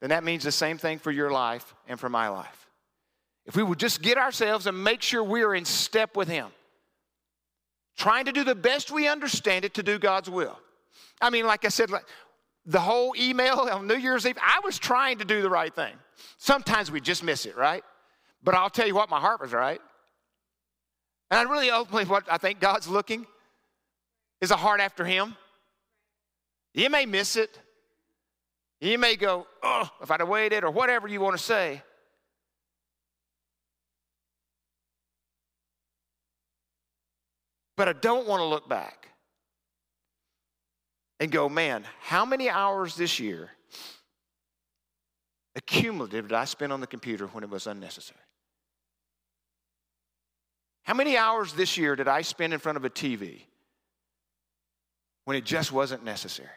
then 0.00 0.10
that 0.10 0.22
means 0.22 0.44
the 0.44 0.52
same 0.52 0.76
thing 0.76 0.98
for 0.98 1.10
your 1.10 1.30
life 1.30 1.74
and 1.88 1.98
for 1.98 2.08
my 2.08 2.28
life. 2.28 2.68
If 3.46 3.56
we 3.56 3.62
would 3.62 3.78
just 3.78 4.02
get 4.02 4.18
ourselves 4.18 4.66
and 4.66 4.84
make 4.84 5.02
sure 5.02 5.24
we 5.24 5.42
are 5.42 5.54
in 5.54 5.64
step 5.64 6.16
with 6.16 6.28
Him, 6.28 6.48
trying 7.96 8.24
to 8.24 8.32
do 8.32 8.44
the 8.44 8.54
best 8.54 8.90
we 8.90 9.08
understand 9.08 9.64
it 9.64 9.74
to 9.74 9.82
do 9.82 9.98
God's 9.98 10.30
will. 10.30 10.58
I 11.20 11.30
mean, 11.30 11.46
like 11.46 11.64
I 11.64 11.68
said, 11.68 11.90
the 12.66 12.80
whole 12.80 13.14
email 13.18 13.54
on 13.72 13.86
New 13.86 13.96
Year's 13.96 14.26
Eve, 14.26 14.38
I 14.40 14.60
was 14.64 14.78
trying 14.78 15.18
to 15.18 15.24
do 15.24 15.42
the 15.42 15.50
right 15.50 15.74
thing. 15.74 15.94
Sometimes 16.38 16.90
we 16.90 17.00
just 17.00 17.22
miss 17.22 17.46
it, 17.46 17.56
right? 17.56 17.84
But 18.42 18.54
I'll 18.54 18.70
tell 18.70 18.86
you 18.86 18.94
what, 18.94 19.08
my 19.08 19.20
heart 19.20 19.40
was 19.40 19.52
right. 19.52 19.80
And 21.30 21.38
I 21.38 21.50
really 21.50 21.70
ultimately, 21.70 22.04
what 22.04 22.24
I 22.30 22.38
think 22.38 22.60
God's 22.60 22.88
looking 22.88 23.26
is 24.40 24.50
a 24.50 24.56
heart 24.56 24.80
after 24.80 25.04
Him. 25.04 25.36
You 26.74 26.90
may 26.90 27.06
miss 27.06 27.36
it. 27.36 27.58
You 28.80 28.98
may 28.98 29.16
go, 29.16 29.46
oh, 29.62 29.88
if 30.02 30.10
I'd 30.10 30.20
have 30.20 30.28
waited, 30.28 30.64
or 30.64 30.70
whatever 30.70 31.06
you 31.06 31.20
want 31.20 31.36
to 31.36 31.42
say. 31.42 31.82
But 37.82 37.88
I 37.88 37.94
don't 37.94 38.28
want 38.28 38.38
to 38.38 38.44
look 38.44 38.68
back 38.68 39.08
and 41.18 41.32
go, 41.32 41.48
man, 41.48 41.84
how 42.00 42.24
many 42.24 42.48
hours 42.48 42.94
this 42.94 43.18
year 43.18 43.50
accumulative 45.56 46.28
did 46.28 46.36
I 46.36 46.44
spend 46.44 46.72
on 46.72 46.80
the 46.80 46.86
computer 46.86 47.26
when 47.26 47.42
it 47.42 47.50
was 47.50 47.66
unnecessary? 47.66 48.20
How 50.84 50.94
many 50.94 51.16
hours 51.16 51.54
this 51.54 51.76
year 51.76 51.96
did 51.96 52.06
I 52.06 52.22
spend 52.22 52.52
in 52.52 52.60
front 52.60 52.76
of 52.76 52.84
a 52.84 52.88
TV 52.88 53.40
when 55.24 55.36
it 55.36 55.44
just 55.44 55.72
wasn't 55.72 56.04
necessary? 56.04 56.50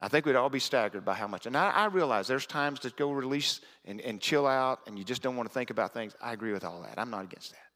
I 0.00 0.06
think 0.06 0.24
we'd 0.24 0.36
all 0.36 0.50
be 0.50 0.60
staggered 0.60 1.04
by 1.04 1.14
how 1.14 1.26
much. 1.26 1.46
And 1.46 1.56
I, 1.56 1.70
I, 1.70 1.86
realize 1.86 2.28
there's 2.28 2.46
times 2.46 2.78
to 2.78 2.90
go 2.90 3.10
release 3.10 3.60
and, 3.84 4.00
and 4.02 4.20
chill 4.20 4.46
out 4.46 4.82
and 4.86 4.96
you 4.96 5.02
just 5.02 5.20
don't 5.20 5.34
want 5.34 5.48
to 5.48 5.52
think 5.52 5.70
about 5.70 5.92
things. 5.92 6.14
I 6.22 6.32
agree 6.32 6.52
with 6.52 6.62
all 6.62 6.80
that. 6.82 6.94
I'm 6.96 7.10
not 7.10 7.24
against 7.24 7.50
that. 7.50 7.67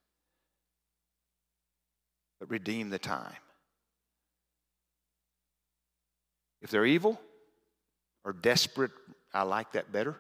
But 2.43 2.51
redeem 2.51 2.91
the 2.91 2.99
time. 2.99 3.37
If 6.61 6.73
they're 6.73 6.85
evil 6.85 7.21
or 8.25 8.33
desperate, 8.33 8.91
I 9.33 9.43
like 9.45 9.71
that 9.75 9.93
better, 9.93 10.17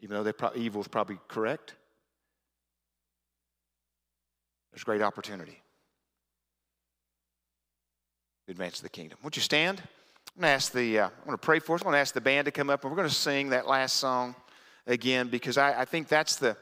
even 0.00 0.22
though 0.22 0.32
pro- 0.34 0.50
evil 0.54 0.82
is 0.82 0.88
probably 0.88 1.16
correct. 1.28 1.72
There's 4.70 4.84
great 4.84 5.00
opportunity 5.00 5.62
to 8.44 8.52
advance 8.52 8.80
the 8.80 8.90
kingdom. 8.90 9.16
Would 9.24 9.34
you 9.34 9.42
stand? 9.42 9.80
I'm 10.36 10.42
going 10.42 10.50
to 10.50 10.54
ask 10.54 10.72
the, 10.72 10.98
uh, 10.98 11.06
I'm 11.06 11.24
going 11.24 11.38
to 11.38 11.42
pray 11.42 11.58
for 11.58 11.76
us. 11.76 11.80
I'm 11.80 11.84
going 11.84 11.94
to 11.94 12.00
ask 12.00 12.12
the 12.12 12.20
band 12.20 12.44
to 12.44 12.50
come 12.50 12.68
up, 12.68 12.84
and 12.84 12.90
we're 12.90 12.98
going 12.98 13.08
to 13.08 13.14
sing 13.14 13.48
that 13.48 13.66
last 13.66 13.96
song 13.96 14.34
again 14.86 15.28
because 15.28 15.56
I, 15.56 15.80
I 15.80 15.84
think 15.86 16.08
that's 16.08 16.36
the, 16.36 16.54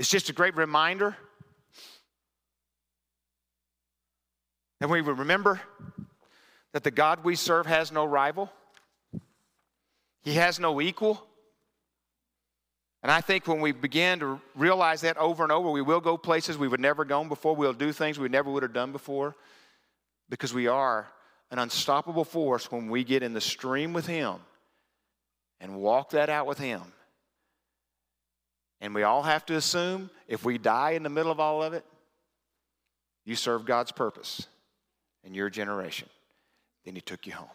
It's 0.00 0.08
just 0.08 0.30
a 0.30 0.32
great 0.32 0.56
reminder 0.56 1.14
that 4.78 4.88
we 4.88 5.02
would 5.02 5.18
remember 5.18 5.60
that 6.72 6.84
the 6.84 6.90
God 6.90 7.22
we 7.22 7.36
serve 7.36 7.66
has 7.66 7.92
no 7.92 8.06
rival, 8.06 8.50
He 10.22 10.32
has 10.32 10.58
no 10.58 10.80
equal. 10.80 11.22
And 13.02 13.12
I 13.12 13.20
think 13.20 13.46
when 13.46 13.60
we 13.60 13.72
begin 13.72 14.20
to 14.20 14.40
realize 14.54 15.02
that 15.02 15.18
over 15.18 15.42
and 15.42 15.52
over, 15.52 15.68
we 15.68 15.82
will 15.82 16.00
go 16.00 16.16
places 16.16 16.56
we 16.56 16.66
would 16.66 16.80
never 16.80 17.04
gone 17.04 17.28
before. 17.28 17.54
We'll 17.54 17.74
do 17.74 17.92
things 17.92 18.18
we 18.18 18.30
never 18.30 18.50
would 18.50 18.62
have 18.62 18.72
done 18.72 18.92
before 18.92 19.36
because 20.30 20.54
we 20.54 20.66
are 20.66 21.08
an 21.50 21.58
unstoppable 21.58 22.24
force 22.24 22.72
when 22.72 22.88
we 22.88 23.04
get 23.04 23.22
in 23.22 23.34
the 23.34 23.40
stream 23.42 23.92
with 23.92 24.06
Him 24.06 24.36
and 25.60 25.76
walk 25.76 26.08
that 26.12 26.30
out 26.30 26.46
with 26.46 26.58
Him. 26.58 26.80
And 28.80 28.94
we 28.94 29.02
all 29.02 29.22
have 29.22 29.44
to 29.46 29.56
assume 29.56 30.10
if 30.26 30.44
we 30.44 30.58
die 30.58 30.92
in 30.92 31.02
the 31.02 31.10
middle 31.10 31.30
of 31.30 31.38
all 31.38 31.62
of 31.62 31.74
it, 31.74 31.84
you 33.24 33.36
serve 33.36 33.64
God's 33.64 33.92
purpose 33.92 34.46
in 35.22 35.34
your 35.34 35.50
generation. 35.50 36.08
Then 36.84 36.94
He 36.94 37.00
took 37.00 37.26
you 37.26 37.34
home. 37.34 37.48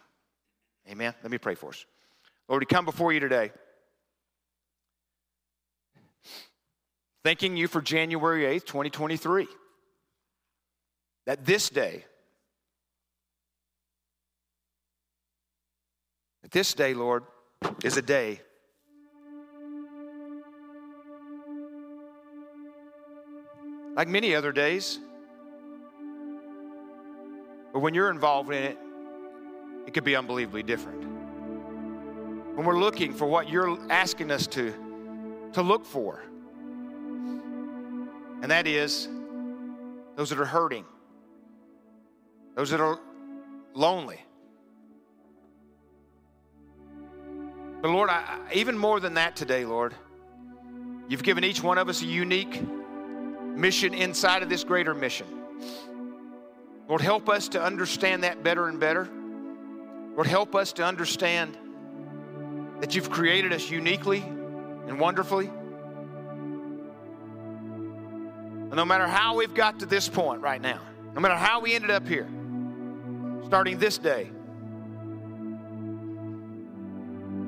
Amen. 0.89 1.13
Let 1.23 1.31
me 1.31 1.39
pray 1.39 1.55
for 1.55 1.69
us. 1.69 1.85
Lord, 2.47 2.61
we 2.61 2.67
come 2.67 2.85
before 2.85 3.11
you 3.11 3.19
today. 3.19 3.51
Thanking 7.23 7.57
you 7.57 7.67
for 7.67 7.81
January 7.81 8.43
8th, 8.43 8.65
2023. 8.65 9.47
That 11.25 11.43
this 11.43 11.71
day, 11.71 12.05
that 16.43 16.51
this 16.51 16.75
day, 16.75 16.93
Lord, 16.93 17.23
is 17.83 17.97
a 17.97 18.03
day 18.03 18.41
like 23.95 24.07
many 24.07 24.35
other 24.35 24.51
days. 24.51 24.99
But 27.73 27.79
when 27.79 27.93
you're 27.93 28.11
involved 28.11 28.51
in 28.51 28.63
it, 28.63 28.77
it 29.87 29.93
could 29.93 30.03
be 30.03 30.15
unbelievably 30.15 30.63
different. 30.63 31.03
When 32.55 32.65
we're 32.65 32.79
looking 32.79 33.13
for 33.13 33.25
what 33.25 33.49
you're 33.49 33.77
asking 33.91 34.31
us 34.31 34.47
to, 34.47 34.73
to 35.53 35.61
look 35.61 35.85
for, 35.85 36.23
and 38.41 38.51
that 38.51 38.67
is 38.67 39.07
those 40.15 40.29
that 40.29 40.39
are 40.39 40.45
hurting, 40.45 40.85
those 42.55 42.69
that 42.69 42.79
are 42.79 42.99
lonely. 43.73 44.23
But 47.81 47.91
Lord, 47.91 48.09
I, 48.09 48.39
even 48.53 48.77
more 48.77 48.99
than 48.99 49.15
that 49.15 49.35
today, 49.35 49.65
Lord, 49.65 49.93
you've 51.09 51.23
given 51.23 51.43
each 51.43 51.61
one 51.61 51.77
of 51.77 51.89
us 51.89 52.01
a 52.01 52.05
unique 52.05 52.61
mission 53.55 53.93
inside 53.93 54.43
of 54.43 54.49
this 54.49 54.63
greater 54.63 54.93
mission. 54.93 55.27
Lord, 56.87 57.01
help 57.01 57.29
us 57.29 57.49
to 57.49 57.61
understand 57.61 58.23
that 58.23 58.43
better 58.43 58.67
and 58.67 58.79
better. 58.79 59.09
Lord, 60.15 60.27
help 60.27 60.55
us 60.55 60.73
to 60.73 60.83
understand 60.83 61.57
that 62.79 62.95
you've 62.95 63.09
created 63.09 63.53
us 63.53 63.69
uniquely 63.69 64.19
and 64.19 64.99
wonderfully. 64.99 65.47
And 68.65 68.75
no 68.75 68.85
matter 68.85 69.07
how 69.07 69.35
we've 69.35 69.53
got 69.53 69.79
to 69.79 69.85
this 69.85 70.09
point 70.09 70.41
right 70.41 70.61
now, 70.61 70.81
no 71.13 71.21
matter 71.21 71.35
how 71.35 71.61
we 71.61 71.73
ended 71.73 71.91
up 71.91 72.07
here, 72.07 72.27
starting 73.45 73.79
this 73.79 73.97
day, 73.97 74.29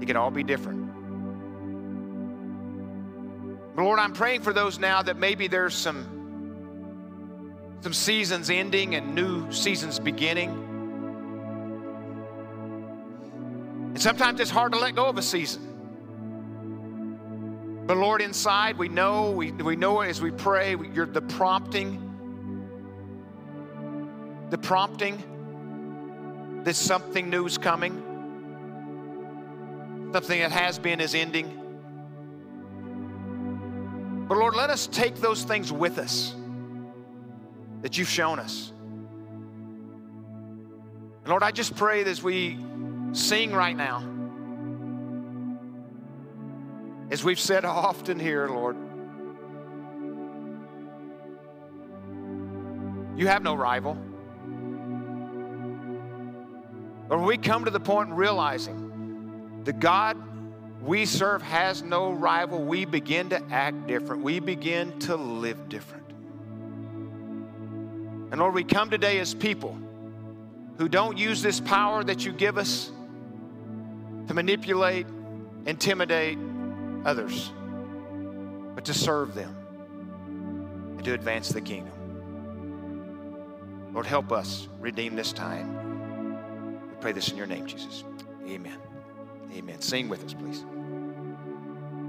it 0.02 0.06
can 0.06 0.16
all 0.16 0.32
be 0.32 0.44
different. 0.44 0.87
But 3.78 3.84
Lord, 3.84 4.00
I'm 4.00 4.12
praying 4.12 4.42
for 4.42 4.52
those 4.54 4.80
now 4.80 5.04
that 5.04 5.18
maybe 5.18 5.48
there's 5.48 5.76
some 5.76 6.16
some 7.82 7.94
seasons 7.94 8.50
ending 8.50 8.96
and 8.96 9.14
new 9.14 9.52
seasons 9.52 10.00
beginning. 10.00 10.50
And 13.94 14.02
sometimes 14.02 14.40
it's 14.40 14.50
hard 14.50 14.72
to 14.72 14.80
let 14.80 14.96
go 14.96 15.06
of 15.06 15.20
a 15.20 15.22
season. 15.22 15.62
But 17.86 17.98
Lord, 17.98 18.20
inside 18.20 18.80
we 18.80 18.90
know, 18.90 19.30
we, 19.30 19.52
we 19.52 19.76
know 19.76 20.02
as 20.02 20.24
we 20.24 20.32
pray, 20.32 20.74
we, 20.74 20.90
you're 20.90 21.06
the 21.06 21.22
prompting, 21.22 22.02
the 24.50 24.58
prompting 24.58 25.22
that 26.64 26.76
something 26.76 27.30
new 27.30 27.46
is 27.46 27.60
coming, 27.60 27.94
something 30.14 30.40
that 30.40 30.52
has 30.52 30.80
been 30.80 31.00
is 31.00 31.14
ending. 31.14 31.67
But 34.28 34.38
Lord, 34.38 34.56
let 34.56 34.70
us 34.70 34.88
take 34.88 35.16
those 35.16 35.44
things 35.44 35.72
with 35.72 35.98
us 35.98 36.36
that 37.82 37.98
you've 37.98 38.10
shown 38.10 38.40
us. 38.40 38.74
And 41.22 41.30
Lord, 41.30 41.44
I 41.44 41.52
just 41.52 41.76
pray 41.76 42.04
that 42.04 42.10
as 42.10 42.22
we 42.22 42.58
sing 43.14 43.54
right 43.54 43.76
now, 43.76 44.04
as 47.10 47.24
we've 47.24 47.40
said 47.40 47.64
often 47.64 48.20
here, 48.20 48.48
Lord, 48.50 48.76
you 53.18 53.28
have 53.28 53.44
no 53.44 53.56
rival. 53.56 53.98
Or 57.10 57.18
we 57.20 57.38
come 57.38 57.64
to 57.64 57.72
the 57.72 57.80
point 57.80 58.10
in 58.10 58.16
realizing 58.16 59.62
the 59.64 59.72
God 59.72 60.18
we 60.82 61.06
serve 61.06 61.42
has 61.42 61.82
no 61.82 62.12
rival, 62.12 62.64
we 62.64 62.86
begin 62.86 63.30
to 63.30 63.42
act 63.52 63.88
different. 63.88 64.24
We 64.24 64.40
begin 64.40 65.00
to 65.00 65.16
live 65.16 65.70
different. 65.70 66.04
And 68.32 68.40
Lord, 68.40 68.54
we 68.54 68.64
come 68.64 68.90
today 68.90 69.20
as 69.20 69.34
people 69.34 69.78
who 70.78 70.88
don't 70.88 71.18
use 71.18 71.42
this 71.42 71.60
power 71.60 72.04
that 72.04 72.26
you 72.26 72.32
give 72.32 72.58
us 72.58 72.92
to 74.28 74.34
manipulate, 74.34 75.08
intimidate 75.66 76.38
others, 77.06 77.52
but 78.76 78.86
to 78.86 78.94
serve 78.94 79.34
them 79.34 79.56
and 80.98 81.04
to 81.06 81.14
advance 81.14 81.50
the 81.50 81.62
kingdom. 81.62 81.94
Lord, 83.94 84.06
help 84.06 84.32
us 84.32 84.68
redeem 84.80 85.16
this 85.16 85.34
time. 85.34 86.90
We 86.90 86.96
pray 87.02 87.14
this 87.14 87.30
in 87.30 87.38
your 87.38 87.48
name, 87.48 87.66
Jesus. 87.66 88.04
Amen. 88.48 88.87
Amen. 89.54 89.82
Sing 89.82 90.10
with 90.10 90.24
us, 90.24 90.34
please. 90.34 90.64